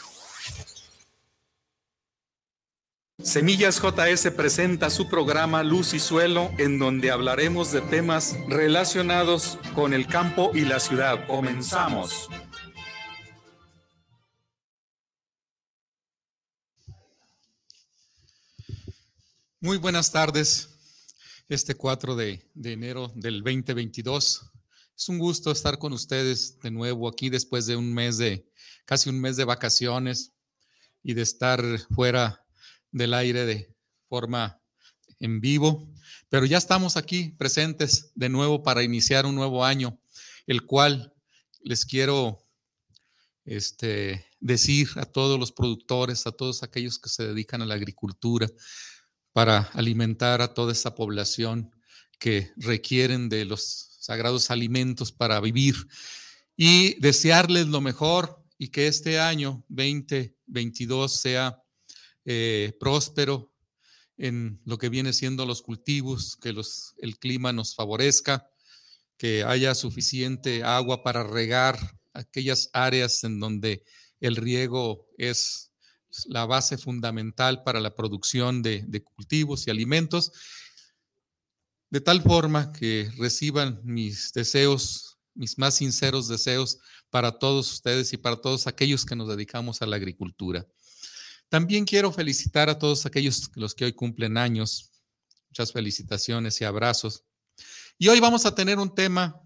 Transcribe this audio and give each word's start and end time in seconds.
Semillas 3.23 3.79
JS 3.79 4.31
presenta 4.31 4.89
su 4.89 5.07
programa 5.07 5.61
Luz 5.63 5.93
y 5.93 5.99
Suelo, 5.99 6.51
en 6.57 6.79
donde 6.79 7.11
hablaremos 7.11 7.71
de 7.71 7.81
temas 7.81 8.35
relacionados 8.47 9.59
con 9.75 9.93
el 9.93 10.07
campo 10.07 10.51
y 10.55 10.61
la 10.61 10.79
ciudad. 10.79 11.27
Comenzamos. 11.27 12.29
Muy 19.59 19.77
buenas 19.77 20.11
tardes. 20.11 20.69
Este 21.47 21.75
4 21.75 22.15
de, 22.15 22.49
de, 22.55 22.73
enero 22.73 23.11
del 23.13 23.43
2022. 23.43 24.51
Es 24.97 25.09
un 25.09 25.19
gusto 25.19 25.51
estar 25.51 25.77
con 25.77 25.93
ustedes 25.93 26.59
de 26.59 26.71
nuevo 26.71 27.07
aquí 27.07 27.29
después 27.29 27.67
de 27.67 27.75
un 27.75 27.93
mes 27.93 28.17
de, 28.17 28.49
casi 28.85 29.09
un 29.09 29.21
mes 29.21 29.37
de 29.37 29.45
vacaciones 29.45 30.33
y 31.03 31.13
de 31.13 31.21
estar 31.21 31.61
fuera 31.93 32.40
del 32.91 33.13
aire 33.13 33.45
de 33.45 33.75
forma 34.07 34.61
en 35.19 35.39
vivo, 35.39 35.89
pero 36.29 36.45
ya 36.45 36.57
estamos 36.57 36.97
aquí 36.97 37.29
presentes 37.37 38.11
de 38.15 38.29
nuevo 38.29 38.63
para 38.63 38.83
iniciar 38.83 39.25
un 39.25 39.35
nuevo 39.35 39.63
año, 39.63 39.99
el 40.47 40.65
cual 40.65 41.13
les 41.61 41.85
quiero 41.85 42.47
este, 43.45 44.25
decir 44.39 44.89
a 44.95 45.05
todos 45.05 45.39
los 45.39 45.51
productores, 45.51 46.25
a 46.25 46.31
todos 46.31 46.63
aquellos 46.63 46.99
que 46.99 47.09
se 47.09 47.27
dedican 47.27 47.61
a 47.61 47.65
la 47.65 47.75
agricultura, 47.75 48.47
para 49.33 49.69
alimentar 49.73 50.41
a 50.41 50.53
toda 50.53 50.73
esa 50.73 50.95
población 50.95 51.71
que 52.19 52.51
requieren 52.57 53.29
de 53.29 53.45
los 53.45 53.97
sagrados 53.99 54.51
alimentos 54.51 55.11
para 55.11 55.39
vivir 55.39 55.75
y 56.57 56.99
desearles 56.99 57.67
lo 57.67 57.81
mejor 57.81 58.43
y 58.57 58.69
que 58.69 58.87
este 58.87 59.19
año 59.19 59.63
2022 59.69 61.19
sea 61.19 61.60
eh, 62.25 62.73
próspero 62.79 63.51
en 64.17 64.61
lo 64.65 64.77
que 64.77 64.89
viene 64.89 65.13
siendo 65.13 65.45
los 65.45 65.61
cultivos, 65.61 66.37
que 66.37 66.53
los, 66.53 66.93
el 66.99 67.17
clima 67.17 67.53
nos 67.53 67.75
favorezca, 67.75 68.47
que 69.17 69.43
haya 69.43 69.73
suficiente 69.75 70.63
agua 70.63 71.03
para 71.03 71.23
regar 71.23 71.99
aquellas 72.13 72.69
áreas 72.73 73.23
en 73.23 73.39
donde 73.39 73.83
el 74.19 74.35
riego 74.35 75.07
es 75.17 75.71
la 76.25 76.45
base 76.45 76.77
fundamental 76.77 77.63
para 77.63 77.79
la 77.79 77.95
producción 77.95 78.61
de, 78.61 78.83
de 78.87 79.03
cultivos 79.03 79.65
y 79.65 79.71
alimentos, 79.71 80.31
de 81.89 82.01
tal 82.01 82.21
forma 82.21 82.71
que 82.71 83.11
reciban 83.17 83.81
mis 83.83 84.33
deseos, 84.33 85.17
mis 85.33 85.57
más 85.57 85.75
sinceros 85.75 86.27
deseos 86.27 86.77
para 87.09 87.39
todos 87.39 87.71
ustedes 87.73 88.13
y 88.13 88.17
para 88.17 88.37
todos 88.37 88.67
aquellos 88.67 89.05
que 89.05 89.15
nos 89.15 89.27
dedicamos 89.27 89.81
a 89.81 89.85
la 89.85 89.95
agricultura. 89.95 90.67
También 91.51 91.83
quiero 91.83 92.13
felicitar 92.13 92.69
a 92.69 92.79
todos 92.79 93.05
aquellos 93.05 93.51
los 93.55 93.75
que 93.75 93.83
hoy 93.83 93.91
cumplen 93.91 94.37
años. 94.37 94.89
Muchas 95.49 95.73
felicitaciones 95.73 96.61
y 96.61 96.63
abrazos. 96.63 97.25
Y 97.97 98.07
hoy 98.07 98.21
vamos 98.21 98.45
a 98.45 98.55
tener 98.55 98.79
un 98.79 98.95
tema 98.95 99.37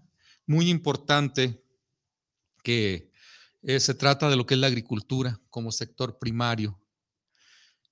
muy 0.46 0.70
importante 0.70 1.60
que 2.62 3.10
eh, 3.60 3.80
se 3.80 3.92
trata 3.92 4.30
de 4.30 4.36
lo 4.36 4.46
que 4.46 4.54
es 4.54 4.60
la 4.60 4.68
agricultura 4.68 5.40
como 5.50 5.72
sector 5.72 6.16
primario. 6.16 6.80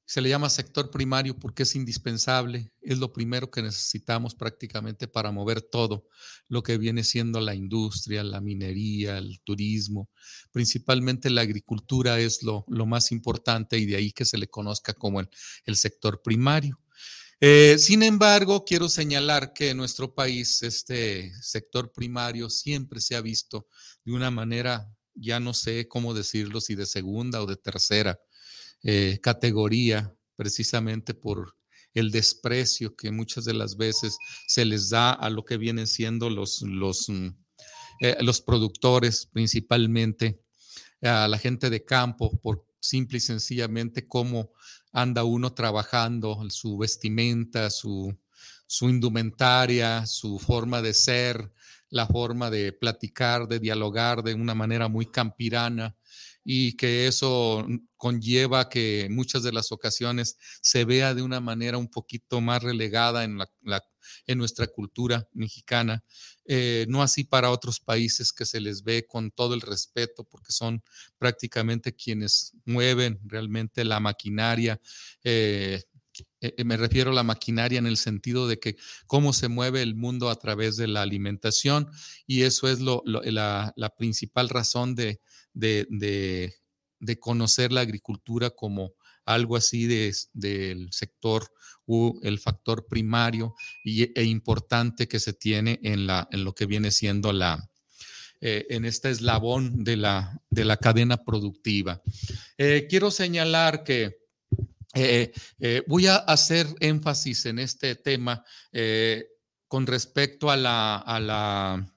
Se 0.06 0.20
le 0.20 0.28
llama 0.28 0.50
sector 0.50 0.90
primario 0.90 1.38
porque 1.38 1.62
es 1.62 1.74
indispensable, 1.74 2.70
es 2.82 2.98
lo 2.98 3.10
primero 3.10 3.50
que 3.50 3.62
necesitamos 3.62 4.34
prácticamente 4.34 5.08
para 5.08 5.32
mover 5.32 5.62
todo 5.62 6.06
lo 6.46 6.62
que 6.62 6.76
viene 6.76 7.04
siendo 7.04 7.40
la 7.40 7.54
industria, 7.54 8.22
la 8.22 8.42
minería, 8.42 9.16
el 9.16 9.40
turismo. 9.40 10.10
Principalmente 10.52 11.30
la 11.30 11.40
agricultura 11.40 12.20
es 12.20 12.42
lo, 12.42 12.66
más 12.68 13.12
importante 13.12 13.78
y 13.78 13.86
de 13.86 13.96
ahí 13.96 14.12
que 14.12 14.26
se 14.26 14.36
le 14.36 14.48
conozca 14.48 14.92
como 14.92 15.20
el, 15.20 15.76
sector 15.76 16.20
primario. 16.22 16.78
Eh, 17.40 17.76
sin 17.78 18.02
embargo, 18.02 18.62
quiero 18.64 18.90
señalar 18.90 19.54
que 19.54 19.70
en 19.70 19.78
nuestro 19.78 20.14
país 20.14 20.62
este 20.62 21.32
sector 21.40 21.92
primario 21.92 22.50
siempre 22.50 23.00
se 23.00 23.16
ha 23.16 23.22
visto 23.22 23.68
de 24.04 24.12
una 24.12 24.30
manera, 24.30 24.86
ya 25.14 25.40
no 25.40 25.54
sé 25.54 25.88
cómo 25.88 26.12
decirlo, 26.12 26.60
si 26.60 26.74
de 26.74 26.84
segunda 26.84 27.42
o 27.42 27.46
de 27.46 27.56
tercera 27.56 28.20
eh, 28.84 29.18
categoría, 29.22 30.14
precisamente 30.36 31.14
por 31.14 31.56
el 31.94 32.10
desprecio 32.10 32.94
que 32.94 33.10
muchas 33.10 33.44
de 33.44 33.54
las 33.54 33.76
veces 33.76 34.16
se 34.46 34.64
les 34.64 34.90
da 34.90 35.12
a 35.12 35.30
lo 35.30 35.44
que 35.44 35.56
vienen 35.56 35.86
siendo 35.86 36.28
los, 36.28 36.62
los, 36.62 37.08
mm, 37.08 37.28
eh, 38.00 38.16
los 38.20 38.40
productores, 38.40 39.26
principalmente 39.32 40.40
a 41.02 41.28
la 41.28 41.38
gente 41.38 41.70
de 41.70 41.84
campo, 41.84 42.38
por 42.40 42.66
simple 42.80 43.18
y 43.18 43.20
sencillamente 43.20 44.06
cómo 44.06 44.52
anda 44.92 45.24
uno 45.24 45.54
trabajando, 45.54 46.38
su 46.50 46.76
vestimenta, 46.76 47.70
su, 47.70 48.16
su 48.66 48.88
indumentaria, 48.88 50.06
su 50.06 50.38
forma 50.38 50.82
de 50.82 50.94
ser, 50.94 51.52
la 51.90 52.06
forma 52.06 52.50
de 52.50 52.72
platicar, 52.72 53.46
de 53.48 53.60
dialogar 53.60 54.22
de 54.22 54.34
una 54.34 54.54
manera 54.54 54.88
muy 54.88 55.06
campirana, 55.06 55.96
y 56.44 56.76
que 56.76 57.06
eso 57.06 57.66
conlleva 57.96 58.68
que 58.68 59.08
muchas 59.10 59.42
de 59.42 59.52
las 59.52 59.72
ocasiones 59.72 60.36
se 60.60 60.84
vea 60.84 61.14
de 61.14 61.22
una 61.22 61.40
manera 61.40 61.78
un 61.78 61.88
poquito 61.88 62.40
más 62.42 62.62
relegada 62.62 63.24
en, 63.24 63.38
la, 63.38 63.48
en 64.26 64.38
nuestra 64.38 64.66
cultura 64.66 65.26
mexicana, 65.32 66.04
eh, 66.44 66.84
no 66.88 67.02
así 67.02 67.24
para 67.24 67.50
otros 67.50 67.80
países 67.80 68.32
que 68.32 68.44
se 68.44 68.60
les 68.60 68.84
ve 68.84 69.06
con 69.06 69.30
todo 69.30 69.54
el 69.54 69.62
respeto 69.62 70.24
porque 70.24 70.52
son 70.52 70.82
prácticamente 71.18 71.94
quienes 71.94 72.52
mueven 72.66 73.18
realmente 73.24 73.84
la 73.84 74.00
maquinaria. 74.00 74.78
Eh, 75.22 75.82
eh, 76.40 76.64
me 76.64 76.76
refiero 76.76 77.10
a 77.10 77.14
la 77.14 77.22
maquinaria 77.22 77.78
en 77.78 77.86
el 77.86 77.96
sentido 77.96 78.46
de 78.46 78.58
que 78.58 78.76
cómo 79.06 79.32
se 79.32 79.48
mueve 79.48 79.82
el 79.82 79.94
mundo 79.94 80.30
a 80.30 80.36
través 80.36 80.76
de 80.76 80.86
la 80.86 81.02
alimentación 81.02 81.88
y 82.26 82.42
eso 82.42 82.68
es 82.68 82.80
lo, 82.80 83.02
la, 83.04 83.72
la, 83.76 83.90
principal 83.90 84.48
razón 84.48 84.94
de, 84.94 85.20
de, 85.52 86.52
conocer 87.20 87.72
la 87.72 87.80
agricultura 87.80 88.50
como 88.50 88.94
algo 89.24 89.56
así 89.56 89.86
del 89.86 90.88
sector 90.92 91.50
u 91.86 92.20
el 92.22 92.38
factor 92.38 92.86
primario 92.86 93.54
y, 93.84 94.18
e 94.18 94.24
importante 94.24 95.08
que 95.08 95.20
se 95.20 95.32
tiene 95.32 95.80
en, 95.82 96.06
la, 96.06 96.28
en 96.30 96.44
lo 96.44 96.54
que 96.54 96.66
viene 96.66 96.90
siendo 96.90 97.32
la, 97.32 97.70
eh, 98.40 98.66
en 98.68 98.84
este 98.84 99.10
eslabón 99.10 99.84
de 99.84 99.96
la, 99.96 100.38
de 100.50 100.66
la 100.66 100.76
cadena 100.76 101.16
productiva. 101.16 102.02
Eh, 102.58 102.86
quiero 102.90 103.10
señalar 103.10 103.84
que 103.84 104.23
eh, 104.94 105.82
voy 105.86 106.06
a 106.06 106.16
hacer 106.16 106.66
énfasis 106.80 107.46
en 107.46 107.58
este 107.58 107.96
tema 107.96 108.44
con 109.68 109.86
respecto 109.86 110.50
a 110.50 110.56
la, 110.56 110.96
a 110.98 111.18
la, 111.18 111.94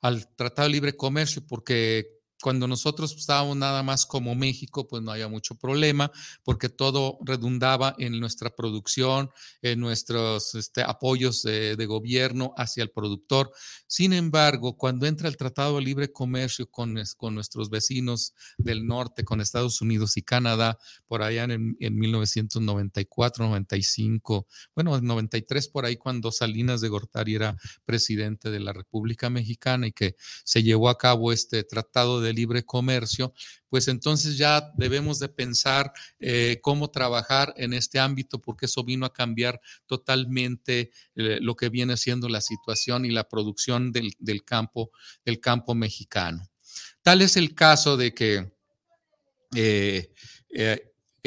al 0.00 0.34
Tratado 0.34 0.68
de 0.68 0.72
Libre 0.72 0.96
Comercio, 0.96 1.46
porque 1.46 2.15
cuando 2.42 2.68
nosotros 2.68 3.14
estábamos 3.16 3.56
nada 3.56 3.82
más 3.82 4.04
como 4.04 4.34
México, 4.34 4.86
pues 4.86 5.02
no 5.02 5.12
había 5.12 5.28
mucho 5.28 5.54
problema 5.54 6.10
porque 6.44 6.68
todo 6.68 7.18
redundaba 7.24 7.94
en 7.98 8.18
nuestra 8.20 8.50
producción, 8.50 9.30
en 9.62 9.80
nuestros 9.80 10.54
este, 10.54 10.82
apoyos 10.82 11.42
de, 11.42 11.86
gobierno 11.86 12.52
hacia 12.56 12.82
el 12.82 12.90
productor. 12.90 13.52
Sin 13.86 14.12
embargo, 14.12 14.76
cuando 14.76 15.06
entra 15.06 15.28
el 15.28 15.36
Tratado 15.36 15.76
de 15.76 15.82
Libre 15.82 16.12
Comercio 16.12 16.68
con, 16.68 16.94
nuestros 16.94 17.70
vecinos 17.70 18.34
del 18.58 18.86
norte, 18.86 19.24
con 19.24 19.40
Estados 19.40 19.80
Unidos 19.80 20.16
y 20.16 20.22
Canadá, 20.22 20.78
por 21.06 21.22
allá 21.22 21.44
en, 21.44 21.76
en 21.78 21.96
1994, 21.96 23.46
95, 23.46 24.46
bueno, 24.74 25.00
93 25.00 25.68
por 25.68 25.86
ahí 25.86 25.96
cuando 25.96 26.32
Salinas 26.32 26.80
de 26.80 26.88
Gortari 26.88 27.36
era 27.36 27.56
presidente 27.84 28.50
de 28.50 28.60
la 28.60 28.72
República 28.72 29.30
Mexicana 29.30 29.86
y 29.86 29.92
que 29.92 30.16
se 30.44 30.64
llevó 30.64 30.88
a 30.88 30.98
cabo 30.98 31.32
este 31.32 31.62
Tratado 31.62 32.20
de 32.20 32.25
de 32.26 32.34
libre 32.34 32.64
comercio, 32.64 33.32
pues 33.68 33.88
entonces 33.88 34.36
ya 34.36 34.72
debemos 34.76 35.18
de 35.18 35.28
pensar 35.28 35.92
eh, 36.18 36.58
cómo 36.62 36.90
trabajar 36.90 37.54
en 37.56 37.72
este 37.72 37.98
ámbito, 37.98 38.40
porque 38.40 38.66
eso 38.66 38.84
vino 38.84 39.06
a 39.06 39.12
cambiar 39.12 39.60
totalmente 39.86 40.90
eh, 41.14 41.38
lo 41.40 41.54
que 41.54 41.68
viene 41.68 41.96
siendo 41.96 42.28
la 42.28 42.40
situación 42.40 43.04
y 43.04 43.10
la 43.10 43.28
producción 43.28 43.92
del, 43.92 44.14
campo, 44.44 44.90
del 45.24 45.40
campo 45.40 45.74
mexicano. 45.74 46.48
Tal 47.02 47.22
es 47.22 47.36
el 47.36 47.54
caso 47.54 47.96
de 47.96 48.12
que 48.12 48.52
eh, 49.54 50.10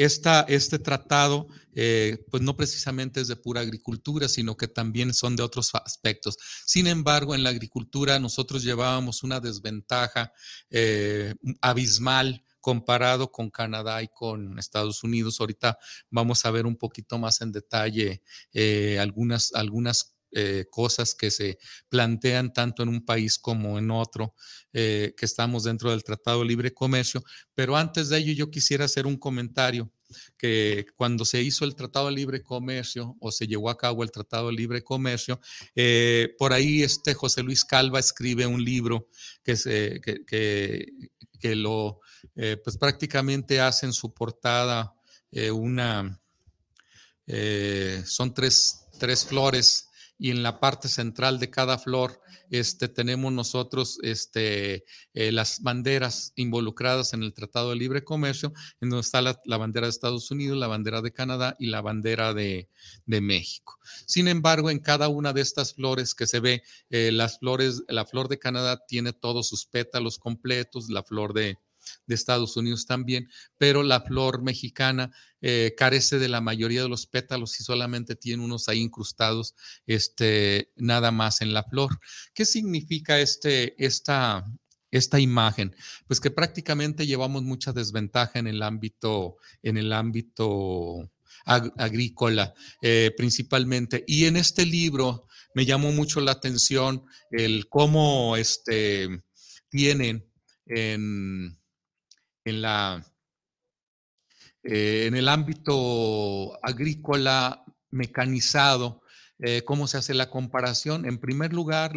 este 0.04 0.78
tratado, 0.78 1.48
eh, 1.74 2.24
pues 2.30 2.42
no 2.42 2.56
precisamente 2.56 3.20
es 3.20 3.28
de 3.28 3.36
pura 3.36 3.60
agricultura, 3.60 4.28
sino 4.28 4.56
que 4.56 4.68
también 4.68 5.12
son 5.12 5.36
de 5.36 5.42
otros 5.42 5.70
aspectos. 5.74 6.36
Sin 6.64 6.86
embargo, 6.86 7.34
en 7.34 7.42
la 7.42 7.50
agricultura 7.50 8.18
nosotros 8.18 8.62
llevábamos 8.62 9.22
una 9.22 9.40
desventaja 9.40 10.32
eh, 10.70 11.34
abismal 11.60 12.44
comparado 12.60 13.32
con 13.32 13.50
Canadá 13.50 14.02
y 14.02 14.08
con 14.08 14.58
Estados 14.58 15.02
Unidos. 15.02 15.40
Ahorita 15.40 15.78
vamos 16.10 16.44
a 16.44 16.50
ver 16.50 16.66
un 16.66 16.76
poquito 16.76 17.18
más 17.18 17.40
en 17.40 17.52
detalle 17.52 18.22
eh, 18.52 18.98
algunas, 18.98 19.52
algunas 19.54 20.14
eh, 20.32 20.66
cosas 20.70 21.16
que 21.16 21.28
se 21.32 21.58
plantean 21.88 22.52
tanto 22.52 22.84
en 22.84 22.88
un 22.88 23.04
país 23.04 23.36
como 23.36 23.80
en 23.80 23.90
otro, 23.90 24.36
eh, 24.72 25.12
que 25.16 25.26
estamos 25.26 25.64
dentro 25.64 25.90
del 25.90 26.04
Tratado 26.04 26.40
de 26.40 26.44
Libre 26.44 26.72
Comercio. 26.72 27.24
Pero 27.52 27.76
antes 27.76 28.08
de 28.08 28.18
ello, 28.18 28.32
yo 28.32 28.50
quisiera 28.50 28.84
hacer 28.84 29.08
un 29.08 29.16
comentario 29.16 29.90
que 30.38 30.86
cuando 30.94 31.24
se 31.24 31.42
hizo 31.42 31.64
el 31.64 31.74
Tratado 31.74 32.06
de 32.06 32.12
Libre 32.12 32.42
Comercio 32.44 33.16
o 33.18 33.32
se 33.32 33.48
llevó 33.48 33.70
a 33.70 33.76
cabo 33.76 34.04
el 34.04 34.12
Tratado 34.12 34.48
de 34.48 34.52
Libre 34.52 34.84
Comercio, 34.84 35.40
eh, 35.74 36.32
por 36.38 36.52
ahí 36.52 36.84
este 36.84 37.12
José 37.12 37.42
Luis 37.42 37.64
Calva 37.64 37.98
escribe 37.98 38.46
un 38.46 38.64
libro 38.64 39.08
que, 39.42 39.56
se, 39.56 40.00
que, 40.00 40.24
que, 40.24 41.54
lo, 41.56 42.00
pues 42.34 42.78
prácticamente 42.78 43.60
hace 43.60 43.86
en 43.86 43.92
su 43.92 44.14
portada 44.14 44.94
una, 45.52 46.20
son 48.04 48.34
tres, 48.34 48.86
tres 48.98 49.24
flores 49.24 49.89
y 50.20 50.30
en 50.30 50.42
la 50.42 50.60
parte 50.60 50.88
central 50.88 51.40
de 51.40 51.48
cada 51.48 51.78
flor 51.78 52.20
este, 52.50 52.88
tenemos 52.88 53.32
nosotros 53.32 53.98
este, 54.02 54.84
eh, 55.14 55.32
las 55.32 55.62
banderas 55.62 56.34
involucradas 56.36 57.14
en 57.14 57.22
el 57.22 57.32
Tratado 57.32 57.70
de 57.70 57.76
Libre 57.76 58.04
Comercio, 58.04 58.52
en 58.82 58.90
donde 58.90 59.00
está 59.00 59.22
la, 59.22 59.56
bandera 59.56 59.86
de 59.86 59.90
Estados 59.90 60.30
Unidos, 60.30 60.58
la 60.58 60.66
bandera 60.66 61.00
de 61.00 61.12
Canadá 61.12 61.56
y 61.58 61.68
la 61.68 61.80
bandera 61.80 62.34
de, 62.34 62.68
México. 63.06 63.78
Sin 64.06 64.28
embargo, 64.28 64.70
en 64.70 64.78
cada 64.78 65.08
una 65.08 65.32
de 65.32 65.40
estas 65.40 65.74
flores 65.74 66.14
que 66.14 66.26
se 66.26 66.40
ve, 66.40 66.62
eh, 66.90 67.10
las 67.12 67.38
flores, 67.38 67.82
la 67.88 68.04
flor 68.04 68.28
de 68.28 68.38
Canadá 68.38 68.84
tiene 68.86 69.12
todos 69.12 69.48
sus 69.48 69.64
pétalos 69.66 70.18
completos, 70.18 70.90
la 70.90 71.02
flor 71.02 71.32
de, 71.32 71.58
de 72.06 72.14
Estados 72.14 72.56
Unidos 72.56 72.86
también, 72.86 73.28
pero 73.58 73.82
la 73.82 74.00
flor 74.00 74.42
mexicana 74.42 75.10
eh, 75.40 75.74
carece 75.76 76.18
de 76.18 76.28
la 76.28 76.40
mayoría 76.40 76.82
de 76.82 76.88
los 76.88 77.06
pétalos 77.06 77.58
y 77.60 77.64
solamente 77.64 78.16
tiene 78.16 78.44
unos 78.44 78.68
ahí 78.68 78.80
incrustados, 78.80 79.54
este, 79.86 80.72
nada 80.76 81.10
más 81.10 81.40
en 81.40 81.52
la 81.52 81.64
flor. 81.64 81.98
¿Qué 82.34 82.44
significa 82.44 83.20
este, 83.20 83.74
esta, 83.84 84.44
esta 84.90 85.20
imagen? 85.20 85.74
Pues 86.06 86.20
que 86.20 86.30
prácticamente 86.30 87.06
llevamos 87.06 87.42
mucha 87.42 87.72
desventaja 87.72 88.38
en 88.38 88.46
el 88.46 88.62
ámbito, 88.62 89.36
en 89.62 89.78
el 89.78 89.92
ámbito 89.92 91.10
agrícola 91.44 92.54
eh, 92.82 93.12
principalmente. 93.16 94.04
Y 94.06 94.26
en 94.26 94.36
este 94.36 94.66
libro 94.66 95.26
me 95.54 95.64
llamó 95.64 95.92
mucho 95.92 96.20
la 96.20 96.32
atención 96.32 97.04
el 97.30 97.68
cómo 97.68 98.36
este, 98.36 99.22
tienen 99.68 100.26
en, 100.66 101.58
en, 102.44 102.62
la, 102.62 103.04
eh, 104.62 105.06
en 105.06 105.16
el 105.16 105.28
ámbito 105.28 106.58
agrícola 106.64 107.64
mecanizado, 107.90 109.02
eh, 109.42 109.62
¿Cómo 109.64 109.86
se 109.86 109.96
hace 109.96 110.12
la 110.12 110.28
comparación? 110.28 111.06
En 111.06 111.18
primer 111.18 111.54
lugar, 111.54 111.92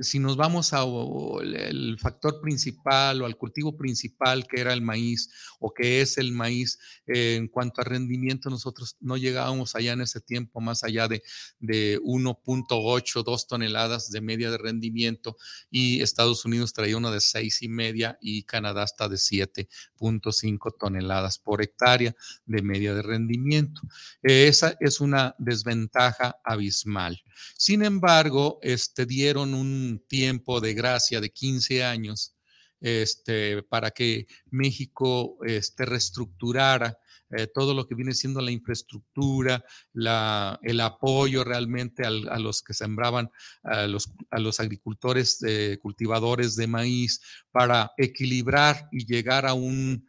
si 0.00 0.20
nos 0.20 0.36
vamos 0.36 0.72
al 0.72 1.98
factor 1.98 2.40
principal 2.40 3.20
o 3.20 3.26
al 3.26 3.36
cultivo 3.36 3.76
principal 3.76 4.46
que 4.46 4.60
era 4.60 4.72
el 4.72 4.80
maíz 4.80 5.28
o 5.58 5.74
que 5.74 6.00
es 6.00 6.18
el 6.18 6.30
maíz, 6.30 6.78
eh, 7.06 7.34
en 7.34 7.48
cuanto 7.48 7.80
a 7.80 7.84
rendimiento, 7.84 8.48
nosotros 8.48 8.96
no 9.00 9.16
llegábamos 9.16 9.74
allá 9.74 9.94
en 9.94 10.02
ese 10.02 10.20
tiempo 10.20 10.60
más 10.60 10.84
allá 10.84 11.08
de, 11.08 11.22
de 11.58 11.98
1.8, 12.00 13.24
2 13.24 13.46
toneladas 13.48 14.10
de 14.10 14.20
media 14.20 14.50
de 14.50 14.58
rendimiento 14.58 15.36
y 15.70 16.00
Estados 16.00 16.44
Unidos 16.44 16.72
traía 16.74 16.96
una 16.96 17.10
de 17.10 17.20
6 17.20 17.62
y 17.62 17.68
media 17.68 18.18
y 18.20 18.44
Canadá 18.44 18.84
está 18.84 19.08
de 19.08 19.16
7.5 19.16 20.76
toneladas 20.78 21.38
por 21.38 21.60
hectárea 21.60 22.14
de 22.46 22.62
media 22.62 22.94
de 22.94 23.02
rendimiento. 23.02 23.80
esa 24.22 24.76
es 24.78 25.00
una 25.00 25.34
desventaja 25.38 26.38
habitual 26.44 26.67
mal. 26.86 27.20
Sin 27.56 27.82
embargo, 27.82 28.58
este, 28.62 29.06
dieron 29.06 29.54
un 29.54 30.04
tiempo 30.08 30.60
de 30.60 30.74
gracia 30.74 31.20
de 31.20 31.30
15 31.30 31.84
años 31.84 32.34
este, 32.80 33.62
para 33.62 33.90
que 33.90 34.26
México 34.50 35.38
este, 35.44 35.84
reestructurara 35.84 36.98
eh, 37.30 37.46
todo 37.46 37.74
lo 37.74 37.86
que 37.86 37.94
viene 37.94 38.14
siendo 38.14 38.40
la 38.40 38.50
infraestructura, 38.50 39.62
el 39.92 40.80
apoyo 40.80 41.44
realmente 41.44 42.06
a 42.06 42.10
los 42.10 42.62
que 42.62 42.72
sembraban, 42.72 43.30
a 43.62 43.86
los, 43.86 44.10
a 44.30 44.38
los 44.38 44.60
agricultores 44.60 45.42
eh, 45.46 45.78
cultivadores 45.82 46.56
de 46.56 46.66
maíz, 46.66 47.20
para 47.50 47.92
equilibrar 47.98 48.88
y 48.92 49.04
llegar 49.04 49.44
a 49.44 49.52
un, 49.52 50.06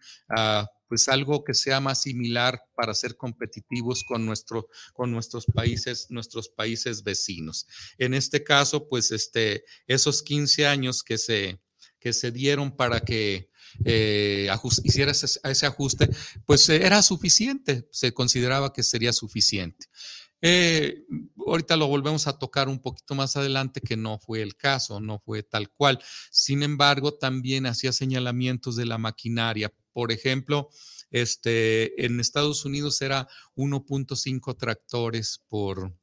pues 0.89 1.07
algo 1.07 1.43
que 1.43 1.53
sea 1.53 1.79
más 1.79 2.01
similar 2.01 2.61
para 2.75 2.93
ser 2.93 3.15
competitivos 3.15 4.03
con, 4.03 4.25
nuestro, 4.25 4.67
con 4.93 5.11
nuestros 5.11 5.45
países, 5.45 6.07
nuestros 6.09 6.49
países 6.49 7.03
vecinos. 7.03 7.67
En 7.97 8.13
este 8.13 8.43
caso, 8.43 8.89
pues 8.89 9.11
este, 9.11 9.63
esos 9.87 10.23
15 10.23 10.65
años 10.65 11.03
que 11.03 11.17
se, 11.17 11.61
que 11.99 12.11
se 12.11 12.31
dieron 12.31 12.75
para 12.75 13.01
que 13.01 13.49
eh, 13.85 14.49
hiciera 14.83 15.11
ese, 15.11 15.65
ajuste, 15.65 16.09
pues 16.45 16.67
era 16.69 17.01
suficiente, 17.03 17.87
se 17.91 18.13
consideraba 18.13 18.73
que 18.73 18.83
sería 18.83 19.13
suficiente. 19.13 19.85
Eh, 20.41 21.03
ahorita 21.45 21.75
lo 21.75 21.87
volvemos 21.87 22.25
a 22.27 22.37
tocar 22.37 22.69
un 22.69 22.79
poquito 22.79 23.13
más 23.13 23.35
adelante, 23.35 23.81
que 23.81 23.97
no 23.97 24.19
fue 24.19 24.41
el 24.41 24.55
caso, 24.55 24.99
no 24.99 25.19
fue 25.19 25.43
tal 25.43 25.69
cual. 25.69 25.99
Sin 26.31 26.63
embargo, 26.63 27.13
también 27.13 27.65
hacía 27.65 27.91
señalamientos 27.91 28.75
de 28.75 28.85
la 28.85 28.97
maquinaria 28.97 29.73
por 29.93 30.11
ejemplo, 30.11 30.69
este, 31.11 32.05
en 32.05 32.19
Estados 32.19 32.65
Unidos 32.65 33.01
era 33.01 33.27
1.5 33.55 34.57
tractores 34.57 35.41
por, 35.47 35.93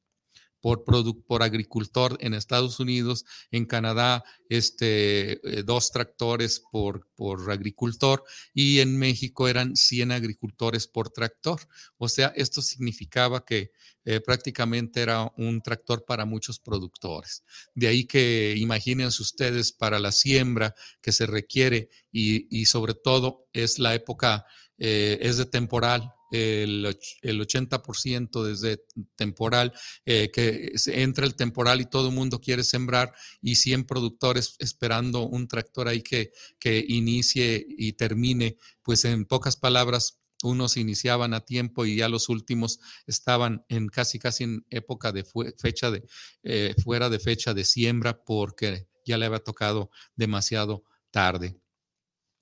por, 1.26 1.42
agricultor 1.42 2.16
en 2.20 2.34
Estados 2.34 2.80
Unidos, 2.80 3.24
en 3.50 3.66
Canadá 3.66 4.24
este, 4.48 5.32
eh, 5.48 5.62
dos 5.62 5.92
tractores 5.92 6.62
por, 6.72 7.08
por 7.14 7.50
agricultor 7.50 8.24
y 8.52 8.80
en 8.80 8.98
México 8.98 9.48
eran 9.48 9.76
100 9.76 10.12
agricultores 10.12 10.88
por 10.88 11.10
tractor. 11.10 11.60
O 11.98 12.08
sea, 12.08 12.32
esto 12.34 12.62
significaba 12.62 13.44
que 13.44 13.70
eh, 14.04 14.20
prácticamente 14.20 15.02
era 15.02 15.32
un 15.36 15.60
tractor 15.62 16.04
para 16.04 16.24
muchos 16.24 16.58
productores. 16.58 17.44
De 17.74 17.86
ahí 17.88 18.04
que 18.04 18.54
imagínense 18.56 19.22
ustedes 19.22 19.72
para 19.72 19.98
la 19.98 20.12
siembra 20.12 20.74
que 21.00 21.12
se 21.12 21.26
requiere 21.26 21.90
y, 22.10 22.64
sobre 22.66 22.94
todo 22.94 23.46
es 23.52 23.78
la 23.78 23.94
época, 23.94 24.46
eh, 24.78 25.18
es 25.20 25.36
de 25.36 25.44
temporal, 25.44 26.15
el, 26.30 26.98
el 27.22 27.40
80% 27.40 28.42
desde 28.44 28.84
temporal, 29.16 29.72
eh, 30.04 30.30
que 30.32 30.72
entra 30.86 31.26
el 31.26 31.34
temporal 31.34 31.80
y 31.80 31.86
todo 31.86 32.08
el 32.08 32.14
mundo 32.14 32.40
quiere 32.40 32.64
sembrar 32.64 33.12
y 33.40 33.56
100 33.56 33.84
productores 33.84 34.56
esperando 34.58 35.22
un 35.22 35.48
tractor 35.48 35.88
ahí 35.88 36.02
que, 36.02 36.32
que 36.58 36.84
inicie 36.86 37.64
y 37.68 37.92
termine, 37.92 38.56
pues 38.82 39.04
en 39.04 39.24
pocas 39.24 39.56
palabras, 39.56 40.20
unos 40.42 40.76
iniciaban 40.76 41.34
a 41.34 41.44
tiempo 41.44 41.86
y 41.86 41.96
ya 41.96 42.08
los 42.08 42.28
últimos 42.28 42.78
estaban 43.06 43.64
en 43.68 43.88
casi 43.88 44.18
casi 44.18 44.44
en 44.44 44.66
época 44.70 45.12
de 45.12 45.24
fecha 45.56 45.90
de 45.90 46.04
eh, 46.42 46.74
fuera 46.82 47.08
de 47.08 47.18
fecha 47.18 47.54
de 47.54 47.64
siembra 47.64 48.22
porque 48.22 48.86
ya 49.04 49.16
le 49.16 49.26
había 49.26 49.38
tocado 49.38 49.90
demasiado 50.14 50.84
tarde. 51.10 51.56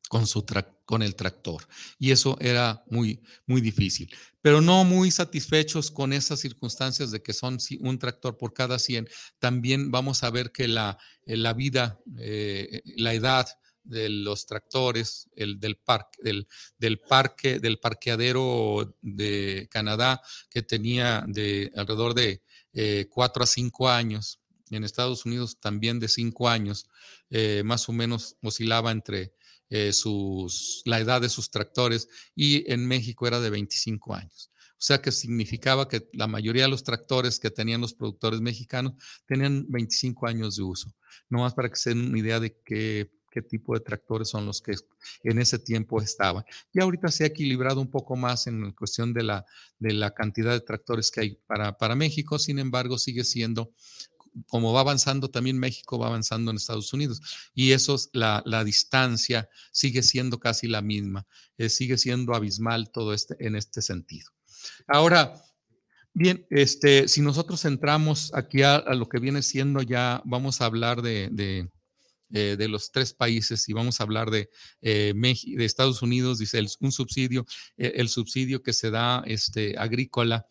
Con, 0.08 0.26
su 0.26 0.44
con 0.84 1.02
el 1.02 1.14
tractor. 1.14 1.66
Y 1.98 2.10
eso 2.10 2.36
era 2.40 2.84
muy, 2.88 3.22
muy 3.46 3.60
difícil. 3.60 4.14
Pero 4.40 4.60
no 4.60 4.84
muy 4.84 5.10
satisfechos 5.10 5.90
con 5.90 6.12
esas 6.12 6.40
circunstancias 6.40 7.10
de 7.10 7.22
que 7.22 7.32
son 7.32 7.58
un 7.80 7.98
tractor 7.98 8.36
por 8.36 8.52
cada 8.52 8.78
100, 8.78 9.08
también 9.38 9.90
vamos 9.90 10.22
a 10.22 10.30
ver 10.30 10.52
que 10.52 10.68
la, 10.68 10.98
la 11.24 11.52
vida, 11.54 11.98
eh, 12.18 12.82
la 12.96 13.14
edad 13.14 13.48
de 13.84 14.08
los 14.08 14.46
tractores, 14.46 15.28
el 15.36 15.60
del 15.60 15.76
parque, 15.76 16.18
del, 16.22 16.48
del, 16.78 16.98
parque, 16.98 17.60
del 17.60 17.78
parqueadero 17.78 18.96
de 19.02 19.68
Canadá, 19.70 20.22
que 20.50 20.62
tenía 20.62 21.24
de 21.28 21.70
alrededor 21.76 22.14
de 22.14 22.42
eh, 22.72 23.06
4 23.10 23.44
a 23.44 23.46
5 23.46 23.88
años, 23.88 24.40
en 24.70 24.84
Estados 24.84 25.26
Unidos 25.26 25.60
también 25.60 26.00
de 26.00 26.08
5 26.08 26.48
años, 26.48 26.88
eh, 27.30 27.62
más 27.64 27.88
o 27.88 27.92
menos 27.92 28.36
oscilaba 28.42 28.90
entre 28.90 29.34
eh, 29.70 29.92
sus, 29.92 30.82
la 30.84 31.00
edad 31.00 31.20
de 31.20 31.28
sus 31.28 31.50
tractores 31.50 32.08
y 32.34 32.70
en 32.72 32.86
México 32.86 33.26
era 33.26 33.40
de 33.40 33.50
25 33.50 34.14
años. 34.14 34.50
O 34.72 34.86
sea 34.86 35.00
que 35.00 35.12
significaba 35.12 35.88
que 35.88 36.08
la 36.12 36.26
mayoría 36.26 36.64
de 36.64 36.68
los 36.68 36.84
tractores 36.84 37.38
que 37.40 37.50
tenían 37.50 37.80
los 37.80 37.94
productores 37.94 38.40
mexicanos 38.40 38.92
tenían 39.26 39.64
25 39.68 40.26
años 40.26 40.56
de 40.56 40.62
uso. 40.62 40.94
No 41.30 41.38
más 41.38 41.54
para 41.54 41.70
que 41.70 41.76
se 41.76 41.90
den 41.90 42.08
una 42.08 42.18
idea 42.18 42.38
de 42.38 42.60
qué, 42.64 43.10
qué 43.30 43.42
tipo 43.42 43.74
de 43.74 43.80
tractores 43.80 44.28
son 44.28 44.46
los 44.46 44.60
que 44.60 44.74
en 45.22 45.38
ese 45.38 45.58
tiempo 45.58 46.00
estaban. 46.00 46.44
Y 46.72 46.80
ahorita 46.80 47.08
se 47.08 47.24
ha 47.24 47.28
equilibrado 47.28 47.80
un 47.80 47.90
poco 47.90 48.14
más 48.14 48.46
en 48.46 48.72
cuestión 48.72 49.12
de 49.12 49.24
la, 49.24 49.44
de 49.78 49.92
la 49.92 50.12
cantidad 50.12 50.52
de 50.52 50.60
tractores 50.60 51.10
que 51.10 51.20
hay 51.20 51.38
para, 51.46 51.76
para 51.76 51.96
México. 51.96 52.38
Sin 52.38 52.58
embargo, 52.58 52.98
sigue 52.98 53.24
siendo 53.24 53.72
como 54.48 54.72
va 54.72 54.80
avanzando 54.80 55.30
también 55.30 55.58
México, 55.58 55.98
va 55.98 56.08
avanzando 56.08 56.50
en 56.50 56.56
Estados 56.56 56.92
Unidos. 56.92 57.20
Y 57.54 57.72
eso, 57.72 57.96
la, 58.12 58.42
la 58.46 58.64
distancia 58.64 59.48
sigue 59.72 60.02
siendo 60.02 60.38
casi 60.38 60.66
la 60.66 60.82
misma, 60.82 61.26
eh, 61.58 61.68
sigue 61.68 61.98
siendo 61.98 62.34
abismal 62.34 62.90
todo 62.90 63.14
este 63.14 63.36
en 63.38 63.56
este 63.56 63.82
sentido. 63.82 64.30
Ahora, 64.86 65.34
bien, 66.12 66.46
este, 66.50 67.08
si 67.08 67.20
nosotros 67.20 67.64
entramos 67.64 68.32
aquí 68.34 68.62
a, 68.62 68.80
lo 68.94 69.08
que 69.08 69.20
viene 69.20 69.42
siendo 69.42 69.82
ya, 69.82 70.22
vamos 70.24 70.60
a 70.60 70.66
hablar 70.66 71.02
de, 71.02 71.28
de, 71.30 71.70
eh, 72.32 72.68
los 72.68 72.90
tres 72.90 73.12
países 73.12 73.68
y 73.68 73.72
vamos 73.72 74.00
a 74.00 74.04
hablar 74.04 74.30
de, 74.30 74.50
eh, 74.82 75.12
de 75.14 75.64
Estados 75.64 76.02
Unidos, 76.02 76.38
dice 76.38 76.64
un 76.80 76.92
subsidio, 76.92 77.46
el 77.76 78.08
subsidio 78.08 78.62
que 78.62 78.72
se 78.72 78.90
da 78.90 79.22
este, 79.26 79.78
agrícola 79.78 80.46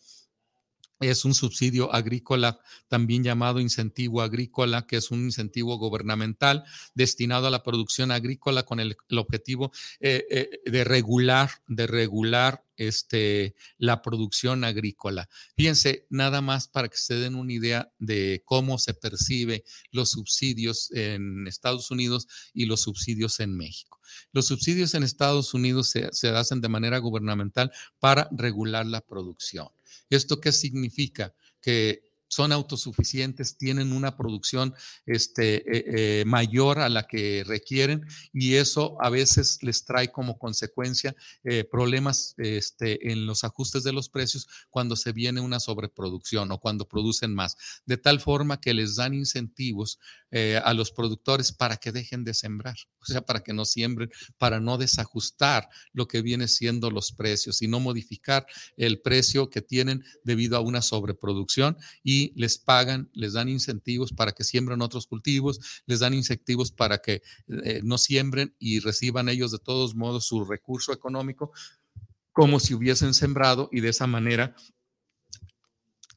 es 1.00 1.26
un 1.26 1.34
subsidio 1.34 1.94
agrícola, 1.94 2.60
también 2.88 3.24
llamado 3.24 3.60
incentivo 3.60 4.22
agrícola, 4.22 4.86
que 4.88 4.98
es 4.98 5.12
un 5.12 5.26
incentivo 5.26 5.78
gubernamental 5.78 6.64
destinado 6.94 7.48
a 7.48 7.52
la 7.52 7.64
producción 7.64 8.12
agrícola 8.12 8.64
con 8.64 8.80
el, 8.80 8.96
objetivo 9.18 9.72
eh, 10.00 10.26
eh, 10.30 10.50
de 10.66 10.84
regular, 10.84 11.50
de 11.68 11.88
regular 11.88 12.64
este, 12.78 13.56
la 13.78 14.02
producción 14.02 14.64
agrícola. 14.64 15.30
Fíjense, 15.56 16.06
nada 16.10 16.42
más 16.42 16.68
para 16.68 16.90
que 16.90 16.98
se 16.98 17.16
den 17.16 17.36
una 17.36 17.54
idea 17.54 17.92
de 18.00 18.42
cómo 18.46 18.78
se 18.78 18.94
percibe 18.94 19.64
los 19.92 20.12
subsidios 20.12 20.92
en 20.92 21.48
Estados 21.48 21.92
Unidos 21.92 22.28
y 22.54 22.66
los 22.66 22.82
subsidios 22.82 23.40
en 23.40 23.56
México. 23.56 24.00
Los 24.32 24.48
subsidios 24.48 24.94
en 24.94 25.04
Estados 25.04 25.54
Unidos 25.54 25.90
se, 25.90 26.12
se 26.12 26.30
hacen 26.30 26.62
de 26.62 26.70
manera 26.70 26.98
gubernamental 26.98 27.72
para 28.00 28.28
regular 28.32 28.86
la 28.86 29.02
producción. 29.02 29.70
¿Esto 30.10 30.40
qué 30.40 30.52
significa? 30.52 31.34
Que 31.62 32.13
son 32.34 32.52
autosuficientes, 32.52 33.58
tienen 33.58 33.92
una 33.92 34.18
producción 34.18 34.74
este, 35.06 35.58
eh, 35.58 36.22
eh, 36.22 36.26
mayor 36.26 36.80
a 36.80 36.90
la 36.90 37.04
que 37.04 37.44
requieren 37.46 38.06
y 38.34 38.56
eso 38.56 38.98
a 39.02 39.12
veces 39.12 39.60
les 39.62 39.86
trae 39.86 40.12
como 40.12 40.40
consecuencia 40.40 41.16
eh, 41.44 41.64
problemas 41.64 42.34
este, 42.38 43.12
en 43.12 43.28
los 43.28 43.44
ajustes 43.44 43.84
de 43.84 43.94
los 43.94 44.10
precios 44.10 44.48
cuando 44.72 44.96
se 44.96 45.12
viene 45.12 45.42
una 45.42 45.60
sobreproducción 45.60 46.52
o 46.52 46.60
cuando 46.60 46.88
producen 46.88 47.36
más, 47.36 47.56
de 47.86 47.98
tal 47.98 48.20
forma 48.20 48.60
que 48.60 48.74
les 48.74 48.96
dan 48.96 49.14
incentivos 49.14 50.00
a 50.64 50.74
los 50.74 50.92
productores 50.92 51.52
para 51.52 51.78
que 51.78 51.92
dejen 51.92 52.24
de 52.24 52.34
sembrar, 52.34 52.76
o 53.00 53.06
sea, 53.06 53.22
para 53.22 53.44
que 53.44 53.54
no 53.54 53.66
siembren, 53.66 54.10
para 54.40 54.60
no 54.60 54.80
desajustar 54.80 55.70
lo 55.92 56.08
que 56.08 56.24
viene 56.24 56.48
siendo 56.48 56.90
los 56.90 57.12
precios 57.12 57.62
y 57.62 57.68
no 57.68 57.80
modificar 57.80 58.48
el 58.76 59.00
precio 59.00 59.52
que 59.52 59.62
tienen 59.62 60.04
debido 60.24 60.58
a 60.58 60.62
una 60.62 60.82
sobreproducción 60.82 61.78
y 62.04 62.23
les 62.36 62.58
pagan, 62.58 63.10
les 63.14 63.34
dan 63.34 63.50
incentivos 63.50 64.14
para 64.14 64.32
que 64.32 64.44
siembren 64.44 64.82
otros 64.82 65.08
cultivos, 65.08 65.60
les 65.86 66.00
dan 66.00 66.14
incentivos 66.14 66.72
para 66.72 67.00
que 67.00 67.22
eh, 67.48 67.82
no 67.84 67.98
siembren 67.98 68.56
y 68.60 68.80
reciban 68.80 69.28
ellos 69.28 69.52
de 69.52 69.60
todos 69.60 69.96
modos 69.96 70.26
su 70.26 70.46
recurso 70.46 70.94
económico 70.94 71.52
como 72.32 72.60
si 72.60 72.74
hubiesen 72.74 73.14
sembrado 73.14 73.70
y 73.72 73.82
de 73.82 73.90
esa 73.90 74.08
manera 74.08 74.56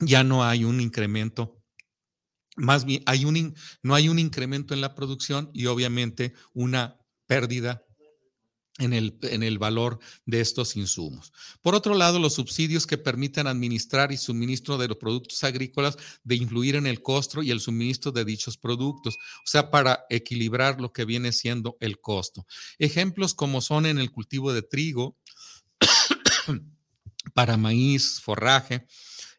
ya 0.01 0.25
no 0.25 0.45
hay 0.45 0.65
un 0.65 0.81
incremento. 0.81 1.63
Más 2.57 2.85
bien 2.85 3.03
hay 3.07 3.25
un, 3.25 3.55
no 3.83 3.95
hay 3.95 4.09
un 4.09 4.19
incremento 4.19 4.75
en 4.75 4.81
la 4.81 4.95
producción 4.95 5.51
y 5.53 5.67
obviamente 5.67 6.33
una 6.55 6.99
pérdida 7.27 7.86
en 8.79 8.93
el, 8.93 9.19
en 9.23 9.43
el, 9.43 9.59
valor 9.59 9.99
de 10.27 10.41
estos 10.41 10.77
insumos. 10.77 11.33
Por 11.63 11.75
otro 11.75 11.95
lado, 11.95 12.19
los 12.19 12.35
subsidios 12.35 12.87
que 12.87 12.99
permitan 12.99 13.47
administrar 13.47 14.13
y 14.13 14.17
suministro 14.17 14.77
de 14.77 14.89
los 14.89 14.99
productos 14.99 15.43
agrícolas 15.45 15.97
de 16.25 16.37
influir 16.37 16.77
en 16.77 16.87
el 16.87 17.03
costo 17.03 17.43
y 17.43 17.51
el 17.51 17.61
suministro 17.61 18.13
de 18.13 18.25
dichos 18.25 18.59
productos, 18.59 19.17
o 19.17 19.47
sea, 19.47 19.71
para 19.71 20.05
equilibrar 20.11 20.81
lo 20.81 20.93
que 20.93 21.05
viene 21.05 21.33
siendo 21.33 21.77
el 21.81 22.01
costo. 22.01 22.47
Ejemplos 22.79 23.35
como 23.35 23.61
son 23.61 23.87
en 23.87 23.99
el 23.99 24.11
cultivo 24.11 24.53
de 24.53 24.63
trigo, 24.63 25.17
para 27.35 27.57
maíz, 27.57 28.21
forraje, 28.21 28.87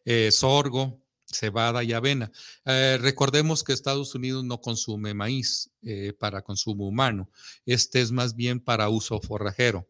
eh, 0.04 0.30
sorgo, 0.32 1.00
cebada 1.32 1.84
y 1.84 1.92
avena. 1.92 2.30
Eh, 2.64 2.98
recordemos 3.00 3.62
que 3.62 3.72
Estados 3.72 4.14
Unidos 4.14 4.44
no 4.44 4.60
consume 4.60 5.14
maíz 5.14 5.70
eh, 5.82 6.12
para 6.18 6.42
consumo 6.42 6.88
humano. 6.88 7.30
Este 7.66 8.00
es 8.00 8.10
más 8.12 8.34
bien 8.34 8.60
para 8.60 8.88
uso 8.88 9.20
forrajero. 9.20 9.88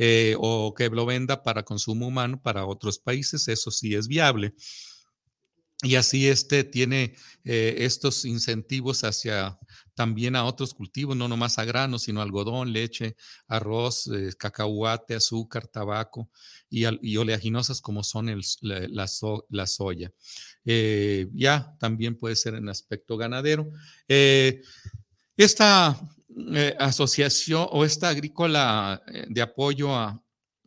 Eh, 0.00 0.36
o 0.38 0.74
que 0.74 0.88
lo 0.88 1.04
venda 1.06 1.42
para 1.42 1.64
consumo 1.64 2.06
humano 2.06 2.40
para 2.40 2.64
otros 2.64 3.00
países, 3.00 3.48
eso 3.48 3.70
sí 3.72 3.94
es 3.94 4.06
viable. 4.06 4.54
Y 5.82 5.94
así 5.94 6.26
este 6.26 6.64
tiene 6.64 7.14
estos 7.44 8.24
incentivos 8.24 9.04
hacia 9.04 9.58
también 9.98 10.36
a 10.36 10.44
otros 10.44 10.74
cultivos, 10.74 11.16
no 11.16 11.26
nomás 11.26 11.58
a 11.58 11.64
granos, 11.64 12.04
sino 12.04 12.22
algodón, 12.22 12.72
leche, 12.72 13.16
arroz, 13.48 14.08
cacahuate, 14.38 15.16
azúcar, 15.16 15.66
tabaco 15.66 16.30
y, 16.70 17.16
oleaginosas 17.16 17.80
como 17.80 18.04
son 18.04 18.40
la, 18.60 19.66
soya. 19.66 20.12
Eh, 20.64 21.26
ya 21.32 21.74
también 21.80 22.16
puede 22.16 22.36
ser 22.36 22.54
en 22.54 22.68
aspecto 22.68 23.16
ganadero. 23.16 23.72
Eh, 24.06 24.62
esta 25.36 26.00
eh, 26.54 26.76
asociación 26.78 27.66
o 27.72 27.84
esta 27.84 28.10
agrícola 28.10 29.02
de 29.28 29.42
apoyo 29.42 29.90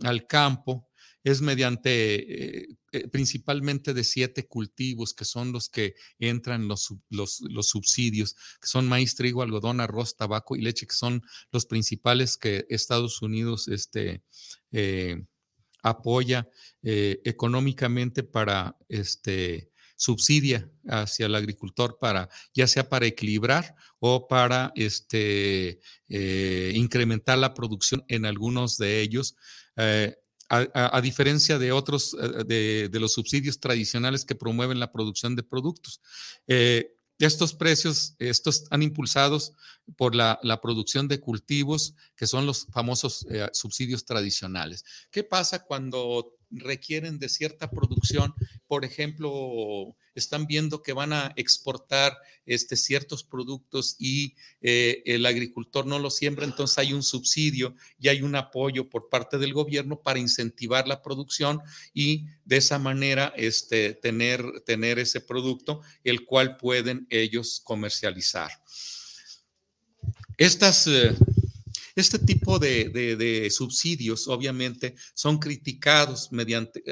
al 0.04 0.28
campo 0.28 0.91
es 1.24 1.42
mediante 1.42 2.68
principalmente 3.12 3.94
de 3.94 4.04
siete 4.04 4.48
cultivos 4.48 5.14
que 5.14 5.26
son 5.26 5.52
los 5.52 5.70
que 5.70 5.96
entran 6.20 6.68
los, 6.68 6.94
los, 7.10 7.42
subsidios, 7.68 8.34
que 8.60 8.68
son 8.68 8.88
maíz, 8.88 9.16
trigo, 9.16 9.42
algodón, 9.42 9.80
arroz, 9.80 10.16
tabaco 10.16 10.56
y 10.56 10.62
leche, 10.62 10.88
que 10.88 10.96
son 10.96 11.22
los 11.52 11.66
principales 11.66 12.38
que 12.38 12.66
Estados 12.70 13.22
Unidos 13.22 13.68
este, 13.68 14.24
apoya 15.84 16.50
económicamente 16.82 18.24
para 18.24 18.78
este, 18.90 19.72
subsidia 20.02 20.68
hacia 20.88 21.28
el 21.28 21.36
agricultor 21.36 22.00
para, 22.00 22.28
ya 22.56 22.66
sea 22.66 22.90
para 22.90 23.06
equilibrar 23.06 23.76
o 24.00 24.28
para 24.28 24.72
este, 24.74 25.80
eh, 26.10 26.72
incrementar 26.74 27.38
la 27.38 27.54
producción 27.54 28.04
en 28.08 28.26
algunos 28.26 28.80
de 28.80 29.02
ellos. 29.02 29.36
Eh, 29.76 30.16
a, 30.54 31.02
diferencia 31.02 31.58
de 31.58 31.72
otros, 31.72 32.16
eh, 32.22 32.90
de, 32.90 33.00
los 33.00 33.14
subsidios 33.14 33.60
tradicionales 33.60 34.26
que 34.26 34.36
promueven 34.36 34.80
la 34.80 34.92
producción 34.92 35.36
de 35.36 35.44
productos. 35.44 36.02
estos 37.20 37.54
precios, 37.54 38.16
estos 38.20 38.66
han 38.70 38.84
impulsados 38.84 39.54
por 39.96 40.14
la, 40.16 40.40
producción 40.62 41.08
de 41.08 41.20
cultivos, 41.20 41.96
que 42.16 42.28
son 42.28 42.46
los 42.46 42.68
famosos 42.72 43.26
subsidios 43.54 44.06
tradicionales. 44.06 44.84
¿Qué 45.12 45.24
pasa 45.24 45.64
cuando 45.64 46.36
requieren 46.52 47.20
de 47.20 47.30
cierta 47.30 47.70
producción. 47.70 48.34
Por 48.68 48.86
ejemplo, 48.86 49.96
están 50.16 50.48
viendo 50.48 50.82
que 50.82 50.94
van 50.94 51.14
a 51.14 51.34
exportar 51.36 52.18
este, 52.46 52.76
ciertos 52.76 53.24
productos 53.24 53.96
y 54.00 54.36
eh, 54.62 55.04
el 55.06 55.26
agricultor 55.26 55.86
no 55.86 56.00
lo 56.00 56.10
siembra, 56.10 56.46
entonces 56.46 56.78
hay 56.78 56.94
un 56.94 57.04
subsidio 57.04 57.76
y 58.00 58.08
hay 58.10 58.22
un 58.22 58.36
apoyo 58.36 58.90
por 58.90 59.10
parte 59.10 59.38
del 59.38 59.54
gobierno 59.54 60.02
para 60.02 60.20
incentivar 60.20 60.88
la 60.88 61.02
producción 61.02 61.62
y 61.94 62.26
de 62.46 62.58
esa 62.58 62.80
manera 62.80 63.34
este, 63.36 63.94
tener, 63.94 64.62
tener 64.66 65.00
ese 65.00 65.22
producto, 65.22 65.82
el 66.04 66.26
cual 66.26 66.58
pueden 66.58 67.08
ellos 67.10 67.62
comercializar. 67.64 68.52
Estas... 70.38 70.88
Eh, 70.88 71.16
Este 71.96 72.20
tipo 72.20 72.60
de, 72.60 73.50
subsidios, 73.52 74.28
obviamente, 74.28 74.96
son 75.14 75.40
criticados 75.40 76.32
mediante, 76.32 76.84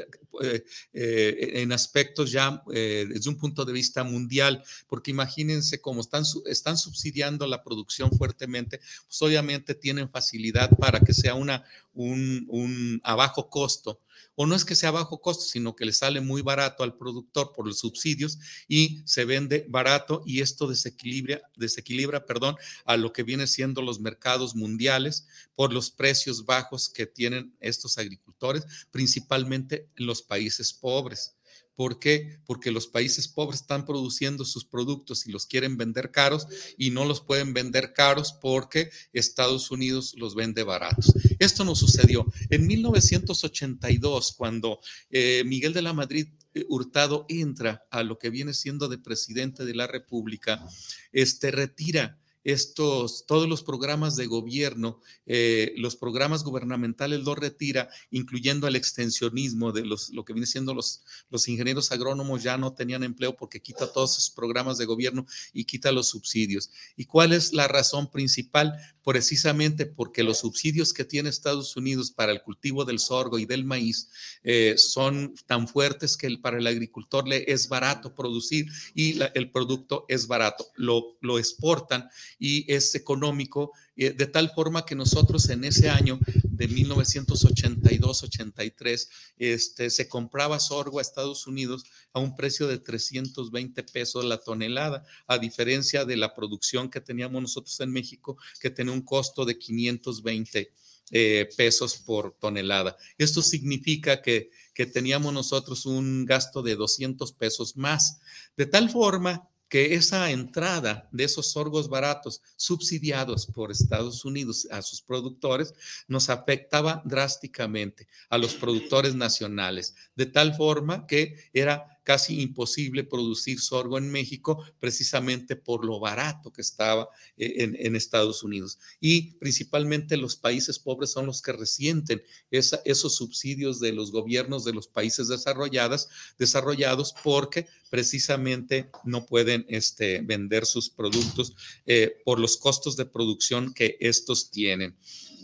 eh, 0.42 0.64
eh, 0.92 1.50
en 1.54 1.72
aspectos 1.72 2.30
ya 2.30 2.62
desde 2.66 3.28
un 3.28 3.36
punto 3.36 3.64
de 3.64 3.72
vista 3.72 4.04
mundial, 4.04 4.62
porque 4.88 5.10
imagínense 5.10 5.80
cómo 5.80 6.00
están, 6.00 6.24
están 6.46 6.76
subsidiando 6.76 7.46
la 7.46 7.62
producción 7.62 8.10
fuertemente, 8.10 8.80
pues 9.06 9.22
obviamente 9.22 9.74
tienen 9.74 10.10
facilidad 10.10 10.70
para 10.78 11.00
que 11.00 11.14
sea 11.14 11.34
una, 11.34 11.64
un, 11.92 13.00
a 13.04 13.14
bajo 13.14 13.48
costo 13.48 14.00
o 14.34 14.46
no 14.46 14.54
es 14.54 14.64
que 14.64 14.74
sea 14.74 14.90
bajo 14.90 15.20
costo, 15.20 15.44
sino 15.44 15.76
que 15.76 15.84
le 15.84 15.92
sale 15.92 16.20
muy 16.20 16.42
barato 16.42 16.82
al 16.82 16.96
productor 16.96 17.52
por 17.52 17.66
los 17.66 17.80
subsidios 17.80 18.38
y 18.68 19.02
se 19.04 19.24
vende 19.24 19.66
barato 19.68 20.22
y 20.24 20.40
esto 20.40 20.66
desequilibra, 20.66 21.42
desequilibra 21.56 22.24
perdón, 22.24 22.56
a 22.84 22.96
lo 22.96 23.12
que 23.12 23.22
viene 23.22 23.46
siendo 23.46 23.82
los 23.82 24.00
mercados 24.00 24.54
mundiales 24.54 25.26
por 25.54 25.72
los 25.72 25.90
precios 25.90 26.46
bajos 26.46 26.88
que 26.88 27.06
tienen 27.06 27.54
estos 27.60 27.98
agricultores, 27.98 28.64
principalmente 28.90 29.88
en 29.96 30.06
los 30.06 30.22
países 30.22 30.72
pobres. 30.72 31.36
¿Por 31.74 31.98
qué? 31.98 32.40
Porque 32.44 32.70
los 32.70 32.86
países 32.86 33.28
pobres 33.28 33.60
están 33.60 33.84
produciendo 33.84 34.44
sus 34.44 34.64
productos 34.64 35.26
y 35.26 35.32
los 35.32 35.46
quieren 35.46 35.76
vender 35.76 36.10
caros 36.10 36.46
y 36.76 36.90
no 36.90 37.04
los 37.04 37.20
pueden 37.20 37.54
vender 37.54 37.92
caros 37.92 38.32
porque 38.32 38.90
Estados 39.12 39.70
Unidos 39.70 40.14
los 40.16 40.34
vende 40.34 40.62
baratos. 40.62 41.14
Esto 41.38 41.64
no 41.64 41.74
sucedió. 41.74 42.26
En 42.50 42.66
1982, 42.66 44.34
cuando 44.36 44.80
eh, 45.10 45.42
Miguel 45.46 45.72
de 45.72 45.82
la 45.82 45.92
Madrid 45.92 46.28
eh, 46.54 46.66
Hurtado 46.68 47.26
entra 47.28 47.86
a 47.90 48.02
lo 48.02 48.18
que 48.18 48.30
viene 48.30 48.54
siendo 48.54 48.88
de 48.88 48.98
presidente 48.98 49.64
de 49.64 49.74
la 49.74 49.86
República, 49.86 50.66
este 51.12 51.50
retira 51.50 52.18
estos, 52.44 53.26
todos 53.26 53.48
los 53.48 53.62
programas 53.62 54.16
de 54.16 54.26
gobierno, 54.26 55.00
eh, 55.26 55.74
los 55.76 55.96
programas 55.96 56.42
gubernamentales 56.42 57.20
los 57.20 57.38
retira, 57.38 57.90
incluyendo 58.10 58.66
el 58.66 58.76
extensionismo 58.76 59.72
de 59.72 59.84
los, 59.84 60.10
lo 60.10 60.24
que 60.24 60.32
viene 60.32 60.46
siendo 60.46 60.74
los, 60.74 61.02
ingenieros 61.46 61.92
agrónomos 61.92 62.42
ya 62.42 62.56
no 62.56 62.72
tenían 62.72 63.02
empleo 63.02 63.36
porque 63.36 63.60
quita 63.60 63.92
todos 63.92 64.12
esos 64.12 64.30
programas 64.30 64.78
de 64.78 64.84
gobierno 64.86 65.26
y 65.52 65.64
quita 65.64 65.92
los 65.92 66.08
subsidios. 66.08 66.70
¿Y 66.96 67.04
cuál 67.04 67.32
es 67.32 67.52
la 67.52 67.68
razón 67.68 68.10
principal? 68.10 68.74
Precisamente 69.04 69.86
porque 69.86 70.22
los 70.22 70.38
subsidios 70.38 70.92
que 70.92 71.04
tiene 71.04 71.28
Estados 71.28 71.76
Unidos 71.76 72.10
para 72.10 72.32
el 72.32 72.42
cultivo 72.42 72.84
del 72.84 72.98
sorgo 72.98 73.38
y 73.38 73.46
del 73.46 73.64
maíz 73.64 74.08
eh, 74.42 74.74
son 74.76 75.34
tan 75.46 75.66
fuertes 75.66 76.16
que 76.16 76.30
para 76.38 76.58
el 76.58 76.66
agricultor 76.66 77.26
le 77.26 77.50
es 77.50 77.68
barato 77.68 78.14
producir 78.14 78.66
y 78.94 79.18
el 79.34 79.50
producto 79.50 80.04
es 80.08 80.26
barato. 80.26 80.66
Lo 80.76 81.38
exportan 81.38 82.08
y 82.38 82.70
es 82.72 82.94
económico, 82.94 83.72
eh, 83.96 84.10
de 84.10 84.26
tal 84.26 84.50
forma 84.50 84.84
que 84.84 84.94
nosotros 84.94 85.48
en 85.50 85.64
ese 85.64 85.90
año 85.90 86.20
de 86.44 86.68
1982-83 86.68 89.08
este, 89.38 89.90
se 89.90 90.08
compraba 90.08 90.60
sorgo 90.60 90.98
a 90.98 91.02
Estados 91.02 91.46
Unidos 91.46 91.84
a 92.12 92.20
un 92.20 92.36
precio 92.36 92.66
de 92.66 92.78
320 92.78 93.82
pesos 93.84 94.24
la 94.24 94.38
tonelada, 94.38 95.04
a 95.26 95.38
diferencia 95.38 96.04
de 96.04 96.16
la 96.16 96.34
producción 96.34 96.90
que 96.90 97.00
teníamos 97.00 97.40
nosotros 97.42 97.78
en 97.80 97.90
México, 97.90 98.36
que 98.60 98.70
tenía 98.70 98.92
un 98.92 99.02
costo 99.02 99.44
de 99.44 99.58
520 99.58 100.72
eh, 101.12 101.48
pesos 101.56 101.96
por 101.96 102.36
tonelada. 102.38 102.96
Esto 103.18 103.42
significa 103.42 104.22
que, 104.22 104.52
que 104.72 104.86
teníamos 104.86 105.34
nosotros 105.34 105.84
un 105.84 106.24
gasto 106.24 106.62
de 106.62 106.76
200 106.76 107.32
pesos 107.32 107.76
más, 107.76 108.20
de 108.56 108.66
tal 108.66 108.90
forma 108.90 109.49
que 109.70 109.94
esa 109.94 110.30
entrada 110.30 111.08
de 111.12 111.24
esos 111.24 111.52
sorgos 111.52 111.88
baratos 111.88 112.42
subsidiados 112.56 113.46
por 113.46 113.70
Estados 113.70 114.24
Unidos 114.24 114.66
a 114.70 114.82
sus 114.82 115.00
productores 115.00 115.72
nos 116.08 116.28
afectaba 116.28 117.00
drásticamente 117.06 118.08
a 118.28 118.36
los 118.36 118.54
productores 118.54 119.14
nacionales, 119.14 119.94
de 120.16 120.26
tal 120.26 120.54
forma 120.54 121.06
que 121.06 121.36
era 121.54 121.99
casi 122.10 122.40
imposible 122.40 123.04
producir 123.04 123.60
sorgo 123.60 123.96
en 123.96 124.10
México 124.10 124.64
precisamente 124.80 125.54
por 125.54 125.84
lo 125.84 126.00
barato 126.00 126.52
que 126.52 126.60
estaba 126.60 127.08
eh, 127.36 127.70
en, 127.78 127.94
Estados 127.94 128.42
Unidos. 128.42 128.80
Y 129.00 129.34
principalmente 129.34 130.16
los 130.16 130.34
países 130.34 130.80
pobres 130.80 131.12
son 131.12 131.26
los 131.26 131.40
que 131.40 131.52
resienten 131.52 132.20
esos 132.50 133.14
subsidios 133.14 133.78
de 133.78 133.92
los 133.92 134.10
gobiernos 134.10 134.64
de 134.64 134.72
los 134.72 134.88
países 134.88 135.28
desarrollados, 135.28 136.08
desarrollados 136.36 137.14
porque 137.22 137.68
precisamente 137.90 138.90
no 139.04 139.24
pueden 139.24 139.64
este, 139.68 140.20
vender 140.20 140.66
sus 140.66 140.90
productos 140.90 141.54
eh, 141.86 142.16
por 142.24 142.40
los 142.40 142.56
costos 142.56 142.96
de 142.96 143.06
producción 143.06 143.72
que 143.72 143.98
estos 144.00 144.50
tienen. 144.50 144.96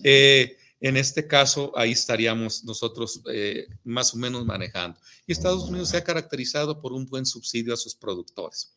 Eh, 0.02 0.56
en 0.80 0.96
este 0.96 1.26
caso, 1.26 1.72
ahí 1.76 1.92
estaríamos 1.92 2.64
nosotros 2.64 3.22
eh, 3.32 3.66
más 3.84 4.14
o 4.14 4.18
menos 4.18 4.44
manejando. 4.44 5.00
Y 5.26 5.32
Estados 5.32 5.68
Unidos 5.68 5.88
se 5.90 5.96
ha 5.96 6.04
caracterizado 6.04 6.80
por 6.80 6.92
un 6.92 7.06
buen 7.06 7.24
subsidio 7.24 7.74
a 7.74 7.78
sus 7.78 7.94
productores. 7.94 8.74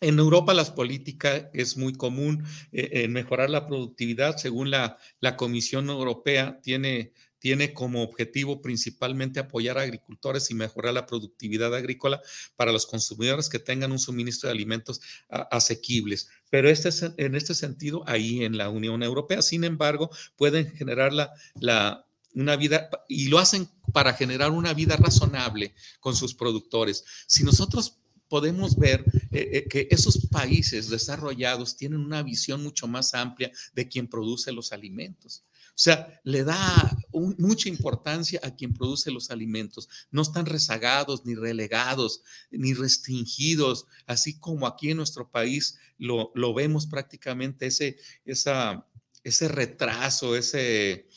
En 0.00 0.18
Europa 0.18 0.52
la 0.54 0.64
política 0.74 1.50
es 1.54 1.76
muy 1.76 1.92
común 1.92 2.44
eh, 2.72 3.06
mejorar 3.08 3.48
la 3.48 3.66
productividad. 3.66 4.36
Según 4.36 4.70
la, 4.70 4.98
la 5.20 5.36
Comisión 5.36 5.88
Europea, 5.88 6.60
tiene 6.62 7.12
tiene 7.44 7.74
como 7.74 8.02
objetivo 8.02 8.62
principalmente 8.62 9.38
apoyar 9.38 9.76
a 9.76 9.82
agricultores 9.82 10.50
y 10.50 10.54
mejorar 10.54 10.94
la 10.94 11.04
productividad 11.04 11.74
agrícola 11.74 12.22
para 12.56 12.72
los 12.72 12.86
consumidores 12.86 13.50
que 13.50 13.58
tengan 13.58 13.92
un 13.92 13.98
suministro 13.98 14.48
de 14.48 14.54
alimentos 14.54 15.02
asequibles. 15.28 16.30
Pero 16.48 16.70
este 16.70 16.88
es, 16.88 17.02
en 17.18 17.34
este 17.34 17.54
sentido, 17.54 18.02
ahí 18.06 18.44
en 18.44 18.56
la 18.56 18.70
Unión 18.70 19.02
Europea, 19.02 19.42
sin 19.42 19.64
embargo, 19.64 20.08
pueden 20.36 20.72
generar 20.74 21.12
la, 21.12 21.34
la, 21.60 22.06
una 22.32 22.56
vida 22.56 22.88
y 23.10 23.28
lo 23.28 23.38
hacen 23.38 23.68
para 23.92 24.14
generar 24.14 24.50
una 24.50 24.72
vida 24.72 24.96
razonable 24.96 25.74
con 26.00 26.16
sus 26.16 26.32
productores. 26.32 27.04
Si 27.26 27.44
nosotros 27.44 27.98
podemos 28.30 28.76
ver 28.76 29.04
eh, 29.32 29.50
eh, 29.52 29.68
que 29.68 29.86
esos 29.90 30.28
países 30.28 30.88
desarrollados 30.88 31.76
tienen 31.76 32.00
una 32.00 32.22
visión 32.22 32.62
mucho 32.62 32.88
más 32.88 33.12
amplia 33.12 33.52
de 33.74 33.86
quien 33.86 34.08
produce 34.08 34.50
los 34.50 34.72
alimentos. 34.72 35.44
O 35.74 35.76
sea, 35.76 36.20
le 36.22 36.44
da 36.44 36.96
mucha 37.12 37.68
importancia 37.68 38.38
a 38.44 38.54
quien 38.54 38.72
produce 38.72 39.10
los 39.10 39.32
alimentos. 39.32 39.88
No 40.12 40.22
están 40.22 40.46
rezagados, 40.46 41.26
ni 41.26 41.34
relegados, 41.34 42.22
ni 42.52 42.74
restringidos, 42.74 43.86
así 44.06 44.38
como 44.38 44.68
aquí 44.68 44.90
en 44.90 44.98
nuestro 44.98 45.28
país 45.28 45.78
lo, 45.98 46.32
vemos 46.54 46.86
prácticamente 46.86 47.66
ese, 47.66 47.96
ese 48.24 49.48
retraso, 49.48 50.36
ese, 50.36 51.08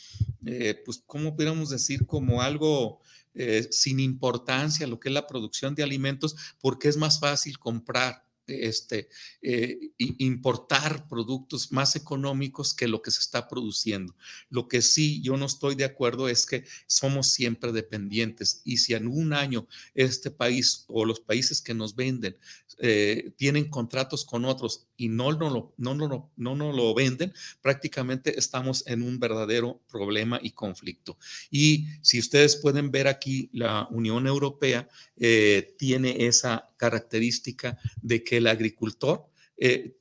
eh, 0.46 0.82
pues, 0.84 1.04
¿cómo 1.06 1.36
pudiéramos 1.36 1.70
decir? 1.70 2.08
Como 2.08 2.42
algo 2.42 3.02
eh, 3.36 3.68
sin 3.70 4.00
importancia 4.00 4.88
lo 4.88 5.00
que 5.00 5.10
es 5.10 5.14
la 5.14 5.28
producción 5.28 5.76
de 5.76 5.84
alimentos, 5.84 6.36
porque 6.60 6.88
es 6.88 6.98
más 6.98 7.20
fácil 7.20 7.60
comprar 7.60 8.27
este, 8.48 9.10
eh, 9.42 9.92
importar 9.98 11.08
productos 11.08 11.72
más 11.72 11.96
económicos 11.96 12.74
que 12.74 12.88
lo 12.88 13.02
que 13.02 13.12
se 13.12 13.20
está 13.20 13.48
produciendo. 13.48 14.16
Lo 14.50 14.68
que 14.68 14.82
sí 14.82 15.22
yo 15.22 15.38
no 15.38 15.46
estoy 15.46 15.76
de 15.76 15.86
acuerdo 15.86 16.30
es 16.30 16.46
que 16.46 16.66
somos 16.88 17.32
siempre 17.32 17.72
dependientes 17.72 18.62
y 18.64 18.78
si 18.78 18.94
en 18.94 19.08
un 19.08 19.34
año 19.34 19.68
este 19.94 20.32
país 20.32 20.86
o 20.88 21.06
los 21.06 21.20
países 21.20 21.62
que 21.62 21.74
nos 21.74 21.96
venden 21.96 22.38
eh, 22.80 23.34
tienen 23.38 23.70
contratos 23.70 24.24
con 24.24 24.46
otros 24.46 24.87
y 24.98 25.10
no, 25.10 25.32
no, 25.32 25.50
no, 25.78 25.96
no, 25.96 26.32
no, 26.36 26.56
no 26.56 26.72
lo 26.74 26.94
venden, 26.94 27.34
prácticamente 27.62 28.38
estamos 28.38 28.86
en 28.88 29.04
un 29.04 29.20
verdadero 29.20 29.80
problema 29.90 30.40
y 30.42 30.52
conflicto. 30.52 31.18
Y 31.52 31.88
si 32.02 32.20
ustedes 32.20 32.58
pueden 32.58 32.92
ver 32.92 33.08
aquí, 33.08 33.50
la 33.54 33.88
Unión 33.92 34.28
Europea 34.28 34.90
eh, 35.16 35.76
tiene 35.78 36.26
esa 36.28 36.70
característica 36.78 37.78
de 38.02 38.24
que 38.24 38.38
el 38.38 38.48
agricultor 38.48 39.30
eh, 39.58 39.94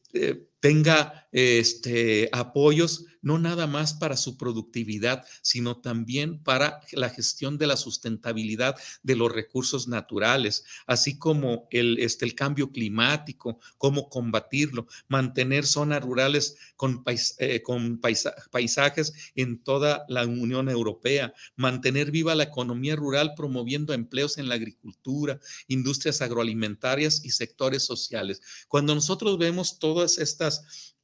tenga 0.61 1.29
este, 1.33 2.29
apoyos 2.33 3.05
no 3.27 3.40
nada 3.40 3.66
más 3.66 3.92
para 3.92 4.16
su 4.16 4.37
productividad, 4.37 5.25
sino 5.42 5.79
también 5.79 6.38
para 6.45 6.81
la 6.92 7.11
gestión 7.11 7.59
de 7.59 7.66
la 7.66 7.77
sustentabilidad 7.77 8.77
de 9.03 9.16
los 9.16 9.33
recursos 9.33 9.88
naturales, 9.88 10.64
así 10.87 11.19
como 11.19 11.66
el, 11.73 11.99
este, 11.99 12.25
el 12.25 12.37
cambio 12.37 12.71
climático, 12.71 13.59
cómo 13.79 14.09
combatirlo, 14.09 14.87
mantener 15.09 15.66
zonas 15.66 16.05
rurales 16.05 16.57
con, 16.77 17.03
eh, 17.38 17.62
con 17.62 18.01
paisajes 18.01 19.12
en 19.35 19.59
toda 19.59 20.05
la 20.09 20.25
Unión 20.25 20.69
Europea, 20.69 21.35
mantener 21.57 22.12
viva 22.12 22.37
la 22.37 22.45
economía 22.45 22.95
rural 22.95 23.35
promoviendo 23.35 23.92
empleos 23.92 24.38
en 24.38 24.49
la 24.49 24.55
agricultura, 24.55 25.40
industrias 25.66 26.23
agroalimentarias 26.23 27.25
y 27.25 27.31
sectores 27.31 27.83
sociales. 27.83 28.40
Cuando 28.69 28.95
nosotros 28.95 29.37
vemos 29.37 29.81
todas 29.81 30.19
estas 30.19 30.56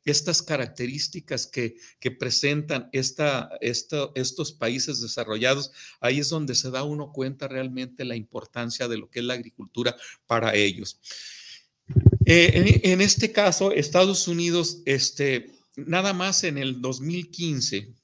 estas 0.05 0.43
características 0.43 1.47
que, 1.47 1.77
presentan 2.19 2.89
esta, 2.93 3.51
estos 3.61 4.53
países 4.53 5.01
desarrollados, 5.01 5.71
ahí 6.01 6.19
es 6.19 6.29
donde 6.29 6.55
se 6.55 6.71
da 6.71 6.83
uno 6.83 7.13
cuenta 7.13 7.49
realmente 7.49 8.05
la 8.05 8.17
importancia 8.17 8.89
de 8.89 8.99
lo 8.99 9.11
que 9.11 9.21
es 9.21 9.25
la 9.25 9.35
agricultura 9.35 9.97
para 10.27 10.55
ellos. 10.55 10.99
Eh, 12.25 12.81
en, 12.85 13.01
este 13.01 13.33
caso, 13.33 13.73
Estados 13.73 14.29
Unidos 14.29 14.83
este, 14.87 15.53
nada 15.77 16.13
más 16.13 16.45
en 16.45 16.59
el 16.59 16.81
2015, 16.81 17.95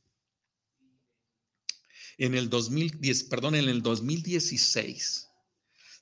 en 2.18 2.34
el 2.34 2.48
2010, 2.48 3.24
perdón, 3.24 3.54
en 3.54 3.68
el 3.68 3.82
2016, 3.82 5.28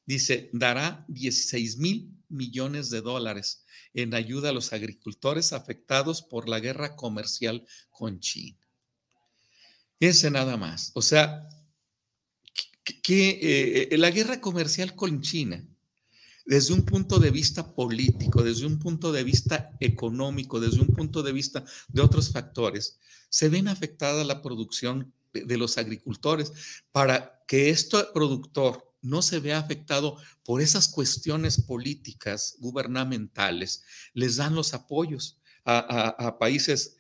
dice, 0.07 0.51
dará 0.53 1.05
16 1.09 1.77
mil 1.79 2.11
millones 2.29 2.91
de 2.91 3.03
dólares 3.03 3.66
en 3.97 4.15
ayuda 4.15 4.51
a 4.51 4.53
los 4.53 4.73
agricultores 4.73 5.53
afectados 5.53 6.23
por 6.23 6.49
la 6.49 6.61
guerra 6.61 6.95
comercial 6.95 7.67
con 7.91 8.21
China. 8.21 8.59
Ese 9.99 10.31
nada 10.31 10.57
más. 10.57 10.93
O 10.95 11.03
sea, 11.03 11.49
que, 13.03 13.89
eh, 13.91 13.97
la 13.97 14.11
guerra 14.11 14.41
comercial 14.41 14.95
con 14.95 15.23
China, 15.23 15.67
desde 16.45 16.75
un 16.75 16.85
punto 16.85 17.19
de 17.19 17.31
vista 17.31 17.75
político, 17.75 18.43
desde 18.43 18.67
un 18.67 18.79
punto 18.79 19.11
de 19.13 19.25
vista 19.25 19.71
económico, 19.81 20.61
desde 20.61 20.81
un 20.81 20.89
punto 20.89 21.23
de 21.23 21.33
vista 21.33 21.65
de 21.89 22.03
otros 22.03 22.31
factores, 22.31 22.99
se 23.31 23.49
ven 23.49 23.67
afectada 23.67 24.23
la 24.25 24.43
producción 24.43 25.13
de 25.33 25.57
los 25.57 25.79
agricultores 25.79 26.53
para 26.93 27.43
que 27.49 27.71
este 27.71 27.99
productor 28.15 28.86
no 29.07 29.23
se 29.23 29.41
vea 29.41 29.59
afectado 29.59 30.19
por 30.45 30.61
esas 30.61 30.89
cuestiones 30.89 31.61
políticas 31.61 32.57
gubernamentales, 32.59 33.85
les 34.13 34.37
dan 34.37 34.55
los 34.55 34.75
apoyos 34.75 35.39
a, 35.65 36.37
países, 36.39 36.97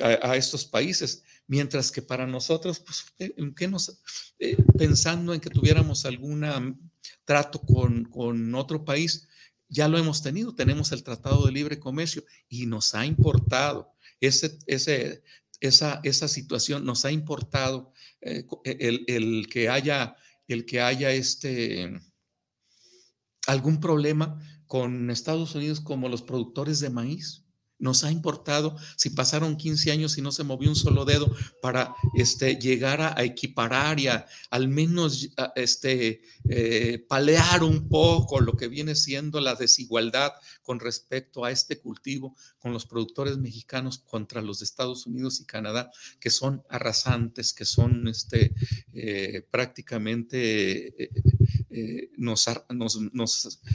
a, 0.00 0.36
estos 0.36 0.64
países, 0.64 1.22
mientras 1.46 1.92
que 1.92 2.02
para 2.02 2.26
nosotros, 2.26 2.80
pues, 2.80 3.04
¿en 3.18 3.54
qué 3.54 3.68
nos, 3.68 4.00
eh, 4.38 4.56
pensando 4.76 5.34
en 5.34 5.40
que 5.40 5.50
tuviéramos 5.50 6.04
algún 6.04 6.90
trato 7.24 7.60
con, 7.60 8.04
con 8.06 8.54
otro 8.54 8.84
país, 8.84 9.28
ya 9.68 9.88
lo 9.88 9.98
hemos 9.98 10.22
tenido, 10.22 10.54
tenemos 10.54 10.92
el 10.92 11.02
Tratado 11.02 11.46
de 11.46 11.52
Libre 11.52 11.78
Comercio 11.78 12.24
y 12.48 12.66
nos 12.66 12.94
ha 12.94 13.06
importado 13.06 13.92
ese, 14.20 14.58
ese 14.66 15.22
esa, 15.62 16.00
esa 16.02 16.28
situación, 16.28 16.84
nos 16.84 17.04
ha 17.04 17.12
importado 17.12 17.92
eh, 18.20 18.44
el, 18.64 19.04
el, 19.06 19.46
que 19.48 19.68
haya, 19.68 20.16
el 20.52 20.64
que 20.66 20.80
haya 20.80 21.10
este, 21.10 22.00
algún 23.46 23.80
problema 23.80 24.38
con 24.66 25.10
Estados 25.10 25.54
Unidos 25.54 25.80
como 25.80 26.08
los 26.08 26.22
productores 26.22 26.80
de 26.80 26.90
maíz 26.90 27.41
nos 27.82 28.04
ha 28.04 28.12
importado 28.12 28.76
si 28.96 29.10
pasaron 29.10 29.56
15 29.56 29.90
años 29.90 30.16
y 30.16 30.22
no 30.22 30.30
se 30.30 30.44
movió 30.44 30.70
un 30.70 30.76
solo 30.76 31.04
dedo 31.04 31.34
para 31.60 31.94
este, 32.14 32.54
llegar 32.54 33.00
a, 33.00 33.22
equiparar 33.24 33.98
y 33.98 34.06
al 34.06 34.68
menos 34.68 35.30
este, 35.56 36.22
eh, 36.48 37.04
palear 37.08 37.64
un 37.64 37.88
poco 37.88 38.40
lo 38.40 38.56
que 38.56 38.68
viene 38.68 38.94
siendo 38.94 39.40
la 39.40 39.56
desigualdad 39.56 40.32
con 40.62 40.78
respecto 40.78 41.44
a 41.44 41.50
este 41.50 41.80
cultivo 41.80 42.36
con 42.60 42.72
los 42.72 42.86
productores 42.86 43.36
mexicanos 43.36 43.98
contra 43.98 44.42
los 44.42 44.60
de 44.60 44.64
Estados 44.64 45.06
Unidos 45.06 45.40
y 45.40 45.44
Canadá, 45.44 45.90
que 46.20 46.30
son 46.30 46.62
arrasantes, 46.68 47.52
que 47.52 47.64
son 47.64 48.06
este, 48.06 48.54
eh, 48.92 49.44
prácticamente... 49.50 51.04
Eh, 51.04 52.10
nos, 52.18 52.46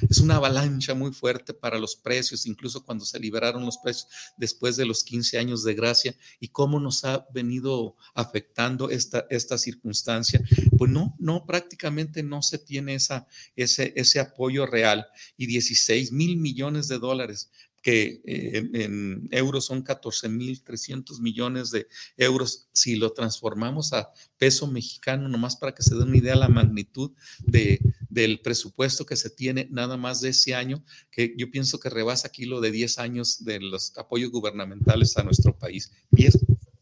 es 0.07 0.19
una 0.19 0.35
avalancha 0.35 0.93
muy 0.93 1.11
fuerte 1.11 1.53
para 1.53 1.79
los 1.79 1.95
precios, 1.95 2.45
incluso 2.45 2.85
cuando 2.85 3.03
se 3.05 3.19
liberaron 3.19 3.65
los 3.65 3.79
precios 3.79 3.96
después 4.37 4.75
de 4.75 4.85
los 4.85 5.03
15 5.03 5.37
años 5.37 5.63
de 5.63 5.73
gracia 5.73 6.15
y 6.39 6.49
cómo 6.49 6.79
nos 6.79 7.03
ha 7.05 7.25
venido 7.33 7.95
afectando 8.13 8.89
esta, 8.89 9.25
esta 9.29 9.57
circunstancia. 9.57 10.41
Pues 10.77 10.91
no, 10.91 11.15
no, 11.19 11.45
prácticamente 11.45 12.23
no 12.23 12.41
se 12.41 12.59
tiene 12.59 12.95
esa, 12.95 13.27
ese, 13.55 13.93
ese 13.95 14.19
apoyo 14.19 14.65
real 14.65 15.07
y 15.37 15.47
16 15.47 16.11
mil 16.11 16.37
millones 16.37 16.87
de 16.87 16.99
dólares 16.99 17.49
que 17.87 18.21
eh, 18.25 18.69
en, 18.73 19.29
euros 19.31 19.65
son 19.65 19.81
14.300 19.81 21.21
millones 21.21 21.71
de 21.71 21.87
euros. 22.17 22.67
Si 22.73 22.97
lo 22.97 23.13
transformamos 23.13 23.93
a 23.93 24.11
peso 24.37 24.67
mexicano, 24.67 25.29
nomás 25.29 25.55
para 25.55 25.73
que 25.73 25.83
se 25.83 25.95
den 25.95 26.09
una 26.09 26.17
idea 26.17 26.33
de 26.33 26.39
la 26.39 26.49
magnitud 26.49 27.11
de, 27.45 27.79
del 28.17 28.39
presupuesto 28.39 29.05
que 29.05 29.15
se 29.15 29.29
tiene 29.29 29.67
nada 29.69 29.95
más 29.95 30.21
de 30.21 30.29
ese 30.29 30.55
año, 30.55 30.83
que 31.11 31.35
yo 31.37 31.51
pienso 31.51 31.79
que 31.79 31.91
rebasa 31.91 32.27
aquí 32.27 32.45
lo 32.45 32.61
de 32.61 32.71
10 32.71 32.97
años 32.97 33.45
de 33.45 33.59
los 33.59 33.95
apoyos 33.95 34.31
gubernamentales 34.31 35.15
a 35.17 35.23
nuestro 35.23 35.55
país. 35.55 35.91
10, 36.09 36.39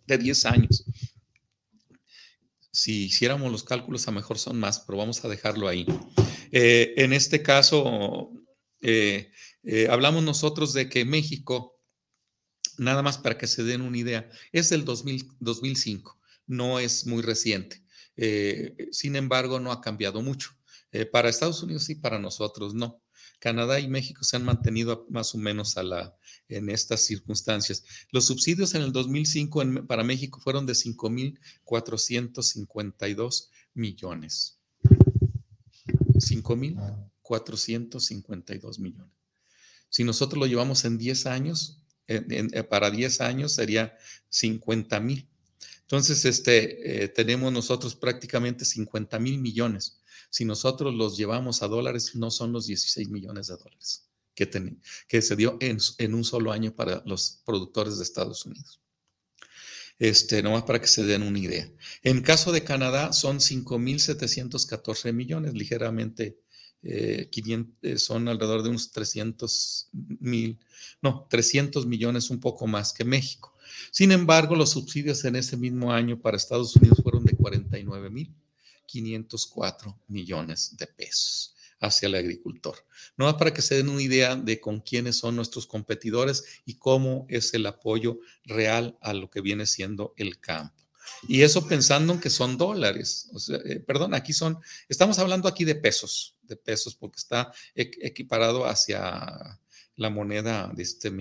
de 0.08 0.18
10 0.18 0.46
años. 0.46 0.86
Si 2.72 3.08
hiciéramos 3.08 3.52
los 3.52 3.66
cálculos, 3.66 4.08
a 4.08 4.12
mejor 4.12 4.38
son 4.38 4.58
más, 4.58 4.80
pero 4.80 4.98
vamos 4.98 5.26
a 5.26 5.28
dejarlo 5.28 5.68
ahí. 5.68 5.86
Eh, 6.54 6.94
en 6.96 7.12
este 7.12 7.42
caso, 7.42 8.32
eh, 8.80 9.30
eh, 9.64 9.88
hablamos 9.90 10.24
nosotros 10.24 10.72
de 10.74 10.88
que 10.88 11.04
México, 11.04 11.82
nada 12.78 13.02
más 13.02 13.18
para 13.18 13.38
que 13.38 13.48
se 13.48 13.64
den 13.64 13.82
una 13.82 13.98
idea, 13.98 14.30
es 14.54 14.70
del 14.70 14.86
2005, 14.86 16.18
no 16.48 16.80
es 16.80 17.06
muy 17.06 17.22
reciente. 17.22 17.84
Sin 18.92 19.18
embargo, 19.18 19.60
no 19.60 19.74
ha 19.74 19.82
cambiado 19.82 20.22
mucho. 20.22 20.55
Eh, 20.96 21.06
para 21.06 21.28
Estados 21.28 21.62
Unidos 21.62 21.84
sí, 21.84 21.96
para 21.96 22.20
nosotros 22.20 22.74
no. 22.74 23.02
Canadá 23.40 23.82
y 23.82 23.90
México 23.90 24.24
se 24.24 24.38
han 24.38 24.46
mantenido 24.46 25.06
más 25.10 25.36
o 25.36 25.38
menos 25.38 25.76
a 25.76 25.84
la, 25.84 26.16
en 26.48 26.70
estas 26.70 27.02
circunstancias. 27.02 27.84
Los 28.12 28.28
subsidios 28.28 28.76
en 28.76 28.82
el 28.82 28.94
2005 28.94 29.62
para 29.88 30.06
México 30.06 30.40
fueron 30.40 30.66
de 30.66 30.72
5.452 30.72 33.50
millones. 33.74 34.58
5.452 36.14 38.80
millones. 38.80 39.12
Si 39.90 40.06
nosotros 40.06 40.40
lo 40.40 40.48
llevamos 40.48 40.86
en 40.86 40.98
10 40.98 41.26
años, 41.26 41.82
eh, 42.08 42.64
para 42.70 42.90
10 42.90 43.20
años 43.20 43.52
sería 43.52 43.98
50 44.30 45.02
mil. 45.02 45.28
Entonces, 45.82 46.24
este, 46.24 47.04
eh, 47.04 47.10
tenemos 47.10 47.52
nosotros 47.52 47.96
prácticamente 47.96 48.64
50 48.64 49.20
mil 49.20 49.40
millones. 49.40 50.00
Si 50.30 50.46
nosotros 50.46 50.94
los 50.94 51.18
llevamos 51.18 51.64
a 51.64 51.68
dólares, 51.68 52.16
no 52.16 52.32
son 52.32 52.52
los 52.52 52.68
16 52.68 53.10
millones 53.10 53.48
de 53.48 53.58
dólares 53.58 54.06
que, 54.36 55.22
se 55.22 55.36
dio 55.36 55.58
en, 55.62 56.14
un 56.14 56.24
solo 56.24 56.52
año 56.52 56.76
para 56.76 57.02
los 57.06 57.42
productores 57.46 57.98
de 57.98 58.04
Estados 58.04 58.46
Unidos. 58.46 58.82
Este, 59.98 60.44
nomás 60.44 60.64
para 60.64 60.82
que 60.82 60.88
se 60.88 61.06
den 61.06 61.24
una 61.24 61.40
idea. 61.40 61.72
En 62.04 62.22
caso 62.22 62.52
de 62.52 62.66
Canadá, 62.66 63.14
son 63.14 63.40
5.714 63.40 65.14
millones, 65.14 65.54
ligeramente 65.54 66.38
500, 66.82 67.74
eh, 67.82 67.94
eh, 67.94 67.98
son 67.98 68.28
alrededor 68.28 68.62
de 68.62 68.70
unos 68.70 68.92
300 68.92 69.90
mil, 70.20 70.60
no, 71.02 71.26
300 71.30 71.88
millones, 71.88 72.30
un 72.30 72.42
poco 72.42 72.68
más 72.68 72.92
que 72.92 73.06
México. 73.06 73.56
Sin 73.92 74.12
embargo, 74.12 74.56
los 74.56 74.72
subsidios 74.72 75.24
en 75.24 75.38
ese 75.38 75.56
mismo 75.56 75.94
año 75.94 76.20
para 76.20 76.38
Estados 76.38 76.76
Unidos 76.76 77.00
fueron 77.02 77.24
de 77.24 77.36
49 77.36 78.10
mil 78.10 78.36
504 78.86 80.00
millones 80.08 80.76
de 80.78 80.88
pesos 80.88 81.56
hacia 81.80 82.08
el 82.08 82.16
agricultor. 82.16 82.86
No 83.18 83.36
para 83.38 83.54
que 83.54 83.62
se 83.62 83.76
den 83.76 83.90
una 83.90 84.02
idea 84.02 84.36
de 84.36 84.60
con 84.60 84.82
quiénes 84.82 85.18
son 85.18 85.36
nuestros 85.36 85.68
competidores 85.68 86.44
y 86.66 86.76
cómo 86.76 87.26
es 87.30 87.54
el 87.54 87.66
apoyo 87.66 88.20
real 88.44 88.98
a 89.02 89.14
lo 89.14 89.30
que 89.30 89.42
viene 89.42 89.66
siendo 89.66 90.14
el 90.18 90.40
campo. 90.40 90.86
Y 91.28 91.42
eso 91.42 91.68
pensando 91.68 92.14
en 92.14 92.20
que 92.20 92.30
son 92.30 92.58
dólares. 92.58 93.30
Eh, 93.66 93.80
perdón, 93.80 94.14
aquí 94.14 94.34
son, 94.34 94.60
estamos 94.90 95.20
hablando 95.20 95.48
aquí 95.48 95.64
de 95.64 95.76
pesos, 95.76 96.36
de 96.42 96.56
pesos, 96.56 96.96
porque 96.96 97.18
está 97.18 97.52
equiparado 97.76 98.66
hacia 98.66 99.60
la 99.96 100.10
moneda 100.10 100.72
de 100.74 100.84
este. 100.84 101.14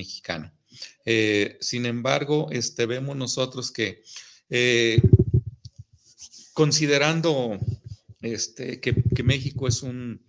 Eh, 1.05 1.59
sin 1.61 1.87
embargo, 1.87 2.48
este, 2.50 2.87
vemos 2.87 3.16
nosotros 3.16 3.70
que 3.70 4.03
eh, 4.48 5.00
considerando 6.55 7.59
este, 8.23 8.81
que, 8.81 9.23
México 9.23 9.69
es 9.69 9.83
un, 9.83 10.25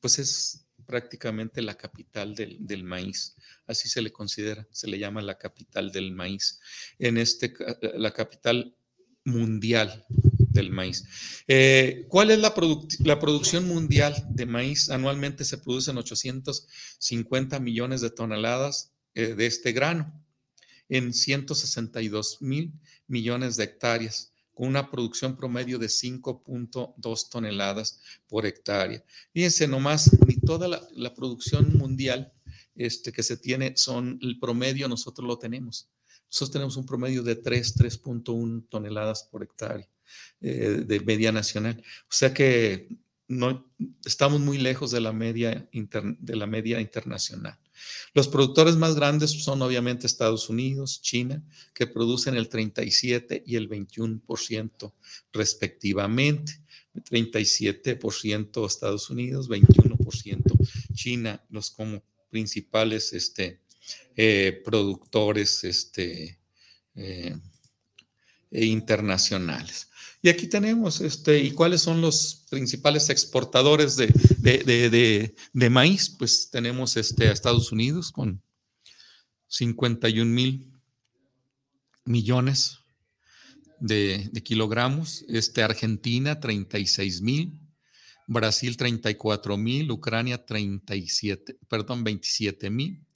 pues 0.00 0.18
es 0.18 0.66
prácticamente 0.84 1.62
la 1.62 1.76
capital 1.76 2.34
del, 2.34 2.84
maíz, 2.84 3.36
así 3.66 3.88
se 3.88 4.02
le 4.02 4.12
considera, 4.12 4.66
se 4.70 4.88
le 4.88 4.98
llama 4.98 5.22
la 5.22 5.38
capital 5.38 5.92
del 5.92 6.12
maíz, 6.12 6.60
en 6.98 7.16
este, 7.16 7.54
la 7.94 8.12
capital 8.12 8.74
mundial 9.24 10.04
del 10.08 10.70
maíz. 10.70 11.04
Eh, 11.46 12.06
¿Cuál 12.08 12.30
es 12.32 12.40
la, 12.40 12.52
la, 13.00 13.20
producción 13.20 13.68
mundial 13.68 14.26
de 14.30 14.46
maíz? 14.46 14.90
Anualmente 14.90 15.44
se 15.44 15.58
producen 15.58 15.98
850 15.98 17.60
millones 17.60 18.00
de 18.00 18.10
toneladas 18.10 18.92
eh, 19.14 19.34
de 19.34 19.46
este 19.46 19.72
grano 19.72 20.24
en 20.88 21.12
162 21.12 22.40
mil 22.40 22.72
millones 23.06 23.56
de 23.56 23.64
hectáreas 23.64 24.32
con 24.58 24.66
una 24.66 24.90
producción 24.90 25.36
promedio 25.36 25.78
de 25.78 25.86
5.2 25.86 27.28
toneladas 27.30 28.02
por 28.26 28.44
hectárea. 28.44 29.04
Fíjense 29.32 29.68
nomás, 29.68 30.10
ni 30.26 30.34
toda 30.34 30.66
la, 30.66 31.14
producción 31.14 31.78
mundial 31.78 32.32
este, 32.74 33.12
que 33.12 33.22
se 33.22 33.36
tiene 33.36 33.76
son 33.76 34.18
el 34.20 34.40
promedio, 34.40 34.88
nosotros 34.88 35.28
lo 35.28 35.38
tenemos. 35.38 35.88
Nosotros 36.26 36.50
tenemos 36.50 36.76
un 36.76 36.86
promedio 36.86 37.22
de 37.22 37.36
3, 37.36 37.76
3.1 37.76 38.68
toneladas 38.68 39.22
por 39.30 39.44
hectárea 39.44 39.88
eh, 40.40 40.82
de 40.84 41.00
media 41.00 41.30
nacional. 41.30 41.80
O 42.10 42.12
sea 42.12 42.34
que 42.34 42.88
no, 43.28 43.64
estamos 44.04 44.40
muy 44.40 44.58
lejos 44.58 44.90
de 44.90 45.00
la 45.00 45.12
media, 45.12 45.68
de 45.70 46.36
la 46.36 46.48
media 46.48 46.80
internacional. 46.80 47.56
Los 48.14 48.28
productores 48.28 48.76
más 48.76 48.94
grandes 48.94 49.30
son 49.42 49.62
obviamente 49.62 50.06
Estados 50.06 50.48
Unidos, 50.48 51.00
China, 51.02 51.42
que 51.74 51.86
producen 51.86 52.36
el 52.36 52.48
37 52.48 53.42
y 53.46 53.56
el 53.56 53.68
21% 53.68 54.92
respectivamente. 55.32 56.60
37% 56.94 58.66
Estados 58.66 59.10
Unidos, 59.10 59.48
21% 59.48 60.68
China, 60.94 61.44
los 61.50 61.70
como 61.70 62.02
principales 62.30 63.12
este, 63.12 63.60
eh, 64.16 64.60
productores 64.64 65.64
este, 65.64 66.38
eh, 66.94 67.36
e 68.50 68.64
internacionales. 68.64 69.88
Y 70.20 70.28
aquí 70.28 70.48
tenemos, 70.48 71.00
este, 71.00 71.38
¿y 71.38 71.52
cuáles 71.52 71.82
son 71.82 72.00
los 72.00 72.46
principales 72.50 73.08
exportadores 73.08 73.96
de, 73.96 74.08
de, 75.52 75.70
maíz? 75.70 76.10
Pues 76.10 76.50
tenemos 76.50 76.96
este, 76.96 77.28
a 77.28 77.32
Estados 77.32 77.70
Unidos 77.70 78.10
con 78.10 78.42
51 79.46 80.30
mil 80.30 80.72
millones 82.04 82.78
de, 83.78 84.30
kilogramos, 84.42 85.24
este, 85.28 85.62
Argentina 85.62 86.40
36 86.40 87.22
mil, 87.22 87.60
Brasil 88.26 88.76
34 88.76 89.56
mil, 89.56 89.90
Ucrania 89.90 90.44
37, 90.44 91.58
perdón, 91.68 92.02
27 92.02 92.70
mil, 92.70 93.06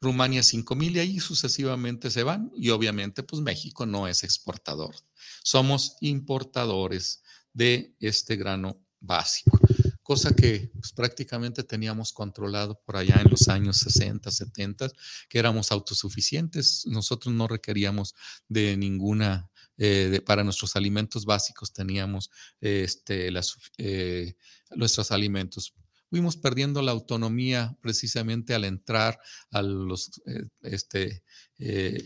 Rumania 0.00 0.42
5 0.42 0.74
mil 0.74 0.96
y 0.96 1.00
ahí 1.00 1.20
sucesivamente 1.20 2.10
se 2.10 2.22
van. 2.22 2.50
Y 2.54 2.70
obviamente, 2.70 3.22
pues 3.22 3.42
México 3.42 3.86
no 3.86 4.08
es 4.08 4.24
exportador. 4.24 4.94
Somos 5.42 5.96
importadores 6.00 7.22
de 7.52 7.94
este 8.00 8.36
grano 8.36 8.80
básico, 9.00 9.58
cosa 10.02 10.34
que 10.34 10.70
pues, 10.74 10.92
prácticamente 10.92 11.62
teníamos 11.62 12.12
controlado 12.12 12.80
por 12.84 12.96
allá 12.96 13.20
en 13.20 13.30
los 13.30 13.48
años 13.48 13.78
60, 13.78 14.30
70, 14.30 14.90
que 15.28 15.38
éramos 15.38 15.72
autosuficientes. 15.72 16.84
Nosotros 16.86 17.34
no 17.34 17.48
requeríamos 17.48 18.14
de 18.48 18.76
ninguna 18.76 19.50
eh, 19.80 20.20
para 20.26 20.42
nuestros 20.42 20.74
alimentos 20.74 21.24
básicos 21.24 21.72
teníamos 21.72 22.30
este, 22.60 23.30
eh, 23.78 24.34
nuestros 24.74 25.12
alimentos 25.12 25.72
fuimos 26.08 26.36
perdiendo 26.36 26.82
la 26.82 26.92
autonomía 26.92 27.76
precisamente 27.80 28.54
al 28.54 28.64
entrar 28.64 29.20
a 29.50 29.62
los, 29.62 30.20
eh, 30.26 30.46
este, 30.62 31.22
eh, 31.58 32.02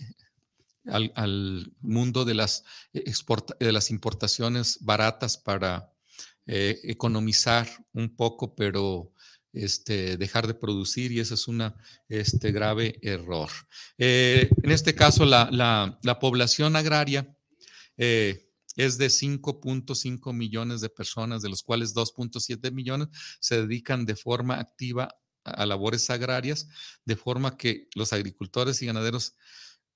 al, 0.86 1.72
mundo 1.80 2.24
de 2.24 2.34
las, 2.34 2.64
de 2.92 3.72
las 3.72 3.90
importaciones 3.90 4.78
baratas 4.80 5.36
para 5.36 5.92
eh, 6.46 6.80
economizar 6.84 7.68
un 7.92 8.16
poco, 8.16 8.54
pero 8.56 9.12
este, 9.52 10.16
dejar 10.16 10.46
de 10.46 10.54
producir 10.54 11.12
y 11.12 11.20
ese 11.20 11.34
es 11.34 11.46
un 11.46 11.72
este, 12.08 12.50
grave 12.50 12.98
error. 13.02 13.50
en 13.98 14.70
este 14.70 14.94
caso, 14.94 15.24
la, 15.24 15.48
la, 15.52 15.98
la 16.02 16.18
población 16.18 16.74
agraria 16.74 17.36
es 18.76 18.98
de 18.98 19.06
5.5 19.06 20.32
millones 20.32 20.80
de 20.80 20.88
personas, 20.88 21.42
de 21.42 21.48
los 21.48 21.62
cuales 21.62 21.94
2.7 21.94 22.72
millones 22.72 23.08
se 23.40 23.60
dedican 23.60 24.06
de 24.06 24.16
forma 24.16 24.58
activa 24.58 25.14
a 25.44 25.66
labores 25.66 26.08
agrarias, 26.10 26.68
de 27.04 27.16
forma 27.16 27.56
que 27.56 27.88
los 27.94 28.12
agricultores 28.12 28.80
y 28.82 28.86
ganaderos 28.86 29.34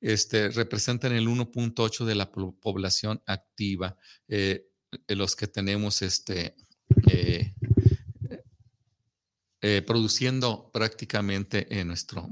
este, 0.00 0.50
representan 0.50 1.12
el 1.12 1.28
1.8 1.28 2.04
de 2.04 2.14
la 2.14 2.30
población 2.30 3.22
activa, 3.26 3.96
eh, 4.28 4.66
los 5.08 5.36
que 5.36 5.46
tenemos 5.46 6.02
este, 6.02 6.54
eh, 7.10 7.54
eh, 9.62 9.82
produciendo 9.86 10.70
prácticamente 10.72 11.80
en 11.80 11.88
nuestro 11.88 12.28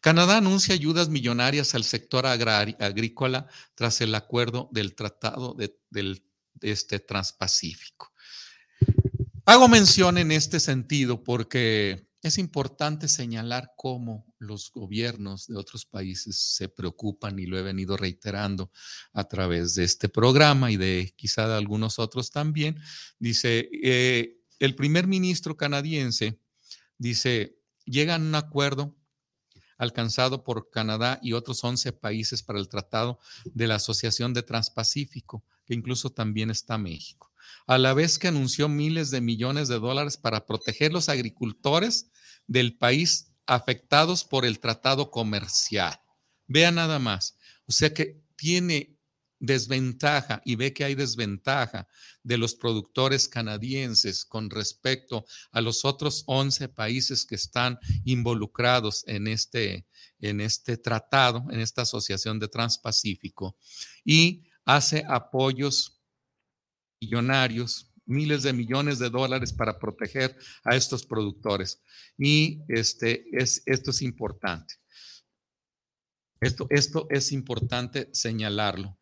Canadá 0.00 0.36
anuncia 0.36 0.74
ayudas 0.74 1.08
millonarias 1.08 1.74
al 1.74 1.84
sector 1.84 2.26
agrícola 2.26 3.46
tras 3.74 4.00
el 4.02 4.14
acuerdo 4.14 4.68
del 4.70 4.94
Tratado 4.94 5.54
de, 5.54 5.78
del 5.90 6.22
este 6.60 6.98
Transpacífico. 6.98 8.12
Hago 9.46 9.66
mención 9.68 10.18
en 10.18 10.30
este 10.30 10.60
sentido 10.60 11.24
porque 11.24 12.06
es 12.22 12.36
importante 12.36 13.08
señalar 13.08 13.72
cómo 13.76 14.26
los 14.38 14.70
gobiernos 14.72 15.46
de 15.46 15.56
otros 15.56 15.86
países 15.86 16.36
se 16.36 16.68
preocupan 16.68 17.38
y 17.38 17.46
lo 17.46 17.58
he 17.58 17.62
venido 17.62 17.96
reiterando 17.96 18.70
a 19.12 19.24
través 19.24 19.74
de 19.74 19.84
este 19.84 20.08
programa 20.08 20.70
y 20.70 20.76
de 20.76 21.14
quizá 21.16 21.48
de 21.48 21.54
algunos 21.54 21.98
otros 21.98 22.30
también. 22.30 22.78
Dice, 23.18 23.70
eh, 23.82 24.38
el 24.58 24.74
primer 24.74 25.06
ministro 25.06 25.56
canadiense 25.56 26.40
dice, 26.98 27.58
llegan 27.84 28.22
a 28.22 28.26
un 28.26 28.34
acuerdo 28.34 28.96
alcanzado 29.78 30.44
por 30.44 30.70
Canadá 30.70 31.18
y 31.22 31.32
otros 31.32 31.62
11 31.62 31.92
países 31.92 32.42
para 32.42 32.58
el 32.58 32.68
Tratado 32.68 33.20
de 33.44 33.68
la 33.68 33.76
Asociación 33.76 34.34
de 34.34 34.42
Transpacífico, 34.42 35.44
que 35.64 35.74
incluso 35.74 36.10
también 36.10 36.50
está 36.50 36.78
México, 36.78 37.32
a 37.66 37.78
la 37.78 37.94
vez 37.94 38.18
que 38.18 38.28
anunció 38.28 38.68
miles 38.68 39.10
de 39.10 39.20
millones 39.20 39.68
de 39.68 39.78
dólares 39.78 40.16
para 40.16 40.46
proteger 40.46 40.92
los 40.92 41.08
agricultores 41.08 42.10
del 42.46 42.76
país 42.76 43.32
afectados 43.46 44.24
por 44.24 44.44
el 44.44 44.58
tratado 44.58 45.10
comercial. 45.10 45.98
Vea 46.46 46.70
nada 46.70 46.98
más. 46.98 47.36
O 47.66 47.72
sea 47.72 47.92
que 47.94 48.20
tiene 48.36 48.97
desventaja 49.40 50.42
y 50.44 50.56
ve 50.56 50.72
que 50.72 50.84
hay 50.84 50.94
desventaja 50.94 51.88
de 52.22 52.38
los 52.38 52.54
productores 52.54 53.28
canadienses 53.28 54.24
con 54.24 54.50
respecto 54.50 55.24
a 55.52 55.60
los 55.60 55.84
otros 55.84 56.24
11 56.26 56.68
países 56.68 57.24
que 57.24 57.36
están 57.36 57.78
involucrados 58.04 59.04
en 59.06 59.28
este, 59.28 59.86
en 60.20 60.40
este 60.40 60.76
tratado, 60.76 61.44
en 61.50 61.60
esta 61.60 61.82
asociación 61.82 62.38
de 62.38 62.48
Transpacífico, 62.48 63.56
y 64.04 64.44
hace 64.64 65.04
apoyos 65.08 66.00
millonarios, 67.00 67.92
miles 68.06 68.42
de 68.42 68.52
millones 68.52 68.98
de 68.98 69.10
dólares 69.10 69.52
para 69.52 69.78
proteger 69.78 70.36
a 70.64 70.74
estos 70.74 71.04
productores. 71.06 71.82
Y 72.16 72.62
este, 72.68 73.24
es, 73.32 73.62
esto 73.66 73.90
es 73.90 74.02
importante. 74.02 74.74
Esto, 76.40 76.66
esto 76.70 77.06
es 77.10 77.32
importante 77.32 78.08
señalarlo. 78.12 78.96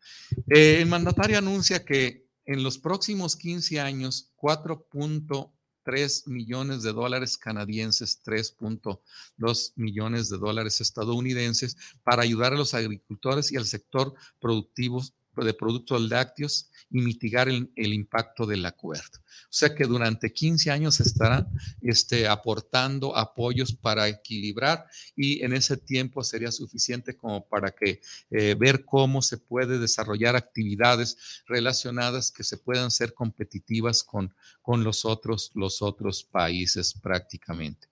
Eh, 0.49 0.79
el 0.81 0.87
mandatario 0.87 1.37
anuncia 1.37 1.85
que 1.85 2.27
en 2.45 2.63
los 2.63 2.77
próximos 2.79 3.35
15 3.35 3.79
años, 3.79 4.31
4.3 4.37 6.27
millones 6.27 6.81
de 6.81 6.93
dólares 6.93 7.37
canadienses, 7.37 8.21
3.2 8.23 9.73
millones 9.75 10.29
de 10.29 10.37
dólares 10.37 10.81
estadounidenses 10.81 11.77
para 12.03 12.23
ayudar 12.23 12.53
a 12.53 12.57
los 12.57 12.73
agricultores 12.73 13.51
y 13.51 13.57
al 13.57 13.65
sector 13.65 14.13
productivo 14.39 15.03
de 15.43 15.53
productos 15.53 16.01
lácteos 16.09 16.69
y 16.89 17.01
mitigar 17.01 17.49
el, 17.49 17.69
impacto 17.75 18.45
del 18.45 18.65
acuerdo. 18.65 19.19
O 19.19 19.51
sea 19.51 19.75
que 19.75 19.85
durante 19.85 20.31
15 20.31 20.71
años 20.71 20.99
estarán 20.99 21.47
este, 21.81 22.27
aportando 22.27 23.15
apoyos 23.15 23.73
para 23.73 24.07
equilibrar 24.07 24.85
y 25.15 25.43
en 25.43 25.53
ese 25.53 25.77
tiempo 25.77 26.23
sería 26.23 26.51
suficiente 26.51 27.15
como 27.15 27.45
para 27.47 27.71
que 27.71 28.01
eh, 28.31 28.55
ver 28.57 28.85
cómo 28.85 29.21
se 29.21 29.37
puede 29.37 29.79
desarrollar 29.79 30.35
actividades 30.35 31.43
relacionadas 31.47 32.31
que 32.31 32.43
se 32.43 32.57
puedan 32.57 32.91
ser 32.91 33.13
competitivas 33.13 34.03
con, 34.03 34.33
con 34.61 34.83
los, 34.83 35.05
otros, 35.05 35.51
los 35.55 35.81
otros 35.81 36.23
países 36.23 36.93
prácticamente. 36.93 37.87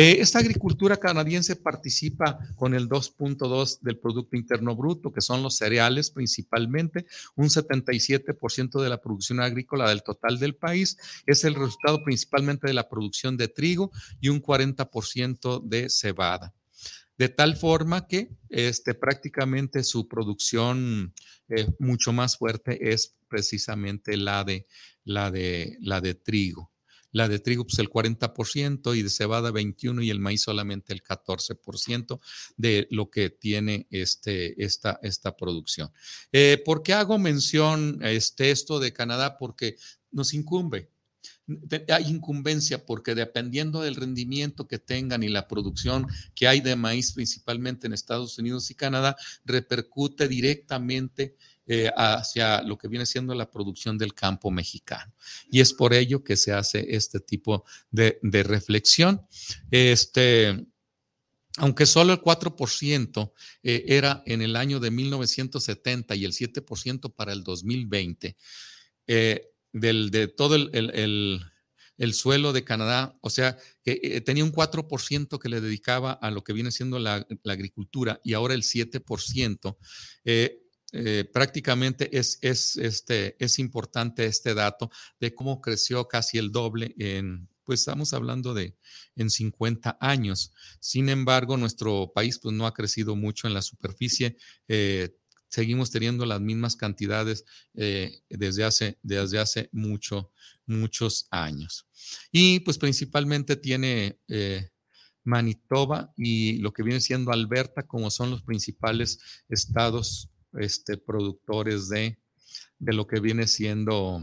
Eh, 0.00 0.20
esta 0.20 0.38
agricultura 0.38 0.96
canadiense 0.96 1.56
participa 1.56 2.38
con 2.54 2.72
el 2.72 2.88
2.2 2.88 3.80
del 3.80 3.98
Producto 3.98 4.36
Interno 4.36 4.76
Bruto, 4.76 5.12
que 5.12 5.20
son 5.20 5.42
los 5.42 5.56
cereales 5.56 6.12
principalmente, 6.12 7.06
un 7.34 7.48
77% 7.48 8.80
de 8.80 8.88
la 8.88 9.00
producción 9.00 9.40
agrícola 9.40 9.88
del 9.88 10.04
total 10.04 10.38
del 10.38 10.54
país, 10.54 10.96
es 11.26 11.42
el 11.42 11.56
resultado 11.56 12.04
principalmente 12.04 12.68
de 12.68 12.74
la 12.74 12.88
producción 12.88 13.36
de 13.36 13.48
trigo 13.48 13.90
y 14.20 14.28
un 14.28 14.40
40% 14.40 15.64
de 15.64 15.90
cebada. 15.90 16.54
De 17.16 17.28
tal 17.28 17.56
forma 17.56 18.06
que 18.06 18.30
este, 18.50 18.94
prácticamente 18.94 19.82
su 19.82 20.06
producción 20.06 21.12
eh, 21.48 21.66
mucho 21.80 22.12
más 22.12 22.38
fuerte 22.38 22.92
es 22.92 23.16
precisamente 23.26 24.16
la 24.16 24.44
de, 24.44 24.64
la 25.02 25.32
de, 25.32 25.76
la 25.80 26.00
de 26.00 26.14
trigo 26.14 26.70
la 27.12 27.28
de 27.28 27.38
trigo 27.38 27.64
pues 27.64 27.78
el 27.78 27.88
40% 27.88 28.96
y 28.96 29.02
de 29.02 29.10
cebada 29.10 29.50
21% 29.50 30.04
y 30.04 30.10
el 30.10 30.20
maíz 30.20 30.42
solamente 30.42 30.92
el 30.92 31.02
14% 31.02 32.20
de 32.56 32.86
lo 32.90 33.10
que 33.10 33.30
tiene 33.30 33.86
este, 33.90 34.62
esta, 34.62 34.98
esta 35.02 35.36
producción. 35.36 35.90
Eh, 36.32 36.62
¿Por 36.64 36.82
qué 36.82 36.92
hago 36.92 37.18
mención 37.18 38.00
este, 38.02 38.50
esto 38.50 38.78
de 38.78 38.92
Canadá? 38.92 39.38
Porque 39.38 39.76
nos 40.10 40.34
incumbe. 40.34 40.90
Hay 41.88 42.08
incumbencia 42.08 42.84
porque 42.84 43.14
dependiendo 43.14 43.80
del 43.80 43.96
rendimiento 43.96 44.68
que 44.68 44.78
tengan 44.78 45.22
y 45.22 45.28
la 45.28 45.48
producción 45.48 46.06
que 46.34 46.46
hay 46.46 46.60
de 46.60 46.76
maíz 46.76 47.12
principalmente 47.12 47.86
en 47.86 47.94
Estados 47.94 48.38
Unidos 48.38 48.70
y 48.70 48.74
Canadá, 48.74 49.16
repercute 49.46 50.28
directamente 50.28 51.36
eh, 51.70 51.90
hacia 51.94 52.62
lo 52.62 52.78
que 52.78 52.88
viene 52.88 53.04
siendo 53.04 53.34
la 53.34 53.50
producción 53.50 53.98
del 53.98 54.14
campo 54.14 54.50
mexicano. 54.50 55.12
Y 55.50 55.60
es 55.60 55.74
por 55.74 55.92
ello 55.92 56.24
que 56.24 56.34
se 56.34 56.54
hace 56.54 56.96
este 56.96 57.20
tipo 57.20 57.66
de, 57.90 58.18
reflexión. 58.22 59.20
Este, 59.70 60.66
aunque 61.58 61.84
solo 61.84 62.14
el 62.14 62.22
4% 62.22 63.32
eh, 63.62 63.84
era 63.88 64.22
en 64.24 64.40
el 64.40 64.56
año 64.56 64.80
de 64.80 64.90
1970 64.90 66.14
y 66.14 66.24
el 66.24 66.32
7% 66.32 67.14
para 67.14 67.34
el 67.34 67.44
2020, 67.44 68.34
eh, 69.06 69.50
del, 69.70 70.10
de 70.10 70.28
todo 70.28 70.56
el, 70.56 71.42
suelo 72.14 72.54
de 72.54 72.64
Canadá, 72.64 73.18
o 73.20 73.28
sea, 73.28 73.58
que 73.82 74.00
eh, 74.02 74.20
tenía 74.22 74.44
un 74.44 74.52
4% 74.52 75.38
que 75.38 75.48
le 75.50 75.60
dedicaba 75.60 76.12
a 76.12 76.30
lo 76.30 76.42
que 76.42 76.54
viene 76.54 76.70
siendo 76.70 76.98
la, 76.98 77.26
agricultura 77.44 78.20
y 78.24 78.32
ahora 78.32 78.54
el 78.54 78.62
7%. 78.62 79.76
Prácticamente 81.32 82.16
es, 82.16 82.38
es, 82.40 82.76
este, 82.76 83.36
es 83.38 83.58
importante 83.58 84.24
este 84.24 84.54
dato 84.54 84.90
de 85.20 85.34
cómo 85.34 85.60
creció 85.60 86.08
casi 86.08 86.38
el 86.38 86.50
doble 86.50 86.94
en, 86.98 87.48
pues 87.68 87.80
estamos 87.80 88.14
hablando 88.14 88.54
de 88.54 88.78
en 89.14 89.28
50 89.28 89.98
años. 90.00 90.54
Sin 90.80 91.10
embargo, 91.10 91.58
nuestro 91.58 92.10
país 92.14 92.38
pues 92.38 92.54
no 92.54 92.66
ha 92.66 92.72
crecido 92.72 93.14
mucho 93.14 93.46
en 93.46 93.52
la 93.52 93.60
superficie. 93.60 94.38
Eh, 94.68 95.14
seguimos 95.48 95.90
teniendo 95.90 96.24
las 96.24 96.40
mismas 96.40 96.76
cantidades 96.76 97.44
eh, 97.74 98.22
desde, 98.30 98.64
hace, 98.64 98.98
desde 99.02 99.38
hace 99.38 99.68
mucho, 99.70 100.32
muchos 100.64 101.28
años. 101.30 101.86
Y 102.32 102.60
pues 102.60 102.78
principalmente 102.78 103.54
tiene 103.56 104.18
eh, 104.28 104.70
Manitoba 105.24 106.14
y 106.16 106.56
lo 106.60 106.72
que 106.72 106.82
viene 106.82 107.02
siendo 107.02 107.32
Alberta 107.32 107.86
como 107.86 108.10
son 108.10 108.30
los 108.30 108.40
principales 108.40 109.18
estados 109.50 110.30
este, 110.54 110.96
productores 110.96 111.88
de, 111.88 112.18
de 112.78 112.92
lo 112.92 113.06
que 113.06 113.20
viene 113.20 113.46
siendo 113.46 114.22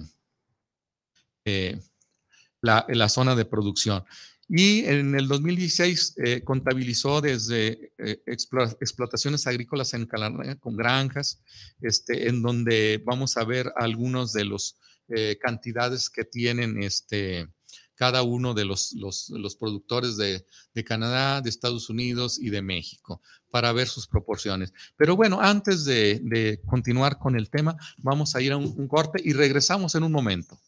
la, 2.61 3.09
zona 3.09 3.35
de 3.35 3.45
producción. 3.45 4.03
Y 4.47 4.85
en 4.85 5.15
el 5.15 5.27
2016 5.27 6.15
eh, 6.17 6.41
contabilizó 6.43 7.19
desde 7.19 7.91
eh, 7.97 8.21
explotaciones 8.25 9.47
agrícolas 9.47 9.93
en 9.93 10.05
Canadá 10.05 10.55
con 10.59 10.75
granjas, 10.75 11.41
este, 11.81 12.27
en 12.27 12.43
donde 12.43 13.01
vamos 13.03 13.37
a 13.37 13.43
ver 13.43 13.71
algunos 13.75 14.33
de 14.33 14.45
los 14.45 14.77
eh, 15.07 15.37
cantidades 15.41 16.09
que 16.09 16.25
tienen 16.25 16.81
este, 16.83 17.47
cada 17.95 18.23
uno 18.23 18.53
de 18.53 18.65
los, 18.65 18.93
los, 18.93 19.55
productores 19.55 20.17
de, 20.17 20.45
Canadá, 20.83 21.41
de 21.41 21.49
Estados 21.49 21.89
Unidos 21.89 22.39
y 22.39 22.49
de 22.49 22.61
México, 22.61 23.21
para 23.49 23.71
ver 23.71 23.87
sus 23.87 24.07
proporciones. 24.07 24.73
Pero 24.97 25.15
bueno, 25.15 25.39
antes 25.41 25.85
de, 25.85 26.61
continuar 26.65 27.17
con 27.17 27.35
el 27.35 27.49
tema, 27.49 27.75
vamos 27.97 28.35
a 28.35 28.41
ir 28.41 28.51
a 28.51 28.57
un 28.57 28.87
corte 28.87 29.21
y 29.23 29.33
regresamos 29.33 29.95
en 29.95 30.03
un 30.03 30.11
momento. 30.11 30.59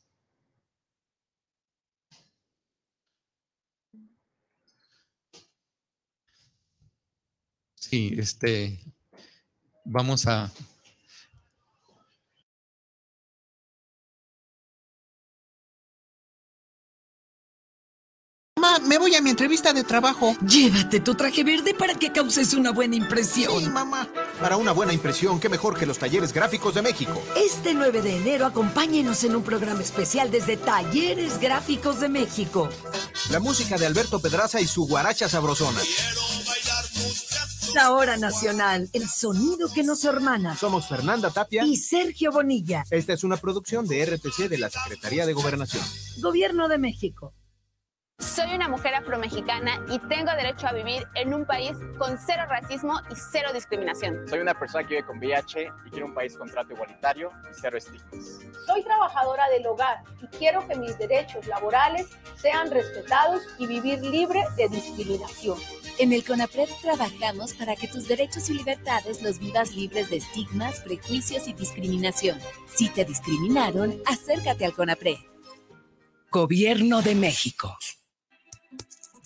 Sí, 7.90 8.13
este, 8.18 8.82
vamos 9.86 10.28
a... 10.28 10.52
Mamá, 18.67 18.86
me 18.86 18.97
voy 18.97 19.15
a 19.15 19.21
mi 19.21 19.30
entrevista 19.30 19.71
de 19.71 19.86
trabajo. 19.86 20.36
Llévate 20.45 20.99
tu 20.99 21.15
traje 21.15 21.45
verde 21.45 21.73
para 21.73 21.95
que 21.95 22.12
causes 22.12 22.53
una 22.53 22.71
buena 22.71 22.97
impresión. 22.97 23.63
Sí, 23.63 23.69
mamá. 23.69 24.10
Para 24.41 24.58
una 24.58 24.73
buena 24.73 24.91
impresión, 24.91 25.39
qué 25.39 25.47
mejor 25.47 25.80
que 25.80 25.86
los 25.86 25.97
talleres 25.97 26.34
gráficos 26.34 26.75
de 26.75 26.82
México. 26.82 27.23
Este 27.38 27.73
9 27.73 28.01
de 28.01 28.17
enero, 28.17 28.45
acompáñenos 28.45 29.23
en 29.23 29.38
un 29.38 29.43
programa 29.43 29.82
especial 29.82 30.32
desde 30.32 30.58
Talleres 30.58 31.39
Gráficos 31.39 32.01
de 32.01 32.10
México. 32.10 32.67
La 33.30 33.39
música 33.39 33.77
de 33.77 33.86
Alberto 33.86 34.19
Pedraza 34.19 34.60
y 34.60 34.67
su 34.67 34.86
guaracha 34.86 35.30
sabrosona. 35.30 35.80
La 37.73 37.91
hora 37.91 38.17
nacional, 38.17 38.89
el 38.91 39.08
sonido 39.08 39.71
que 39.71 39.84
nos 39.84 40.03
hermana. 40.03 40.58
Somos 40.58 40.89
Fernanda 40.89 41.32
Tapia 41.32 41.63
y 41.63 41.77
Sergio 41.77 42.34
Bonilla. 42.34 42.84
Esta 42.89 43.13
es 43.13 43.23
una 43.23 43.38
producción 43.38 43.88
de 43.88 44.06
RTC 44.06 44.49
de 44.49 44.58
la 44.58 44.69
Secretaría 44.69 45.25
de 45.25 45.32
Gobernación. 45.32 45.84
Gobierno 46.21 46.67
de 46.67 46.77
México. 46.80 47.34
Soy 48.38 48.54
una 48.54 48.69
mujer 48.69 48.93
afromexicana 48.93 49.84
y 49.89 49.97
tengo 49.97 50.32
derecho 50.34 50.67
a 50.67 50.71
vivir 50.71 51.08
en 51.15 51.34
un 51.34 51.43
país 51.43 51.71
con 51.97 52.19
cero 52.19 52.43
racismo 52.47 53.02
y 53.10 53.15
cero 53.15 53.50
discriminación. 53.52 54.28
Soy 54.30 54.41
una 54.41 54.54
persona 54.54 54.84
que 54.84 54.93
vive 54.93 55.08
con 55.08 55.17
VIH 55.17 55.71
y 55.88 55.89
quiero 55.89 56.06
un 56.06 56.13
país 56.13 56.38
con 56.38 56.47
trato 56.47 56.71
igualitario 56.71 57.32
y 57.50 57.56
cero 57.60 57.80
estigmas. 57.80 58.39
Soy 58.67 58.84
trabajadora 58.84 59.50
del 59.50 59.65
hogar 59.65 60.04
y 60.21 60.28
quiero 60.38 60.67
que 60.67 60.76
mis 60.76 60.95
derechos 61.00 61.47
laborales 61.47 62.10
sean 62.36 62.69
respetados 62.69 63.41
y 63.58 63.65
vivir 63.65 64.04
libre 64.04 64.43
de 64.56 64.69
discriminación. 64.69 65.58
En 65.97 66.13
el 66.13 66.23
CONAPRED 66.23 66.69
trabajamos 66.84 67.56
para 67.56 67.76
que 67.76 67.88
tus 67.88 68.08
derechos 68.08 68.52
y 68.52 68.54
libertades 68.54 69.23
los 69.23 69.39
vivas 69.39 69.71
libres 69.71 70.12
de 70.12 70.17
estigmas, 70.17 70.82
prejuicios 70.82 71.47
y 71.47 71.54
discriminación. 71.54 72.39
Si 72.67 72.88
te 72.89 73.04
discriminaron, 73.04 74.00
acércate 74.06 74.63
al 74.63 74.73
CONAPRED. 74.73 75.17
Gobierno 76.30 77.02
de 77.02 77.15
México. 77.15 77.76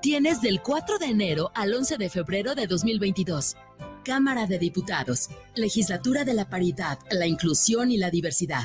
Tienes 0.00 0.40
del 0.40 0.62
4 0.62 0.98
de 0.98 1.06
enero 1.06 1.52
al 1.54 1.74
11 1.74 1.98
de 1.98 2.08
febrero 2.08 2.54
de 2.54 2.66
2022. 2.66 3.56
Cámara 4.02 4.46
de 4.46 4.58
Diputados, 4.58 5.28
Legislatura 5.54 6.24
de 6.24 6.32
la 6.32 6.48
Paridad, 6.48 6.98
la 7.10 7.26
Inclusión 7.26 7.90
y 7.90 7.98
la 7.98 8.08
Diversidad. 8.10 8.64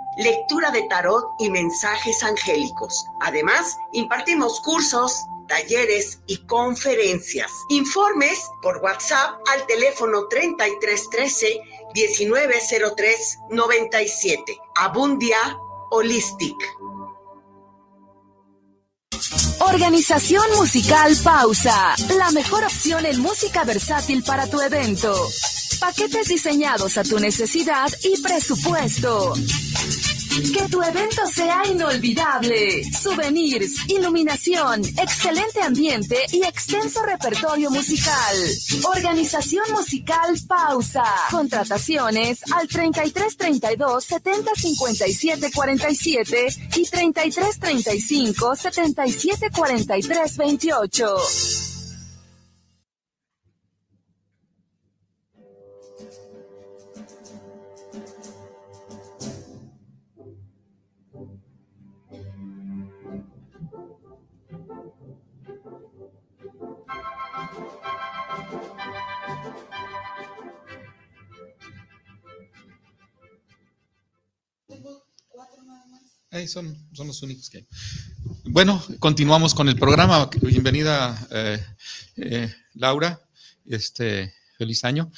lectura 0.21 0.71
de 0.71 0.83
tarot 0.83 1.25
y 1.39 1.49
mensajes 1.49 2.23
angélicos. 2.23 3.05
Además, 3.21 3.77
impartimos 3.93 4.59
cursos, 4.61 5.13
talleres 5.47 6.19
y 6.27 6.37
conferencias. 6.47 7.51
Informes 7.69 8.47
por 8.61 8.77
WhatsApp 8.77 9.39
al 9.53 9.65
teléfono 9.67 10.27
3313 10.27 11.61
1903 11.93 13.37
97. 13.49 14.57
Abundia 14.75 15.37
Holistic. 15.91 16.55
Organización 19.59 20.43
Musical 20.55 21.15
Pausa, 21.23 21.95
la 22.17 22.31
mejor 22.31 22.63
opción 22.63 23.05
en 23.05 23.21
música 23.21 23.63
versátil 23.63 24.23
para 24.23 24.47
tu 24.47 24.59
evento. 24.59 25.13
Paquetes 25.79 26.27
diseñados 26.27 26.97
a 26.97 27.03
tu 27.03 27.19
necesidad 27.19 27.89
y 28.03 28.21
presupuesto. 28.21 29.33
Que 30.31 30.69
tu 30.69 30.81
evento 30.81 31.27
sea 31.27 31.61
inolvidable. 31.69 32.85
Souvenirs, 32.93 33.89
iluminación, 33.89 34.81
excelente 34.97 35.61
ambiente 35.61 36.15
y 36.31 36.41
extenso 36.43 37.03
repertorio 37.03 37.69
musical. 37.69 38.37
Organización 38.95 39.65
musical 39.73 40.33
Pausa. 40.47 41.03
Contrataciones 41.29 42.39
al 42.53 42.65
3332 42.65 44.05
70 44.05 44.51
57 44.55 45.51
47 45.53 46.47
y 46.77 46.85
3335 46.85 48.55
77 48.55 49.49
43 49.51 50.37
28. 50.37 51.60
Ahí 76.41 76.47
son, 76.47 76.75
son 76.91 77.05
los 77.05 77.21
únicos 77.21 77.51
que. 77.51 77.67
Bueno, 78.45 78.83
continuamos 78.97 79.53
con 79.53 79.69
el 79.69 79.77
programa. 79.77 80.27
Bienvenida, 80.41 81.15
eh, 81.29 81.63
eh, 82.17 82.51
Laura. 82.73 83.21
Este, 83.63 84.33
feliz 84.57 84.83
año. 84.83 85.11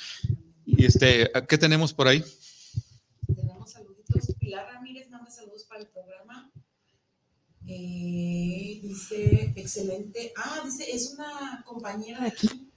Y 0.66 0.84
este, 0.84 1.32
¿qué 1.48 1.58
tenemos 1.58 1.94
por 1.94 2.10
ahí? 2.10 2.22
Tenemos 3.34 3.72
saluditos. 3.72 4.36
Pilar 4.38 4.68
Ramírez 4.74 5.10
manda 5.12 5.32
saludos 5.32 5.64
para 5.64 5.80
el 5.80 5.88
programa. 5.88 6.52
Eh, 7.66 8.82
dice, 8.84 9.54
excelente. 9.56 10.34
Ah, 10.36 10.60
dice, 10.66 10.92
es 10.94 11.16
una 11.18 11.64
compañera 11.66 12.20
de 12.20 12.28
aquí. 12.28 12.70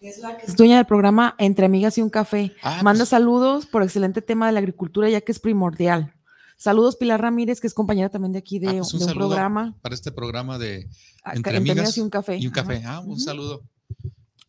Es 0.00 0.18
la 0.20 0.38
que 0.38 0.46
es 0.46 0.56
dueña 0.56 0.78
del 0.78 0.86
programa 0.86 1.34
Entre 1.38 1.66
Amigas 1.66 1.98
y 1.98 2.00
un 2.00 2.08
Café. 2.08 2.54
Ah, 2.62 2.80
Manda 2.82 3.00
pues- 3.00 3.10
saludos 3.10 3.66
por 3.66 3.82
excelente 3.82 4.22
tema 4.22 4.46
de 4.46 4.52
la 4.52 4.60
agricultura, 4.60 5.10
ya 5.10 5.20
que 5.20 5.32
es 5.32 5.38
primordial. 5.38 6.14
Saludos, 6.56 6.96
Pilar 6.96 7.20
Ramírez, 7.20 7.60
que 7.60 7.66
es 7.66 7.74
compañera 7.74 8.08
también 8.08 8.32
de 8.32 8.38
aquí 8.38 8.58
de, 8.58 8.68
Ah, 8.68 8.82
pues 8.90 8.98
de 8.98 9.04
un 9.06 9.12
programa. 9.12 9.76
Para 9.82 9.94
este 9.94 10.12
programa 10.12 10.58
de 10.58 10.88
Ah, 11.22 11.32
Entre, 11.34 11.56
Entre 11.56 11.72
amigas, 11.72 11.96
y 11.96 12.00
un 12.00 12.10
Café. 12.10 12.36
Y 12.36 12.46
un 12.46 12.52
café. 12.52 12.82
Ah, 12.84 13.00
un 13.00 13.18
saludo. 13.18 13.62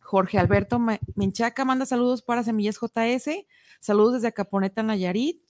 Jorge 0.00 0.38
Alberto 0.38 0.78
Menchaca 1.16 1.64
manda 1.64 1.84
saludos 1.84 2.22
para 2.22 2.44
Semillas 2.44 2.78
JS. 2.80 3.46
Saludos 3.80 4.14
desde 4.14 4.28
Acaponeta, 4.28 4.82
Nayarit. 4.82 5.42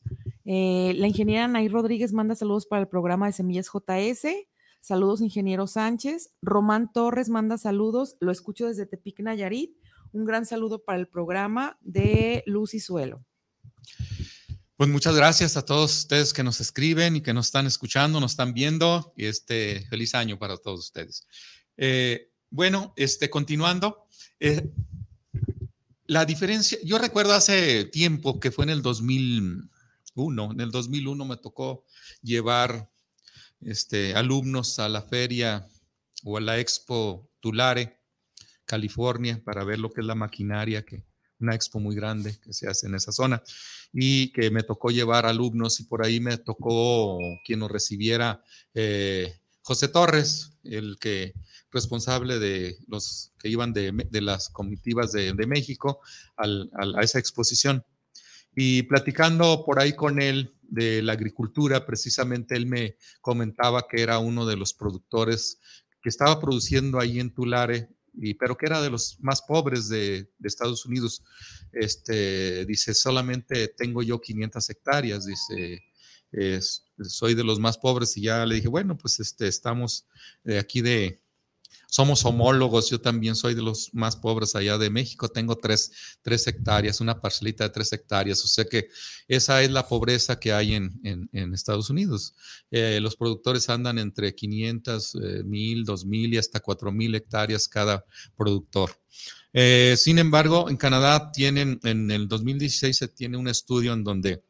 Eh, 0.44 0.94
la 0.96 1.08
ingeniera 1.08 1.46
Nay 1.48 1.68
Rodríguez 1.68 2.12
manda 2.12 2.34
saludos 2.34 2.66
para 2.66 2.80
el 2.82 2.88
programa 2.88 3.26
de 3.26 3.32
Semillas 3.32 3.66
JS. 3.66 4.46
Saludos, 4.80 5.20
ingeniero 5.20 5.66
Sánchez. 5.66 6.30
Román 6.42 6.92
Torres 6.92 7.28
manda 7.28 7.58
saludos. 7.58 8.16
Lo 8.20 8.30
escucho 8.30 8.66
desde 8.66 8.86
Tepic, 8.86 9.20
Nayarit. 9.20 9.76
Un 10.12 10.24
gran 10.24 10.46
saludo 10.46 10.84
para 10.84 10.98
el 10.98 11.08
programa 11.08 11.76
de 11.82 12.42
Luz 12.46 12.72
y 12.74 12.80
Suelo. 12.80 13.24
Pues 14.76 14.90
muchas 14.90 15.16
gracias 15.16 15.56
a 15.56 15.64
todos 15.64 16.00
ustedes 16.00 16.34
que 16.34 16.42
nos 16.42 16.60
escriben 16.60 17.16
y 17.16 17.22
que 17.22 17.32
nos 17.32 17.46
están 17.46 17.66
escuchando, 17.66 18.20
nos 18.20 18.32
están 18.32 18.52
viendo. 18.52 19.14
Y 19.16 19.24
este 19.24 19.86
feliz 19.88 20.14
año 20.14 20.38
para 20.38 20.58
todos 20.58 20.80
ustedes. 20.80 21.26
Eh, 21.78 22.30
bueno, 22.50 22.92
este, 22.96 23.30
continuando. 23.30 24.06
eh, 24.38 24.70
la 26.04 26.26
diferencia, 26.26 26.76
yo 26.84 26.98
recuerdo 26.98 27.32
hace 27.32 27.84
tiempo 27.86 28.38
que 28.38 28.50
fue 28.50 28.66
en 28.66 28.70
el 28.70 28.82
2001, 28.82 30.52
en 30.52 30.60
el 30.60 30.70
2001 30.70 31.24
me 31.24 31.38
tocó 31.38 31.86
llevar 32.20 32.90
este, 33.62 34.14
alumnos 34.14 34.78
a 34.78 34.90
la 34.90 35.00
feria 35.00 35.66
o 36.22 36.36
a 36.36 36.40
la 36.42 36.60
expo 36.60 37.30
Tulare, 37.40 37.98
California, 38.66 39.40
para 39.42 39.64
ver 39.64 39.78
lo 39.78 39.90
que 39.90 40.02
es 40.02 40.06
la 40.06 40.14
maquinaria, 40.14 40.84
que 40.84 41.02
una 41.40 41.54
expo 41.54 41.80
muy 41.80 41.94
grande 41.94 42.38
que 42.42 42.52
se 42.52 42.68
hace 42.68 42.86
en 42.86 42.94
esa 42.94 43.12
zona, 43.12 43.42
y 43.92 44.32
que 44.32 44.50
me 44.50 44.62
tocó 44.62 44.90
llevar 44.90 45.26
alumnos 45.26 45.80
y 45.80 45.84
por 45.84 46.04
ahí 46.04 46.20
me 46.20 46.36
tocó 46.38 47.18
quien 47.44 47.60
nos 47.60 47.70
recibiera, 47.70 48.42
eh, 48.74 49.34
José 49.62 49.88
Torres, 49.88 50.52
el 50.64 50.96
que 51.00 51.34
responsable 51.72 52.38
de 52.38 52.78
los 52.86 53.32
que 53.38 53.48
iban 53.48 53.72
de, 53.72 53.92
las 54.22 54.48
comitivas 54.48 55.12
de, 55.12 55.32
de 55.32 55.46
México 55.46 56.00
al- 56.36 56.70
al- 56.74 56.96
a 56.96 57.02
esa 57.02 57.18
exposición. 57.18 57.84
Y 58.54 58.84
platicando 58.84 59.64
por 59.66 59.78
ahí 59.80 59.92
con 59.92 60.20
él 60.22 60.54
de 60.62 61.02
la 61.02 61.12
agricultura, 61.12 61.84
precisamente 61.84 62.56
él 62.56 62.66
me 62.66 62.96
comentaba 63.20 63.86
que 63.88 64.00
era 64.02 64.18
uno 64.18 64.46
de 64.46 64.56
los 64.56 64.72
productores 64.72 65.58
que 66.00 66.08
estaba 66.08 66.40
produciendo 66.40 66.98
ahí 67.00 67.20
en 67.20 67.34
Tulare, 67.34 67.88
y, 68.16 68.34
pero 68.34 68.56
que 68.56 68.66
era 68.66 68.80
de 68.80 68.90
los 68.90 69.18
más 69.20 69.42
pobres 69.42 69.88
de, 69.88 70.30
de 70.38 70.48
Estados 70.48 70.86
Unidos. 70.86 71.22
Este, 71.72 72.64
dice, 72.66 72.94
solamente 72.94 73.68
tengo 73.68 74.02
yo 74.02 74.20
500 74.20 74.70
hectáreas, 74.70 75.26
dice, 75.26 75.82
soy 77.02 77.34
de 77.34 77.44
los 77.44 77.58
más 77.58 77.78
pobres 77.78 78.16
y 78.16 78.22
ya 78.22 78.44
le 78.46 78.56
dije, 78.56 78.68
bueno, 78.68 78.96
pues 78.96 79.20
este, 79.20 79.48
estamos 79.48 80.06
de 80.44 80.58
aquí 80.58 80.80
de, 80.80 81.22
somos 81.88 82.24
homólogos, 82.24 82.90
yo 82.90 83.00
también 83.00 83.36
soy 83.36 83.54
de 83.54 83.62
los 83.62 83.90
más 83.94 84.16
pobres 84.16 84.54
allá 84.54 84.76
de 84.78 84.90
México, 84.90 85.28
tengo 85.28 85.56
tres, 85.56 85.92
tres 86.22 86.46
hectáreas, 86.46 87.00
una 87.00 87.20
parcelita 87.20 87.64
de 87.64 87.70
tres 87.70 87.92
hectáreas, 87.92 88.44
o 88.44 88.48
sea 88.48 88.64
que 88.64 88.88
esa 89.28 89.62
es 89.62 89.70
la 89.70 89.86
pobreza 89.88 90.38
que 90.38 90.52
hay 90.52 90.74
en, 90.74 91.00
en- 91.02 91.54
Estados 91.54 91.88
Unidos. 91.90 92.34
Eh, 92.70 92.98
los 93.00 93.16
productores 93.16 93.68
andan 93.70 93.98
entre 93.98 94.34
500, 94.34 95.14
eh, 95.14 95.42
1000, 95.44 95.84
2000 95.84 96.34
y 96.34 96.36
hasta 96.38 96.60
4000 96.60 97.14
hectáreas 97.14 97.66
cada 97.68 98.04
productor. 98.36 98.90
Eh, 99.52 99.94
sin 99.96 100.18
embargo, 100.18 100.68
en 100.68 100.76
Canadá 100.76 101.30
tienen, 101.32 101.80
en 101.84 102.10
el 102.10 102.28
2016 102.28 102.96
se 102.96 103.08
tiene 103.08 103.38
un 103.38 103.48
estudio 103.48 103.92
en 103.94 104.04
donde 104.04 104.42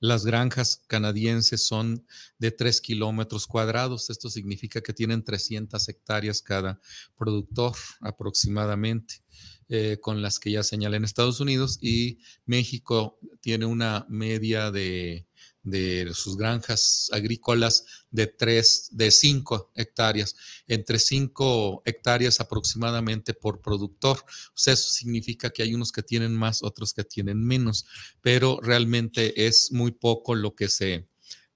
las 0.00 0.24
granjas 0.24 0.82
canadienses 0.86 1.66
son 1.66 2.06
de 2.38 2.50
3 2.50 2.80
kilómetros 2.80 3.46
cuadrados. 3.46 4.10
Esto 4.10 4.30
significa 4.30 4.80
que 4.80 4.92
tienen 4.92 5.24
300 5.24 5.88
hectáreas 5.88 6.40
cada 6.42 6.80
productor 7.16 7.74
aproximadamente, 8.00 9.22
eh, 9.68 9.98
con 10.00 10.22
las 10.22 10.38
que 10.38 10.52
ya 10.52 10.62
señalé 10.62 10.98
en 10.98 11.04
Estados 11.04 11.40
Unidos. 11.40 11.78
Y 11.80 12.18
México 12.46 13.18
tiene 13.40 13.66
una 13.66 14.06
media 14.08 14.70
de, 14.70 15.26
de 15.70 16.12
sus 16.14 16.36
granjas 16.36 17.10
agrícolas 17.12 17.84
de 18.10 18.26
3, 18.26 18.88
de 18.92 19.10
5 19.10 19.72
hectáreas, 19.74 20.34
entre 20.66 20.98
5 20.98 21.82
hectáreas 21.84 22.40
aproximadamente 22.40 23.34
por 23.34 23.60
productor. 23.60 24.18
O 24.18 24.56
sea, 24.56 24.74
eso 24.74 24.90
significa 24.90 25.50
que 25.50 25.62
hay 25.62 25.74
unos 25.74 25.92
que 25.92 26.02
tienen 26.02 26.34
más, 26.34 26.62
otros 26.62 26.92
que 26.92 27.04
tienen 27.04 27.44
menos, 27.44 27.86
pero 28.20 28.60
realmente 28.62 29.46
es 29.46 29.72
muy 29.72 29.92
poco 29.92 30.34
lo 30.34 30.54
que 30.54 30.68
se 30.68 31.08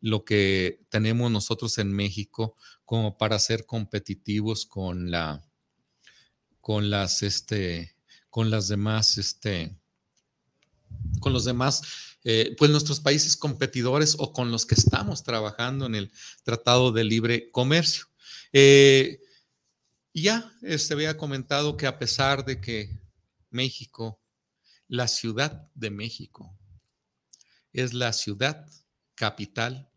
lo 0.03 0.25
que 0.25 0.85
tenemos 0.89 1.31
nosotros 1.31 1.79
en 1.79 1.93
México 1.93 2.57
como 2.85 3.17
para 3.17 3.39
ser 3.39 3.67
competitivos 3.67 4.67
con 4.67 5.13
la 5.13 5.49
con 6.61 6.91
las 6.91 7.23
este 7.23 7.95
con 8.29 8.51
las 8.51 8.67
demás 8.67 9.17
este 9.17 9.77
con 11.21 11.33
los 11.33 11.45
demás 11.45 11.83
eh, 12.25 12.55
pues 12.57 12.71
nuestros 12.71 13.01
países 13.01 13.37
competidores 13.37 14.15
o 14.17 14.33
con 14.33 14.53
los 14.53 14.65
que 14.65 14.77
estamos 14.77 15.25
trabajando 15.25 15.87
en 15.87 15.97
el 15.97 16.13
Tratado 16.45 16.93
de 16.93 17.03
Libre 17.03 17.51
Comercio. 17.51 18.07
Eh, 18.53 19.21
ya 20.15 20.53
se 20.79 20.95
había 20.95 21.17
comentado 21.17 21.77
que 21.77 21.87
a 21.87 21.99
pesar 21.99 22.45
de 22.45 22.61
que 22.61 23.01
México, 23.51 24.21
la 24.87 25.09
Ciudad 25.09 25.69
de 25.75 25.91
México, 25.91 26.57
es 27.73 27.93
la 27.93 28.13
ciudad 28.13 28.71
capital 29.17 29.89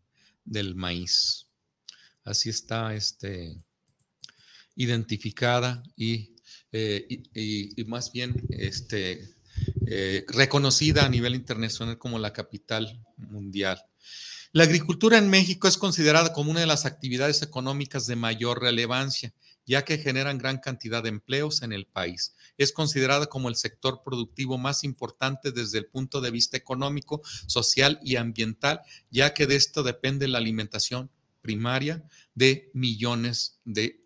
del 0.44 0.74
maíz. 0.74 1.46
Así 2.24 2.48
está 2.48 2.94
este, 2.94 3.62
identificada 4.74 5.82
y, 5.96 6.34
eh, 6.72 7.22
y 7.34 7.84
más 7.84 8.10
bien 8.10 8.34
este, 8.48 9.35
eh, 9.86 10.24
reconocida 10.28 11.04
a 11.04 11.08
nivel 11.08 11.34
internacional 11.34 11.98
como 11.98 12.18
la 12.18 12.32
capital 12.32 13.00
mundial. 13.16 13.82
La 14.52 14.64
agricultura 14.64 15.18
en 15.18 15.28
México 15.28 15.68
es 15.68 15.76
considerada 15.76 16.32
como 16.32 16.50
una 16.50 16.60
de 16.60 16.66
las 16.66 16.86
actividades 16.86 17.42
económicas 17.42 18.06
de 18.06 18.16
mayor 18.16 18.62
relevancia, 18.62 19.34
ya 19.66 19.84
que 19.84 19.98
generan 19.98 20.38
gran 20.38 20.58
cantidad 20.58 21.02
de 21.02 21.10
empleos 21.10 21.62
en 21.62 21.72
el 21.72 21.86
país. 21.86 22.34
Es 22.56 22.72
considerada 22.72 23.26
como 23.26 23.48
el 23.48 23.56
sector 23.56 24.02
productivo 24.04 24.56
más 24.56 24.84
importante 24.84 25.52
desde 25.52 25.78
el 25.78 25.86
punto 25.86 26.20
de 26.20 26.30
vista 26.30 26.56
económico, 26.56 27.20
social 27.46 27.98
y 28.02 28.16
ambiental, 28.16 28.80
ya 29.10 29.34
que 29.34 29.46
de 29.46 29.56
esto 29.56 29.82
depende 29.82 30.28
la 30.28 30.38
alimentación 30.38 31.10
primaria 31.42 32.02
de 32.34 32.70
millones 32.72 33.60
de 33.64 34.05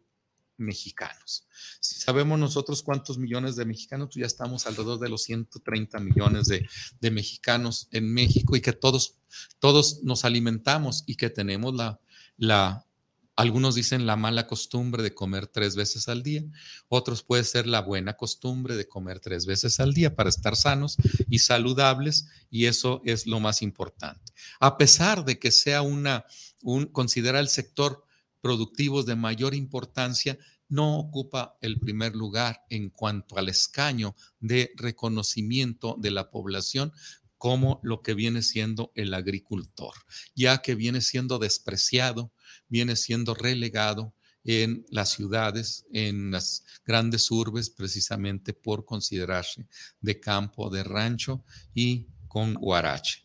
mexicanos. 0.60 1.46
Si 1.80 2.00
sabemos 2.00 2.38
nosotros 2.38 2.82
cuántos 2.82 3.18
millones 3.18 3.56
de 3.56 3.64
mexicanos, 3.64 4.08
pues 4.08 4.20
ya 4.20 4.26
estamos 4.26 4.66
alrededor 4.66 5.00
de 5.00 5.08
los 5.08 5.22
130 5.24 5.98
millones 6.00 6.46
de, 6.46 6.68
de 7.00 7.10
mexicanos 7.10 7.88
en 7.90 8.12
México 8.12 8.56
y 8.56 8.60
que 8.60 8.72
todos, 8.72 9.16
todos 9.58 10.02
nos 10.02 10.24
alimentamos 10.24 11.02
y 11.06 11.16
que 11.16 11.30
tenemos 11.30 11.74
la, 11.74 12.00
la, 12.36 12.86
algunos 13.40 13.74
dicen 13.74 14.04
la 14.04 14.16
mala 14.16 14.46
costumbre 14.46 15.02
de 15.02 15.14
comer 15.14 15.46
tres 15.46 15.74
veces 15.74 16.08
al 16.08 16.22
día, 16.22 16.44
otros 16.88 17.22
puede 17.22 17.44
ser 17.44 17.66
la 17.66 17.80
buena 17.80 18.14
costumbre 18.14 18.76
de 18.76 18.86
comer 18.86 19.20
tres 19.20 19.46
veces 19.46 19.80
al 19.80 19.94
día 19.94 20.14
para 20.14 20.28
estar 20.28 20.56
sanos 20.56 20.96
y 21.28 21.38
saludables 21.38 22.28
y 22.50 22.66
eso 22.66 23.00
es 23.04 23.26
lo 23.26 23.40
más 23.40 23.62
importante. 23.62 24.32
A 24.58 24.76
pesar 24.76 25.24
de 25.24 25.38
que 25.38 25.52
sea 25.52 25.80
una, 25.80 26.26
un, 26.62 26.86
considera 26.86 27.40
el 27.40 27.48
sector 27.48 28.04
productivos 28.40 29.06
de 29.06 29.16
mayor 29.16 29.54
importancia, 29.54 30.38
no 30.68 30.98
ocupa 30.98 31.56
el 31.60 31.80
primer 31.80 32.14
lugar 32.14 32.62
en 32.70 32.90
cuanto 32.90 33.38
al 33.38 33.48
escaño 33.48 34.14
de 34.38 34.72
reconocimiento 34.76 35.96
de 35.98 36.12
la 36.12 36.30
población 36.30 36.92
como 37.36 37.80
lo 37.82 38.02
que 38.02 38.14
viene 38.14 38.42
siendo 38.42 38.92
el 38.94 39.14
agricultor, 39.14 39.94
ya 40.34 40.58
que 40.58 40.74
viene 40.74 41.00
siendo 41.00 41.38
despreciado, 41.38 42.32
viene 42.68 42.96
siendo 42.96 43.34
relegado 43.34 44.14
en 44.44 44.84
las 44.90 45.10
ciudades, 45.10 45.86
en 45.92 46.30
las 46.30 46.64
grandes 46.84 47.30
urbes, 47.30 47.70
precisamente 47.70 48.52
por 48.52 48.84
considerarse 48.84 49.66
de 50.00 50.20
campo, 50.20 50.70
de 50.70 50.84
rancho 50.84 51.44
y 51.74 52.08
con 52.28 52.54
guarache. 52.54 53.24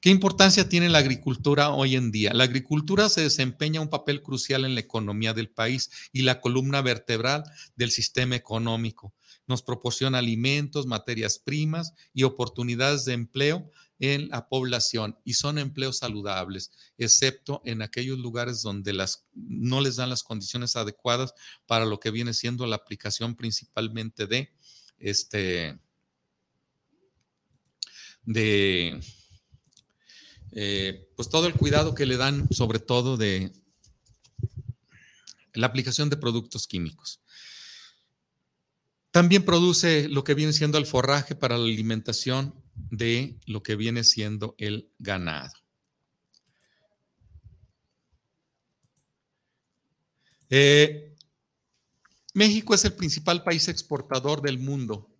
¿Qué 0.00 0.10
importancia 0.10 0.68
tiene 0.68 0.88
la 0.88 0.98
agricultura 0.98 1.70
hoy 1.70 1.96
en 1.96 2.12
día? 2.12 2.32
La 2.32 2.44
agricultura 2.44 3.08
se 3.08 3.22
desempeña 3.22 3.80
un 3.80 3.88
papel 3.88 4.22
crucial 4.22 4.64
en 4.64 4.74
la 4.74 4.80
economía 4.80 5.34
del 5.34 5.50
país 5.50 5.90
y 6.12 6.22
la 6.22 6.40
columna 6.40 6.82
vertebral 6.82 7.42
del 7.74 7.90
sistema 7.90 8.36
económico. 8.36 9.12
Nos 9.48 9.62
proporciona 9.62 10.18
alimentos, 10.18 10.86
materias 10.86 11.40
primas 11.40 11.94
y 12.14 12.22
oportunidades 12.22 13.06
de 13.06 13.14
empleo 13.14 13.70
en 13.98 14.28
la 14.28 14.48
población 14.48 15.18
y 15.24 15.34
son 15.34 15.58
empleos 15.58 15.98
saludables, 15.98 16.70
excepto 16.96 17.60
en 17.64 17.82
aquellos 17.82 18.18
lugares 18.18 18.62
donde 18.62 18.92
las, 18.92 19.26
no 19.34 19.80
les 19.80 19.96
dan 19.96 20.10
las 20.10 20.22
condiciones 20.22 20.76
adecuadas 20.76 21.34
para 21.66 21.84
lo 21.84 21.98
que 21.98 22.12
viene 22.12 22.34
siendo 22.34 22.66
la 22.66 22.76
aplicación 22.76 23.34
principalmente 23.34 24.28
de 24.28 24.52
este 24.98 25.76
de 28.22 29.00
eh, 30.52 31.08
pues 31.16 31.28
todo 31.28 31.46
el 31.46 31.54
cuidado 31.54 31.94
que 31.94 32.06
le 32.06 32.16
dan, 32.16 32.48
sobre 32.52 32.78
todo 32.78 33.16
de 33.16 33.52
la 35.54 35.66
aplicación 35.66 36.08
de 36.08 36.16
productos 36.16 36.66
químicos. 36.66 37.20
También 39.10 39.44
produce 39.44 40.08
lo 40.08 40.24
que 40.24 40.34
viene 40.34 40.52
siendo 40.52 40.78
el 40.78 40.86
forraje 40.86 41.34
para 41.34 41.58
la 41.58 41.64
alimentación 41.64 42.54
de 42.74 43.38
lo 43.46 43.62
que 43.62 43.76
viene 43.76 44.04
siendo 44.04 44.54
el 44.58 44.90
ganado. 44.98 45.52
Eh, 50.50 51.14
México 52.34 52.74
es 52.74 52.84
el 52.84 52.94
principal 52.94 53.42
país 53.42 53.68
exportador 53.68 54.40
del 54.40 54.58
mundo, 54.58 55.10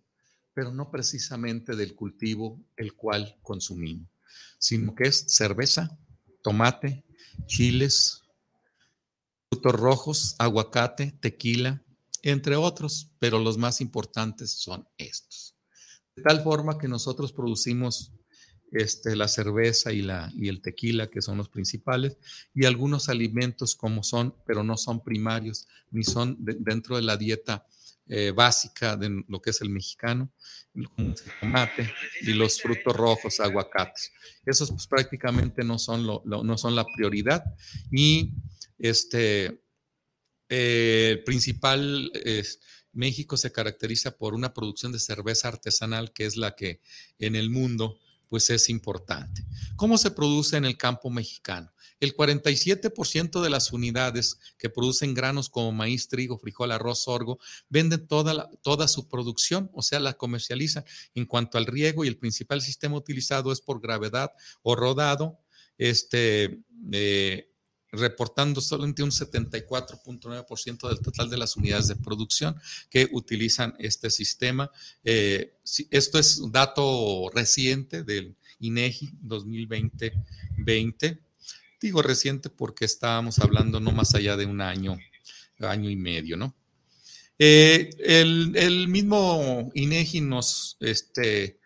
pero 0.53 0.71
no 0.71 0.89
precisamente 0.89 1.75
del 1.75 1.93
cultivo 1.95 2.59
el 2.77 2.93
cual 2.93 3.37
consumimos 3.41 4.07
sino 4.57 4.95
que 4.95 5.07
es 5.07 5.25
cerveza, 5.27 5.97
tomate, 6.43 7.03
chiles, 7.45 8.23
frutos 9.49 9.73
rojos, 9.73 10.35
aguacate, 10.39 11.11
tequila, 11.19 11.83
entre 12.21 12.55
otros, 12.55 13.11
pero 13.19 13.39
los 13.39 13.57
más 13.57 13.81
importantes 13.81 14.51
son 14.51 14.87
estos. 14.97 15.55
De 16.15 16.23
tal 16.23 16.43
forma 16.43 16.77
que 16.77 16.87
nosotros 16.87 17.31
producimos 17.31 18.11
este, 18.71 19.15
la 19.15 19.27
cerveza 19.27 19.91
y, 19.91 20.01
la, 20.01 20.31
y 20.35 20.47
el 20.47 20.61
tequila, 20.61 21.09
que 21.09 21.21
son 21.21 21.37
los 21.37 21.49
principales, 21.49 22.17
y 22.53 22.65
algunos 22.65 23.09
alimentos 23.09 23.75
como 23.75 24.03
son, 24.03 24.35
pero 24.45 24.63
no 24.63 24.77
son 24.77 25.03
primarios, 25.03 25.67
ni 25.91 26.03
son 26.03 26.37
dentro 26.39 26.95
de 26.97 27.01
la 27.01 27.17
dieta 27.17 27.65
eh, 28.09 28.31
básica 28.31 28.97
de 28.97 29.23
lo 29.27 29.41
que 29.41 29.51
es 29.51 29.61
el 29.61 29.69
mexicano, 29.69 30.33
el 30.73 30.89
tomate 31.39 31.93
y 32.21 32.33
los 32.33 32.59
frutos 32.59 32.95
rojos, 32.95 33.39
aguacates. 33.39 34.11
Esos 34.45 34.71
pues 34.71 34.87
prácticamente 34.87 35.63
no 35.63 35.77
son, 35.77 36.05
lo, 36.05 36.23
no 36.25 36.57
son 36.57 36.75
la 36.75 36.85
prioridad 36.95 37.43
y 37.91 38.33
este, 38.77 39.61
eh, 40.49 41.09
el 41.11 41.23
principal... 41.23 42.11
es 42.13 42.59
México 42.91 43.37
se 43.37 43.51
caracteriza 43.51 44.17
por 44.17 44.33
una 44.33 44.51
producción 44.51 44.91
de 44.91 44.99
cerveza 44.99 45.47
artesanal 45.47 46.11
que 46.11 46.25
es 46.25 46.37
la 46.37 46.55
que 46.55 46.81
en 47.19 47.35
el 47.35 47.51
mundo 47.51 47.99
pues 48.29 48.49
es 48.49 48.69
importante. 48.69 49.43
¿Cómo 49.75 49.97
se 49.97 50.11
produce 50.11 50.55
en 50.57 50.65
el 50.65 50.77
campo 50.77 51.09
mexicano? 51.09 51.71
El 51.99 52.15
47% 52.15 53.41
de 53.41 53.49
las 53.49 53.73
unidades 53.73 54.39
que 54.57 54.69
producen 54.69 55.13
granos 55.13 55.49
como 55.49 55.71
maíz, 55.73 56.07
trigo, 56.07 56.37
frijol, 56.37 56.71
arroz, 56.71 57.03
sorgo, 57.03 57.39
venden 57.67 58.07
toda, 58.07 58.49
toda 58.61 58.87
su 58.87 59.09
producción, 59.09 59.69
o 59.73 59.81
sea, 59.81 59.99
la 59.99 60.13
comercializan. 60.13 60.85
En 61.13 61.25
cuanto 61.25 61.57
al 61.57 61.65
riego 61.65 62.05
y 62.05 62.07
el 62.07 62.17
principal 62.17 62.61
sistema 62.61 62.95
utilizado 62.95 63.51
es 63.51 63.59
por 63.59 63.81
gravedad 63.81 64.31
o 64.61 64.75
rodado, 64.75 65.39
este, 65.77 66.61
eh, 66.91 67.48
reportando 67.91 68.61
solamente 68.61 69.03
un 69.03 69.11
74.9% 69.11 70.89
del 70.89 70.99
total 70.99 71.29
de 71.29 71.37
las 71.37 71.57
unidades 71.57 71.87
de 71.87 71.95
producción 71.95 72.55
que 72.89 73.07
utilizan 73.11 73.75
este 73.79 74.09
sistema. 74.09 74.71
Eh, 75.03 75.57
esto 75.89 76.19
es 76.19 76.37
un 76.37 76.51
dato 76.51 77.29
reciente 77.33 78.03
del 78.03 78.35
INEGI 78.59 79.13
2020-20. 79.23 81.19
Digo 81.81 82.01
reciente 82.01 82.49
porque 82.49 82.85
estábamos 82.85 83.39
hablando 83.39 83.79
no 83.79 83.91
más 83.91 84.13
allá 84.15 84.35
de 84.35 84.45
un 84.45 84.61
año, 84.61 84.97
año 85.59 85.89
y 85.89 85.95
medio, 85.95 86.37
¿no? 86.37 86.55
Eh, 87.41 87.89
el, 87.99 88.89
mismo 88.89 89.71
INEGI 89.73 90.19
nos, 90.19 90.75
este, 90.81 91.58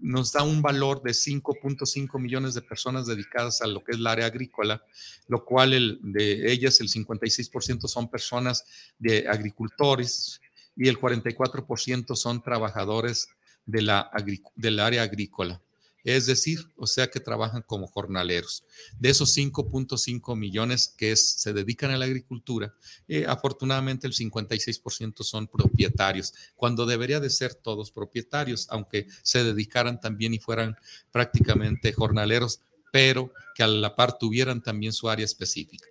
nos 0.00 0.32
da 0.32 0.42
un 0.42 0.62
valor 0.62 1.02
de 1.02 1.10
5.5 1.10 2.20
millones 2.20 2.54
de 2.54 2.62
personas 2.62 3.06
dedicadas 3.06 3.62
a 3.62 3.66
lo 3.66 3.82
que 3.82 3.92
es 3.92 3.98
el 3.98 4.06
área 4.06 4.26
agrícola, 4.26 4.82
lo 5.26 5.44
cual 5.44 5.98
de 6.02 6.52
ellas 6.52 6.80
el 6.80 6.88
56% 6.88 7.88
son 7.88 8.08
personas 8.08 8.64
de 8.98 9.28
agricultores 9.28 10.40
y 10.76 10.88
el 10.88 10.98
44% 10.98 12.14
son 12.14 12.42
trabajadores 12.42 13.28
de 13.66 13.82
la, 13.82 14.10
del 14.54 14.80
área 14.80 15.02
agrícola 15.02 15.60
es 16.04 16.26
decir, 16.26 16.60
o 16.76 16.86
sea 16.86 17.08
que 17.08 17.20
trabajan 17.20 17.62
como 17.62 17.86
jornaleros. 17.86 18.64
De 18.98 19.10
esos 19.10 19.36
5.5 19.36 20.36
millones 20.36 20.94
que 20.96 21.14
se 21.16 21.52
dedican 21.52 21.90
a 21.90 21.98
la 21.98 22.04
agricultura, 22.04 22.74
eh, 23.08 23.24
afortunadamente 23.26 24.06
el 24.06 24.14
56% 24.14 25.22
son 25.22 25.48
propietarios, 25.48 26.34
cuando 26.56 26.86
debería 26.86 27.20
de 27.20 27.30
ser 27.30 27.54
todos 27.54 27.90
propietarios, 27.90 28.66
aunque 28.70 29.06
se 29.22 29.44
dedicaran 29.44 30.00
también 30.00 30.34
y 30.34 30.38
fueran 30.38 30.76
prácticamente 31.10 31.92
jornaleros, 31.92 32.60
pero 32.92 33.32
que 33.54 33.62
a 33.62 33.66
la 33.66 33.94
par 33.94 34.18
tuvieran 34.18 34.62
también 34.62 34.92
su 34.92 35.08
área 35.08 35.24
específica. 35.24 35.86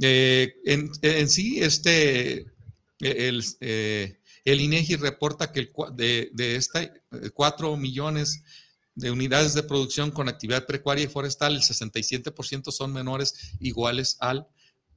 Eh, 0.00 0.56
en, 0.66 1.28
sí, 1.28 1.62
este, 1.62 2.46
el, 3.00 3.42
eh, 3.60 4.18
el 4.44 4.60
INEGI 4.60 4.96
reporta 4.96 5.50
que 5.50 5.70
de, 5.94 6.30
de 6.32 6.56
esta 6.56 6.92
4 7.32 7.76
millones 7.76 8.42
de 8.96 9.10
unidades 9.10 9.54
de 9.54 9.62
producción 9.62 10.10
con 10.10 10.28
actividad 10.28 10.66
precuaria 10.66 11.04
y 11.04 11.08
forestal, 11.08 11.54
el 11.54 11.60
67% 11.60 12.72
son 12.72 12.92
menores 12.92 13.52
iguales 13.60 14.16
al 14.20 14.48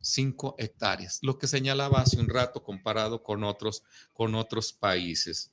5 0.01 0.55
hectáreas, 0.57 1.19
lo 1.21 1.37
que 1.37 1.47
señalaba 1.47 2.01
hace 2.01 2.17
un 2.17 2.29
rato 2.29 2.63
comparado 2.63 3.21
con 3.21 3.43
otros, 3.43 3.83
con 4.13 4.33
otros 4.35 4.73
países. 4.73 5.51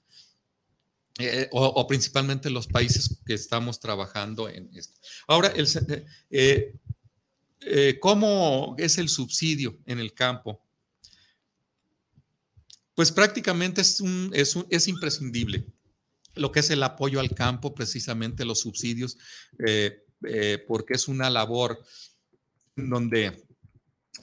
Eh, 1.18 1.48
o, 1.50 1.86
principalmente 1.86 2.50
los 2.50 2.66
países 2.66 3.18
que 3.24 3.32
estamos 3.32 3.80
trabajando 3.80 4.50
en 4.50 4.70
esto. 4.74 5.00
Ahora, 5.26 5.48
el, 5.48 5.66
eh, 6.30 6.74
eh, 7.60 7.98
¿cómo 7.98 8.76
es 8.78 8.98
el 8.98 9.08
subsidio 9.08 9.78
en 9.86 9.98
el 9.98 10.12
campo? 10.12 10.62
Pues 12.94 13.10
prácticamente 13.10 13.80
es, 13.80 14.00
un, 14.00 14.30
es, 14.34 14.54
un, 14.54 14.66
es 14.68 14.88
imprescindible 14.88 15.66
lo 16.36 16.52
que 16.52 16.60
es 16.60 16.70
el 16.70 16.82
apoyo 16.82 17.20
al 17.20 17.30
campo, 17.30 17.74
precisamente 17.74 18.44
los 18.44 18.60
subsidios, 18.60 19.18
eh, 19.66 20.04
eh, 20.26 20.64
porque 20.66 20.94
es 20.94 21.08
una 21.08 21.30
labor 21.30 21.82
donde 22.76 23.46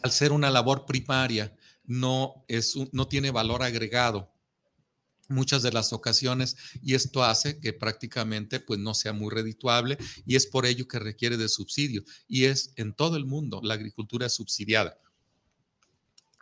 al 0.01 0.11
ser 0.11 0.32
una 0.32 0.49
labor 0.49 0.86
primaria 0.86 1.55
no, 1.84 2.45
es 2.47 2.76
no 2.91 3.07
tiene 3.07 3.32
valor 3.32 3.64
agregado 3.64 4.32
muchas 5.28 5.64
de 5.64 5.72
las 5.72 5.93
ocasiones 5.93 6.55
y 6.82 6.95
esto 6.95 7.24
hace 7.24 7.59
que 7.59 7.74
prácticamente 7.74 8.59
pues 8.59 8.80
no 8.80 8.93
sea 8.93 9.14
muy 9.14 9.34
redituable 9.34 9.97
y 10.26 10.36
es 10.36 10.45
por 10.47 10.66
ello 10.66 10.88
que 10.88 10.99
requiere 10.99 11.38
de 11.38 11.49
subsidio 11.49 12.03
y 12.28 12.45
es 12.45 12.74
en 12.76 12.93
todo 12.93 13.18
el 13.18 13.26
mundo 13.26 13.61
la 13.64 13.74
agricultura 13.74 14.30
subsidiada 14.30 14.99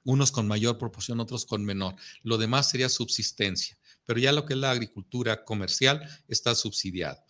unos 0.03 0.31
con 0.31 0.47
mayor 0.47 0.77
proporción, 0.77 1.19
otros 1.19 1.45
con 1.45 1.63
menor. 1.63 1.95
Lo 2.23 2.37
demás 2.37 2.69
sería 2.69 2.89
subsistencia, 2.89 3.77
pero 4.05 4.19
ya 4.19 4.31
lo 4.31 4.45
que 4.45 4.53
es 4.53 4.59
la 4.59 4.71
agricultura 4.71 5.43
comercial 5.43 6.01
está 6.27 6.55
subsidiada. 6.55 7.23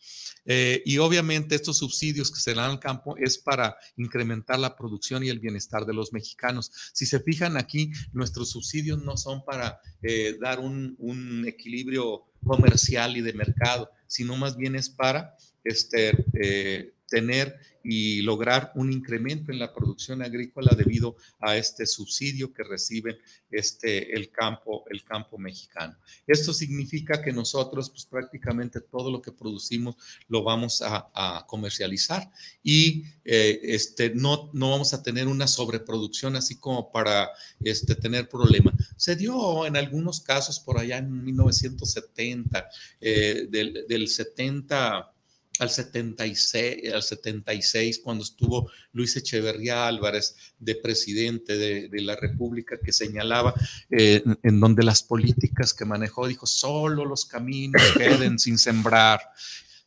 Eh, 0.46 0.82
y 0.86 0.98
obviamente 0.98 1.56
estos 1.56 1.78
subsidios 1.78 2.32
que 2.32 2.40
se 2.40 2.54
dan 2.54 2.72
al 2.72 2.80
campo 2.80 3.16
es 3.18 3.38
para 3.38 3.78
incrementar 3.96 4.58
la 4.58 4.76
producción 4.76 5.24
y 5.24 5.30
el 5.30 5.40
bienestar 5.40 5.86
de 5.86 5.94
los 5.94 6.14
mexicanos. 6.14 6.72
Si 6.94 7.06
se 7.06 7.20
fijan 7.20 7.58
aquí, 7.58 7.92
nuestros 8.12 8.50
subsidios 8.50 9.04
no 9.04 9.18
son 9.18 9.46
para 9.46 9.80
eh, 10.02 10.38
dar 10.42 10.60
un, 10.60 10.96
un, 10.98 11.48
equilibrio 11.48 12.26
comercial 12.44 13.18
y 13.18 13.22
de 13.22 13.34
mercado, 13.34 13.92
sino 14.08 14.36
más 14.36 14.58
bien 14.58 14.76
es 14.76 14.90
para 14.90 15.36
este, 15.64 16.26
eh, 16.34 16.94
tener 17.08 17.60
y 17.84 18.22
lograr 18.22 18.72
un 18.76 18.92
incremento 18.92 19.52
en 19.52 19.60
la 19.60 19.74
producción 19.74 20.22
agrícola 20.22 20.74
debido 20.76 21.16
a 21.40 21.58
este 21.58 21.86
subsidio 21.86 22.54
que 22.54 22.64
recibe 22.64 23.20
este, 23.50 24.16
el, 24.16 24.30
campo, 24.30 24.86
el 24.90 25.04
campo 25.04 25.38
mexicano. 25.38 25.98
Esto 26.28 26.54
significa 26.54 27.22
que 27.22 27.32
nosotros 27.32 27.90
pues, 27.90 28.06
prácticamente 28.06 28.82
todo 28.82 29.12
lo 29.12 29.22
que 29.22 29.32
producimos 29.32 29.96
lo 30.28 30.44
vamos 30.44 30.82
a, 30.84 31.10
comercializar 31.48 32.32
y 32.64 33.04
eh, 33.26 33.60
este, 33.64 34.12
no, 34.14 34.50
no 34.54 34.70
vamos 34.70 34.94
a 34.94 35.04
tener 35.04 35.28
una 35.28 35.48
sobreproducción 35.48 36.36
así 36.36 36.60
como 36.60 36.92
para 36.92 37.30
este, 37.60 37.96
tener 37.96 38.30
problema. 38.30 38.74
Se 38.96 39.16
dio 39.16 39.66
en 39.66 39.76
algunos 39.76 40.22
casos 40.22 40.60
por 40.60 40.78
allá 40.78 40.98
en 41.00 41.24
1970, 41.24 42.70
eh, 43.02 43.48
del, 43.50 43.86
del 43.88 44.08
70 44.08 45.12
al 45.60 45.70
76, 45.70 46.94
al 46.94 47.04
76, 47.04 48.00
cuando 48.04 48.24
estuvo 48.24 48.72
Luis 48.94 49.16
Echeverría 49.16 49.88
Álvarez 49.88 50.36
de 50.58 50.76
presidente 50.76 51.58
de, 51.58 52.02
la 52.02 52.16
República, 52.16 52.80
que 52.84 52.92
señalaba 52.92 53.54
eh, 53.90 54.24
en 54.44 54.60
donde 54.60 54.84
las 54.84 55.04
políticas 55.04 55.74
que 55.74 55.86
manejó, 55.86 56.28
dijo, 56.28 56.48
solo 56.48 57.06
los 57.06 57.26
caminos 57.26 57.82
queden 57.98 58.40
sin 58.40 58.58
sembrar. 58.58 59.22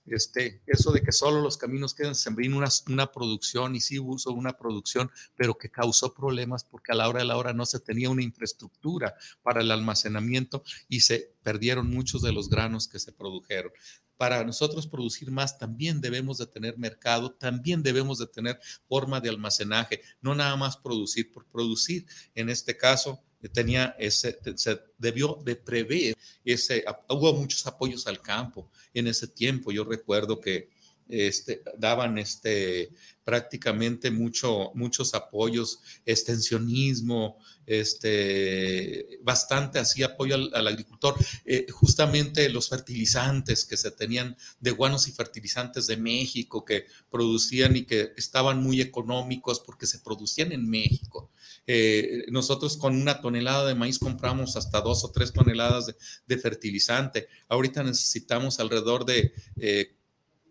Este, 0.07 0.61
eso 0.67 0.93
de 0.93 1.01
que 1.01 1.13
solo 1.13 1.41
los 1.41 1.57
caminos 1.57 1.95
queden 1.95 2.15
sin 2.15 2.25
sembrar, 2.25 2.51
una, 2.51 2.69
una 2.89 3.11
producción, 3.11 3.75
y 3.75 3.81
sí 3.81 3.99
hubo 3.99 4.17
una 4.33 4.53
producción, 4.53 5.11
pero 5.35 5.57
que 5.57 5.71
causó 5.71 6.13
problemas 6.13 6.63
porque 6.63 6.93
a 6.93 6.95
la 6.95 7.09
hora 7.09 7.21
de 7.21 7.25
la 7.25 7.39
hora 7.39 7.55
no 7.55 7.65
se 7.65 7.81
tenía 7.81 8.11
una 8.11 8.23
infraestructura 8.23 9.15
para 9.43 9.63
el 9.63 9.71
almacenamiento 9.71 10.63
y 10.89 11.01
se 11.01 11.33
perdieron 11.43 11.89
muchos 11.89 12.21
de 12.21 12.33
los 12.33 12.51
granos 12.51 12.87
que 12.87 12.99
se 12.99 13.13
produjeron 13.13 13.73
para 14.17 14.45
nosotros 14.45 14.87
producir 14.87 15.31
más 15.31 15.59
también 15.59 16.01
debemos 16.01 16.39
de 16.39 16.47
tener 16.47 16.79
mercado, 16.79 17.33
también 17.33 17.83
debemos 17.83 18.19
de 18.19 18.27
tener 18.27 18.59
forma 18.87 19.21
de 19.21 19.29
almacenaje, 19.29 20.01
no 20.21 20.35
nada 20.35 20.57
más 20.57 20.77
producir 20.77 21.33
por 21.33 21.47
producir. 21.47 22.07
En 22.35 22.49
este 22.49 22.77
caso, 22.77 23.23
tenía 23.53 23.95
ese, 23.99 24.39
se 24.57 24.81
debió 24.99 25.39
de 25.45 25.57
prever 25.57 26.17
ese, 26.45 26.85
hubo 27.09 27.33
muchos 27.35 27.67
apoyos 27.67 28.07
al 28.07 28.21
campo 28.21 28.71
en 28.93 29.07
ese 29.07 29.29
tiempo. 29.29 29.73
Yo 29.73 29.85
recuerdo 29.85 30.41
que 30.41 30.71
este, 31.09 31.63
daban 31.79 32.19
este, 32.19 32.91
prácticamente 33.25 34.11
mucho, 34.11 34.71
muchos 34.75 35.15
apoyos, 35.15 35.81
extensionismo, 36.05 37.39
este, 37.67 39.19
bastante 39.23 39.79
así 39.79 40.03
apoyo 40.03 40.35
al, 40.35 40.67
agricultor. 40.67 41.15
Eh, 41.45 41.67
justamente 41.71 42.49
los 42.51 42.69
fertilizantes 42.69 43.65
que 43.65 43.77
se 43.77 43.91
tenían 43.91 44.37
de 44.61 44.71
guanos 44.71 45.09
y 45.09 45.13
fertilizantes 45.13 45.87
de 45.87 45.97
México 45.97 46.65
que 46.65 46.87
producían 47.11 47.77
y 47.77 47.85
que 47.85 48.13
estaban 48.17 48.63
muy 48.63 48.81
económicos 48.81 49.61
porque 49.61 49.87
se 49.87 50.01
producían 50.01 50.53
en 50.53 50.69
México. 50.69 51.31
Eh, 51.67 52.27
nosotros 52.29 52.77
con 52.77 52.95
una 52.95 53.23
tonelada 53.23 53.67
de 53.67 53.75
maíz 53.75 53.99
compramos 53.99 54.57
hasta 54.57 54.83
dos 54.83 55.03
o 55.05 55.11
tres 55.11 55.33
toneladas 55.33 55.95
de, 56.27 56.39
fertilizante. 56.39 57.29
Ahorita 57.49 57.83
necesitamos 57.83 58.61
alrededor 58.61 59.07
de 59.07 59.33
eh, 59.57 59.94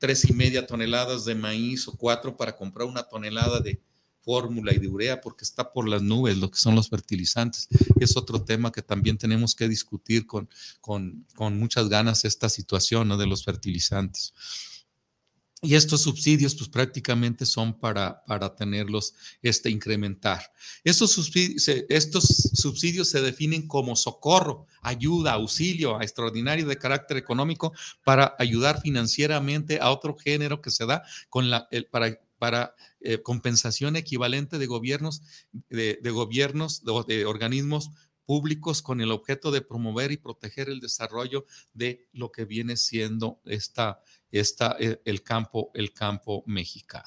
tres 0.03 0.29
y 0.29 0.33
media 0.33 0.67
toneladas 0.67 1.23
de 1.23 1.33
maíz 1.33 1.87
o 1.87 1.95
cuatro 1.95 2.35
para 2.35 2.57
comprar 2.57 2.89
una 2.89 3.03
tonelada 3.03 3.61
de, 3.61 3.81
fórmula 4.23 4.73
y 4.73 4.79
de 4.79 4.87
urea 4.87 5.21
porque 5.21 5.43
está 5.43 5.71
por 5.71 5.87
las 5.87 6.01
nubes 6.01 6.37
lo 6.37 6.49
que 6.49 6.57
son 6.57 6.75
los 6.75 6.89
fertilizantes. 6.89 7.67
Es 7.99 8.17
otro 8.17 8.43
tema 8.43 8.71
que 8.71 8.81
también 8.81 9.17
tenemos 9.17 9.53
que 9.55 9.67
discutir 9.67 10.25
con, 10.25 10.49
con, 10.81 11.25
con 11.35 11.57
muchas 11.57 11.89
ganas 11.89 12.25
esta 12.25 12.49
situación 12.49 13.07
¿no? 13.07 13.17
de 13.17 13.27
los 13.27 13.43
fertilizantes. 13.43 14.33
Y 15.63 15.75
estos 15.75 16.01
subsidios, 16.01 16.55
pues 16.55 16.69
prácticamente 16.69 17.45
son 17.45 17.79
para, 17.79 18.23
para 18.25 18.53
tenerlos, 18.53 19.15
este, 19.41 19.69
incrementar. 19.69 20.51
Estos 20.83 21.13
subsidios, 21.13 21.67
estos 21.89 22.25
subsidios 22.53 23.09
se 23.09 23.21
definen 23.21 23.65
como 23.65 23.95
socorro, 23.95 24.67
ayuda, 24.81 25.33
auxilio 25.33 26.01
extraordinario 26.01 26.67
de 26.67 26.77
carácter 26.77 27.15
económico 27.15 27.71
para 28.03 28.35
ayudar 28.39 28.81
financieramente 28.81 29.79
a 29.81 29.89
otro 29.89 30.17
género 30.17 30.61
que 30.61 30.69
se 30.69 30.85
da 30.85 31.03
con 31.29 31.49
la, 31.49 31.67
para 31.89 32.19
para 32.43 32.75
eh, 32.99 33.21
compensación 33.21 33.95
equivalente 33.95 34.57
de 34.57 34.65
gobiernos, 34.65 35.21
de, 35.69 35.97
gobiernos, 36.11 36.83
de, 37.07 37.25
organismos 37.25 37.91
públicos 38.25 38.81
con 38.81 38.99
el 38.99 39.11
objeto 39.11 39.49
de 39.49 39.61
promover 39.61 40.11
y 40.11 40.17
proteger 40.17 40.67
el 40.67 40.81
desarrollo 40.81 41.45
de 41.73 42.09
lo 42.11 42.33
que 42.33 42.43
viene 42.43 42.75
siendo 42.75 43.39
esta, 43.45 44.01
esta, 44.33 44.75
eh, 44.79 44.99
el, 45.05 45.23
campo, 45.23 45.71
el 45.73 45.93
campo 45.93 46.43
mexicano. 46.47 47.05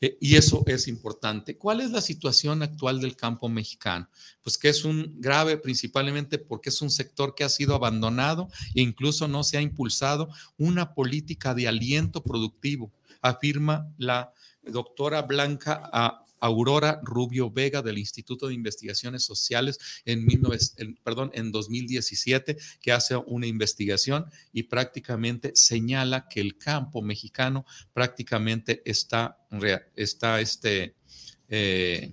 Eh, 0.00 0.16
y 0.20 0.36
eso 0.36 0.64
es 0.66 0.88
importante. 0.88 1.56
¿Cuál 1.56 1.80
es 1.80 1.90
la 1.90 2.00
situación 2.00 2.62
actual 2.62 3.00
del 3.00 3.16
campo 3.16 3.48
mexicano? 3.48 4.08
Pues 4.42 4.58
que 4.58 4.68
es 4.68 4.84
un 4.84 5.20
grave 5.20 5.56
principalmente 5.56 6.38
porque 6.38 6.70
es 6.70 6.82
un 6.82 6.90
sector 6.90 7.34
que 7.34 7.44
ha 7.44 7.48
sido 7.48 7.74
abandonado 7.74 8.48
e 8.74 8.82
incluso 8.82 9.28
no 9.28 9.44
se 9.44 9.58
ha 9.58 9.60
impulsado 9.60 10.28
una 10.56 10.94
política 10.94 11.54
de 11.54 11.68
aliento 11.68 12.22
productivo, 12.22 12.90
afirma 13.20 13.92
la 13.98 14.32
doctora 14.62 15.22
Blanca 15.22 15.90
Aurora 16.42 17.00
Rubio 17.04 17.50
Vega 17.50 17.82
del 17.82 17.98
Instituto 17.98 18.48
de 18.48 18.54
Investigaciones 18.54 19.24
Sociales 19.24 19.78
en, 20.04 20.26
perdón, 21.04 21.30
en 21.34 21.52
2017, 21.52 22.56
que 22.80 22.92
hace 22.92 23.16
una 23.16 23.46
investigación 23.46 24.26
y 24.52 24.64
prácticamente 24.64 25.52
señala 25.54 26.26
que 26.28 26.40
el 26.40 26.58
campo 26.58 27.00
mexicano 27.00 27.64
prácticamente 27.92 28.82
está, 28.84 29.38
está 29.94 30.40
este, 30.40 30.96
eh, 31.48 32.12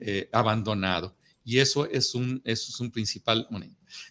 eh, 0.00 0.28
abandonado. 0.32 1.16
Y 1.44 1.58
eso 1.58 1.86
es 1.86 2.14
un, 2.14 2.42
es 2.44 2.80
un 2.80 2.90
principal. 2.90 3.48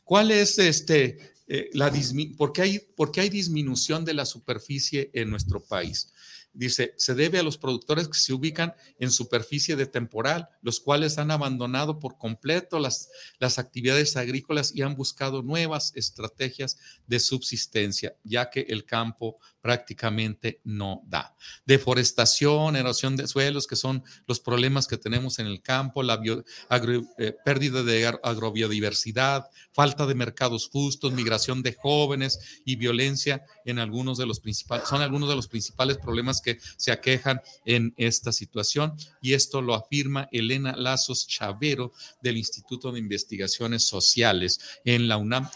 ¿Cuál 0.04 0.32
es 0.32 0.60
este, 0.60 1.34
eh, 1.48 1.70
la 1.74 1.92
¿por 2.38 2.54
hay, 2.62 2.80
por 2.96 3.12
qué 3.12 3.22
hay 3.22 3.30
disminución 3.30 4.06
de 4.06 4.14
la 4.14 4.26
superficie 4.26 5.10
en 5.14 5.30
nuestro 5.30 5.64
país? 5.64 6.14
Dice, 6.54 6.94
se 6.98 7.14
debe 7.14 7.40
a 7.40 7.44
los 7.44 7.58
productores 7.58 8.08
que 8.08 8.18
se 8.18 8.34
ubican 8.34 8.74
en 9.00 9.12
superficie 9.12 9.76
de 9.76 9.86
temporal, 9.86 10.50
los 10.62 10.80
cuales 10.80 11.18
han 11.18 11.32
abandonado 11.32 12.00
por 12.00 12.18
completo 12.18 12.80
las, 12.80 13.10
las 13.40 13.60
actividades 13.60 14.18
agrícolas 14.18 14.74
y 14.76 14.82
han 14.82 14.96
buscado 14.96 15.42
nuevas 15.44 15.92
estrategias 15.96 16.78
de 17.08 17.20
subsistencia, 17.20 18.16
ya 18.24 18.50
que 18.50 18.62
el 18.70 18.86
campo 18.86 19.38
prácticamente 19.62 20.62
no 20.64 21.04
da. 21.08 21.36
Deforestación, 21.66 22.76
erosión 22.76 23.16
de 23.16 23.28
suelos, 23.28 23.68
que 23.68 23.76
son 23.76 24.04
los 24.28 24.40
problemas 24.40 24.88
que 24.88 24.98
tenemos 24.98 25.40
en 25.40 25.48
el 25.48 25.62
campo, 25.62 26.04
la 26.04 26.22
eh, 26.24 27.36
pérdida 27.44 27.84
de 27.84 28.08
agrobiodiversidad, 28.08 29.50
falta 29.74 30.06
de 30.06 30.16
mercados 30.16 30.70
justos, 30.70 31.14
migración 31.14 31.62
de 31.62 31.74
jóvenes 31.74 32.62
y 32.66 32.76
violencia 32.76 33.44
en 33.66 33.80
algunos 33.80 34.18
de 34.18 34.26
los 34.26 34.40
principales, 34.40 34.88
son 34.88 35.02
algunos 35.02 35.30
de 35.30 35.36
los 35.36 35.48
principales 35.48 35.98
problemas 35.98 36.42
que 36.42 36.60
se 36.78 36.92
aquejan 36.92 37.42
en 37.66 37.94
esta 37.98 38.32
situación 38.32 38.96
y 39.22 39.34
esto 39.34 39.62
lo 39.62 39.74
afirma 39.76 40.28
Elena 40.32 40.76
Lazos 40.76 41.28
Chavero 41.28 41.92
del 42.22 42.38
Instituto 42.38 42.92
de 42.92 43.00
Investigaciones 43.00 43.86
Sociales 43.86 44.60
en 44.86 45.08
la 45.08 45.18
UNAM 45.18 45.50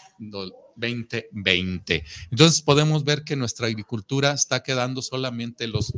2020. 0.76 2.04
Entonces 2.30 2.62
podemos 2.62 3.04
ver 3.04 3.24
que 3.24 3.36
nuestra 3.36 3.66
agricultura 3.66 4.32
está 4.32 4.62
quedando 4.62 5.02
solamente 5.02 5.66
los 5.66 5.92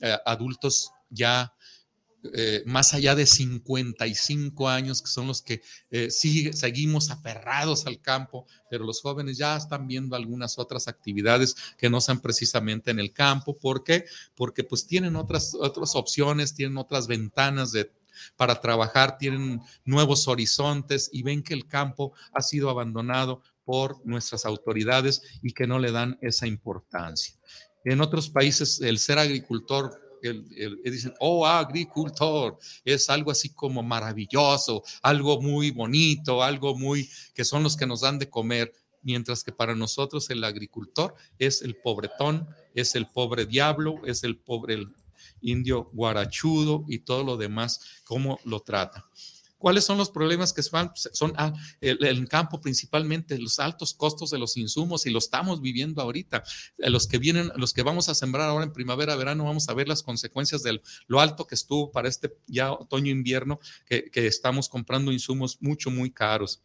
eh, 0.00 0.16
adultos 0.24 0.92
ya 1.10 1.52
eh, 2.34 2.62
más 2.66 2.92
allá 2.92 3.14
de 3.14 3.24
55 3.24 4.68
años, 4.68 5.00
que 5.00 5.08
son 5.08 5.26
los 5.26 5.40
que 5.40 5.62
eh, 5.90 6.10
seguimos 6.10 7.10
aferrados 7.10 7.86
al 7.86 8.00
campo, 8.00 8.46
pero 8.68 8.84
los 8.84 9.00
jóvenes 9.00 9.38
ya 9.38 9.56
están 9.56 9.86
viendo 9.86 10.14
algunas 10.14 10.58
otras 10.58 10.86
actividades 10.86 11.56
que 11.78 11.88
no 11.88 12.00
sean 12.00 12.20
precisamente 12.20 12.90
en 12.90 12.98
el 12.98 13.14
campo. 13.14 13.56
¿Por 13.56 13.84
qué? 13.84 14.04
Porque 14.34 14.64
pues 14.64 14.86
tienen 14.86 15.16
otras, 15.16 15.54
otras 15.54 15.94
opciones, 15.96 16.54
tienen 16.54 16.76
otras 16.76 17.06
ventanas 17.06 17.72
de 17.72 17.90
para 18.36 18.60
trabajar, 18.60 19.16
tienen 19.16 19.62
nuevos 19.84 20.28
horizontes 20.28 21.08
y 21.12 21.22
ven 21.22 21.42
que 21.42 21.54
el 21.54 21.66
campo 21.66 22.12
ha 22.32 22.42
sido 22.42 22.68
abandonado 22.68 23.40
por 23.70 24.04
nuestras 24.04 24.44
autoridades 24.46 25.22
y 25.44 25.52
que 25.52 25.64
no 25.64 25.78
le 25.78 25.92
dan 25.92 26.18
esa 26.22 26.48
importancia. 26.48 27.36
En 27.84 28.00
otros 28.00 28.28
países 28.28 28.80
el 28.80 28.98
ser 28.98 29.20
agricultor 29.20 29.92
dicen, 30.84 31.14
oh, 31.20 31.46
agricultor, 31.46 32.58
es 32.84 33.08
algo 33.08 33.30
así 33.30 33.50
como 33.50 33.80
maravilloso, 33.84 34.82
algo 35.02 35.40
muy 35.40 35.70
bonito, 35.70 36.42
algo 36.42 36.76
muy 36.76 37.08
que 37.32 37.44
son 37.44 37.62
los 37.62 37.76
que 37.76 37.86
nos 37.86 38.00
dan 38.00 38.18
de 38.18 38.28
comer, 38.28 38.72
mientras 39.02 39.44
que 39.44 39.52
para 39.52 39.76
nosotros 39.76 40.28
el 40.30 40.42
agricultor 40.42 41.14
es 41.38 41.62
el 41.62 41.76
pobretón, 41.76 42.48
es 42.74 42.96
el 42.96 43.06
pobre 43.06 43.46
diablo, 43.46 44.04
es 44.04 44.24
el 44.24 44.36
pobre 44.36 44.84
indio 45.42 45.90
guarachudo 45.92 46.86
y 46.88 46.98
todo 46.98 47.22
lo 47.22 47.36
demás, 47.36 48.02
cómo 48.02 48.40
lo 48.44 48.58
trata. 48.58 49.06
¿Cuáles 49.60 49.84
son 49.84 49.98
los 49.98 50.08
problemas 50.08 50.54
que 50.54 50.62
van? 50.72 50.88
Pues, 50.88 51.10
son 51.12 51.34
ah, 51.36 51.52
el, 51.82 52.26
campo 52.28 52.62
principalmente, 52.62 53.38
los 53.38 53.58
altos 53.58 53.92
costos 53.92 54.30
de 54.30 54.38
los 54.38 54.56
insumos 54.56 55.04
y 55.04 55.10
lo 55.10 55.18
estamos 55.18 55.60
viviendo 55.60 56.00
ahorita. 56.00 56.42
Eh, 56.78 56.88
los 56.88 57.06
que 57.06 57.18
vienen, 57.18 57.52
los 57.56 57.74
que 57.74 57.82
vamos 57.82 58.08
a 58.08 58.14
sembrar 58.14 58.48
ahora 58.48 58.64
en 58.64 58.72
primavera, 58.72 59.14
verano, 59.16 59.44
vamos 59.44 59.68
a 59.68 59.74
ver 59.74 59.86
las 59.86 60.02
consecuencias 60.02 60.62
de 60.62 60.80
lo 61.08 61.20
alto 61.20 61.46
que 61.46 61.54
estuvo 61.54 61.92
para 61.92 62.08
este 62.08 62.34
ya 62.46 62.72
otoño-invierno, 62.72 63.60
que, 63.84 64.10
que 64.10 64.26
estamos 64.26 64.70
comprando 64.70 65.12
insumos 65.12 65.58
mucho, 65.60 65.90
muy 65.90 66.10
caros 66.10 66.62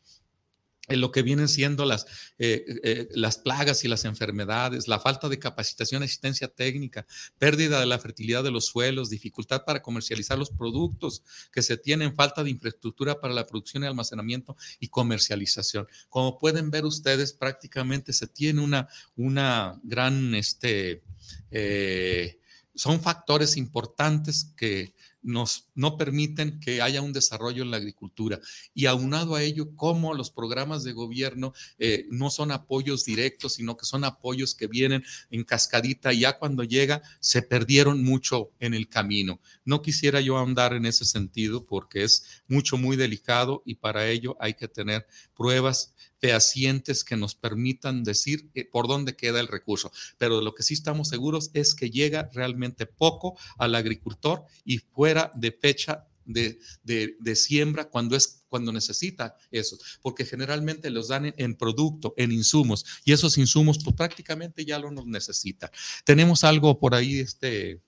en 0.87 1.01
lo 1.01 1.11
que 1.11 1.21
vienen 1.21 1.47
siendo 1.47 1.85
las, 1.85 2.05
eh, 2.37 2.65
eh, 2.83 3.07
las 3.11 3.37
plagas 3.37 3.83
y 3.83 3.87
las 3.87 4.05
enfermedades, 4.05 4.87
la 4.87 4.99
falta 4.99 5.29
de 5.29 5.39
capacitación 5.39 6.03
asistencia 6.03 6.47
técnica, 6.47 7.05
pérdida 7.37 7.79
de 7.79 7.85
la 7.85 7.99
fertilidad 7.99 8.43
de 8.43 8.51
los 8.51 8.65
suelos, 8.65 9.09
dificultad 9.09 9.63
para 9.65 9.81
comercializar 9.81 10.37
los 10.37 10.49
productos 10.49 11.23
que 11.51 11.61
se 11.61 11.77
tienen, 11.77 12.15
falta 12.15 12.43
de 12.43 12.51
infraestructura 12.51 13.19
para 13.19 13.33
la 13.33 13.45
producción 13.45 13.83
y 13.83 13.87
almacenamiento 13.87 14.55
y 14.79 14.87
comercialización. 14.87 15.87
Como 16.09 16.37
pueden 16.37 16.71
ver 16.71 16.85
ustedes, 16.85 17.33
prácticamente 17.33 18.13
se 18.13 18.27
tiene 18.27 18.61
una, 18.61 18.87
una 19.15 19.79
gran, 19.83 20.35
este, 20.35 21.03
eh, 21.51 22.39
son 22.73 23.01
factores 23.01 23.57
importantes 23.57 24.51
que 24.55 24.93
no 25.25 25.97
permiten 25.97 26.59
que 26.59 26.81
haya 26.81 27.01
un 27.01 27.13
desarrollo 27.13 27.63
en 27.63 27.71
la 27.71 27.77
agricultura. 27.77 28.39
Y 28.73 28.85
aunado 28.85 29.35
a 29.35 29.43
ello, 29.43 29.75
como 29.75 30.13
los 30.13 30.29
programas 30.29 30.83
de 30.83 30.93
gobierno 30.93 31.53
eh, 31.79 32.05
no 32.09 32.29
son 32.29 32.51
apoyos 32.51 33.05
directos, 33.05 33.53
sino 33.53 33.75
que 33.75 33.85
son 33.85 34.03
apoyos 34.03 34.53
que 34.53 34.67
vienen 34.67 35.03
en 35.31 35.43
cascadita 35.43 36.13
y 36.13 36.19
ya 36.19 36.37
cuando 36.37 36.63
llega 36.63 37.01
se 37.19 37.41
perdieron 37.41 38.03
mucho 38.03 38.51
en 38.59 38.73
el 38.73 38.87
camino. 38.87 39.39
No 39.63 39.81
quisiera 39.81 40.21
yo 40.21 40.37
ahondar 40.37 40.73
en 40.73 40.85
ese 40.85 41.05
sentido 41.05 41.65
porque 41.65 42.03
es 42.03 42.43
mucho, 42.47 42.77
muy 42.77 42.95
delicado 42.95 43.63
y 43.65 43.75
para 43.75 44.07
ello 44.07 44.37
hay 44.39 44.53
que 44.53 44.67
tener 44.67 45.07
pruebas 45.35 45.93
fehacientes 46.19 47.03
que 47.03 47.17
nos 47.17 47.35
permitan 47.35 48.03
decir 48.03 48.49
eh, 48.55 48.65
por 48.65 48.87
dónde 48.87 49.15
queda 49.15 49.39
el 49.39 49.47
recurso. 49.47 49.91
Pero 50.17 50.41
lo 50.41 50.55
que 50.55 50.63
sí 50.63 50.73
estamos 50.73 51.09
seguros 51.09 51.51
es 51.53 51.75
que 51.75 51.91
llega 51.91 52.29
realmente 52.33 52.85
poco 52.85 53.37
al 53.57 53.75
agricultor 53.75 54.43
y 54.63 54.79
fuera 54.79 55.14
de 55.35 55.51
fecha 55.51 56.07
de, 56.25 57.35
siembra 57.35 57.85
cuando 57.85 58.15
es 58.15 58.43
cuando 58.49 58.71
necesita 58.71 59.35
eso, 59.51 59.77
porque 60.01 60.25
generalmente 60.25 60.89
los 60.89 61.09
dan 61.09 61.33
en, 61.37 61.55
producto, 61.55 62.13
en 62.17 62.31
insumos, 62.31 62.85
y 63.03 63.11
esos 63.11 63.37
insumos 63.37 63.83
pues, 63.83 63.95
prácticamente 63.95 64.63
ya 64.63 64.79
lo 64.79 64.91
nos 64.91 65.05
necesita. 65.05 65.69
Tenemos 66.03 66.43
algo 66.43 66.79
por 66.79 66.95
ahí, 66.95 67.19
este. 67.19 67.81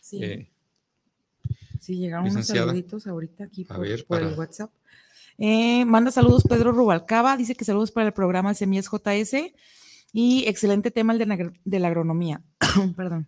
Sí, 0.00 0.22
eh, 0.22 0.50
llegaron 1.86 2.30
unos 2.30 2.46
saluditos 2.46 3.06
ahorita 3.06 3.44
aquí 3.44 3.64
por, 3.64 3.86
el 3.86 4.04
WhatsApp. 4.36 4.70
Eh, 5.38 5.84
manda 5.86 6.10
saludos 6.10 6.44
Pedro 6.48 6.72
Rubalcaba, 6.72 7.36
dice 7.36 7.54
que 7.54 7.64
saludos 7.64 7.90
para 7.90 8.08
el 8.08 8.12
programa 8.12 8.52
Semillas 8.54 8.88
JS 8.90 9.54
y 10.12 10.44
excelente 10.46 10.90
tema 10.90 11.14
el 11.14 11.52
de, 11.64 11.78
la 11.78 11.88
agronomía. 11.88 12.42
Perdón. 12.96 13.26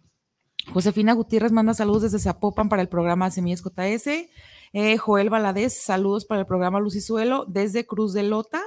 Josefina 0.73 1.13
Gutiérrez 1.13 1.53
manda 1.53 1.75
saludos 1.75 2.03
desde 2.03 2.19
Zapopan 2.19 2.69
para 2.69 2.83
el 2.83 2.89
programa 2.89 3.31
Semillas 3.31 3.63
JS. 3.63 4.29
Eh, 4.73 4.97
Joel 4.99 5.31
Valadez, 5.31 5.85
saludos 5.85 6.25
para 6.25 6.41
el 6.41 6.47
programa 6.47 6.81
Luz 6.81 6.97
y 6.97 7.01
Suelo 7.01 7.45
desde 7.49 7.87
Cruz 7.87 8.13
de 8.13 8.25
Lota. 8.25 8.63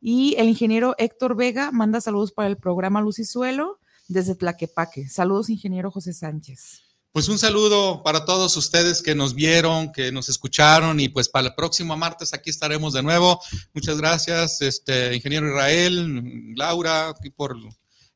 Y 0.00 0.34
el 0.38 0.48
ingeniero 0.48 0.94
Héctor 0.98 1.36
Vega 1.36 1.70
manda 1.72 2.00
saludos 2.00 2.32
para 2.32 2.48
el 2.48 2.56
programa 2.56 3.00
Luz 3.00 3.18
y 3.18 3.24
Suelo 3.24 3.78
desde 4.08 4.34
Tlaquepaque. 4.34 5.08
Saludos, 5.08 5.50
ingeniero 5.50 5.90
José 5.90 6.12
Sánchez. 6.12 6.82
Pues 7.12 7.28
un 7.28 7.38
saludo 7.38 8.02
para 8.02 8.24
todos 8.24 8.56
ustedes 8.56 9.02
que 9.02 9.14
nos 9.14 9.34
vieron, 9.34 9.92
que 9.92 10.12
nos 10.12 10.28
escucharon 10.28 11.00
y 11.00 11.08
pues 11.08 11.28
para 11.28 11.48
el 11.48 11.54
próximo 11.54 11.96
martes 11.96 12.34
aquí 12.34 12.50
estaremos 12.50 12.92
de 12.92 13.02
nuevo. 13.02 13.40
Muchas 13.74 13.98
gracias, 13.98 14.60
este 14.62 15.14
ingeniero 15.16 15.48
Israel, 15.48 16.54
Laura, 16.54 17.14
por 17.34 17.56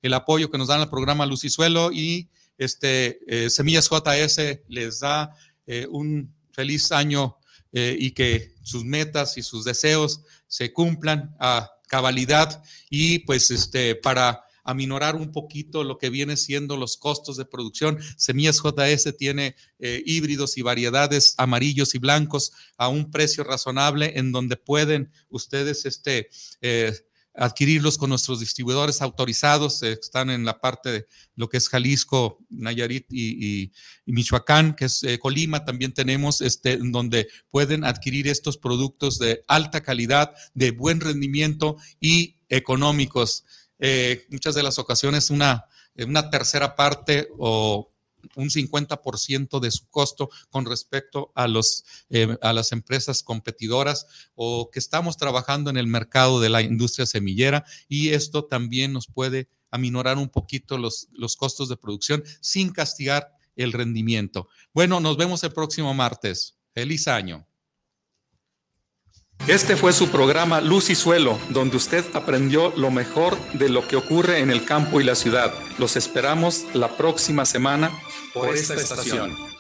el 0.03 0.15
apoyo 0.15 0.51
que 0.51 0.59
nos 0.59 0.69
dan 0.69 0.81
al 0.81 0.91
programa 0.91 1.27
Luz 1.27 1.45
y 1.45 1.51
Suelo 1.51 1.91
y 1.91 2.29
este 2.59 3.19
eh, 3.27 3.51
Semillas 3.51 3.89
JS 3.89 4.61
les 4.69 5.01
da 5.01 5.35
eh, 5.67 5.87
un 5.91 6.35
feliz 6.53 6.93
año 6.93 7.39
eh, 7.73 7.97
y 7.99 8.13
que 8.13 8.55
sus 8.63 8.85
metas 8.85 9.39
y 9.39 9.43
sus 9.43 9.65
deseos 9.65 10.23
se 10.47 10.73
cumplan 10.73 11.35
a 11.41 11.71
cabalidad 11.89 12.63
y 12.91 13.21
pues 13.21 13.51
este 13.51 13.95
para 13.95 14.45
aminorar 14.65 15.17
un 15.17 15.33
poquito 15.33 15.83
lo 15.83 15.99
que 15.99 16.09
viene 16.09 16.37
siendo 16.37 16.77
los 16.77 16.97
costos 16.97 17.37
de 17.37 17.45
producción. 17.45 17.99
Semillas 18.17 18.61
JS 18.63 19.17
tiene 19.17 19.57
híbridos 19.81 20.57
y 20.57 20.63
variedades 20.63 21.35
amarillos 21.37 21.97
y 21.97 21.99
blancos 21.99 22.53
a 22.77 22.87
un 22.87 23.11
precio 23.11 23.43
razonable 23.43 24.13
en 24.21 24.31
donde 24.31 24.57
pueden 24.57 25.11
ustedes 25.31 25.85
este, 25.85 26.31
adquirirlos 27.35 27.99
con 27.99 28.11
nuestros 28.11 28.41
distribuidores 28.41 29.03
autorizados, 29.03 29.83
eh, 29.83 29.93
están 29.93 30.31
en 30.31 30.45
la 30.45 30.61
parte 30.61 30.93
de 30.93 31.07
lo 31.35 31.49
que 31.49 31.57
es 31.57 31.69
Jalisco, 31.69 32.39
Nayarit 32.51 33.07
y, 33.11 33.73
Michoacán, 34.07 34.75
que 34.75 34.87
es 34.87 35.05
Colima, 35.21 35.65
también 35.65 35.93
tenemos 35.93 36.41
este, 36.41 36.79
donde 36.79 37.29
pueden 37.51 37.85
adquirir 37.85 38.29
estos 38.29 38.59
productos 38.59 39.19
de 39.19 39.43
alta 39.49 39.83
calidad, 39.83 40.35
de 40.55 40.71
buen 40.73 41.01
rendimiento 41.01 41.77
y 42.01 42.37
económicos. 42.49 43.45
Eh, 43.79 44.27
muchas 44.31 44.55
de 44.55 44.63
las 44.63 44.79
ocasiones 44.79 45.31
una, 45.31 45.65
una 45.97 46.31
tercera 46.31 46.77
parte 46.77 47.29
o 47.39 47.92
un 48.37 48.51
50% 48.51 49.61
de 49.61 49.71
su 49.71 49.89
costo 49.89 50.31
con 50.51 50.67
respecto 50.67 51.33
a, 51.35 51.49
los, 51.49 51.85
eh, 52.11 52.37
a 52.43 52.53
las 52.53 52.73
empresas 52.73 53.23
competidoras 53.23 54.07
o 54.35 54.71
que 54.71 54.79
estamos 54.79 55.17
trabajando 55.17 55.71
en 55.71 55.77
el 55.77 55.87
mercado 55.87 56.41
de 56.41 56.49
la 56.49 56.63
industria 56.63 57.07
semillera 57.07 57.65
y 57.89 58.11
esto 58.11 58.45
también 58.45 58.93
nos 58.93 59.07
puede 59.07 59.49
aminorar 59.71 60.19
un 60.19 60.29
poquito 60.29 60.79
los, 60.79 61.09
los 61.13 61.37
costos 61.37 61.69
de 61.69 61.77
producción 61.77 62.23
sin 62.41 62.71
castigar 62.71 63.37
el 63.57 63.73
rendimiento. 63.73 64.49
Bueno, 64.73 65.01
nos 65.01 65.17
vemos 65.17 65.43
el 65.45 65.53
próximo 65.53 65.93
martes. 65.95 66.57
Feliz 66.73 67.09
año. 67.09 67.47
Este 69.49 69.77
fue 69.77 69.93
su 69.93 70.09
programa 70.09 70.61
Luz 70.61 70.89
y 70.89 70.95
Suelo, 70.95 71.37
donde 71.51 71.77
usted 71.77 72.05
aprendió 72.15 72.73
lo 72.77 72.93
mejor 72.93 73.37
de 73.55 73.69
lo 73.69 73.89
que 73.89 73.97
ocurre 73.97 74.39
en 74.39 74.51
el 74.51 74.65
campo 74.65 75.01
y 75.01 75.05
la 75.05 75.17
ciudad. 75.17 75.53
Los 75.79 75.97
esperamos 75.97 76.65
la 76.75 76.97
próxima 76.97 77.45
semana 77.45 77.91
por 78.33 78.55
esta 78.55 78.75
estación. 78.75 79.52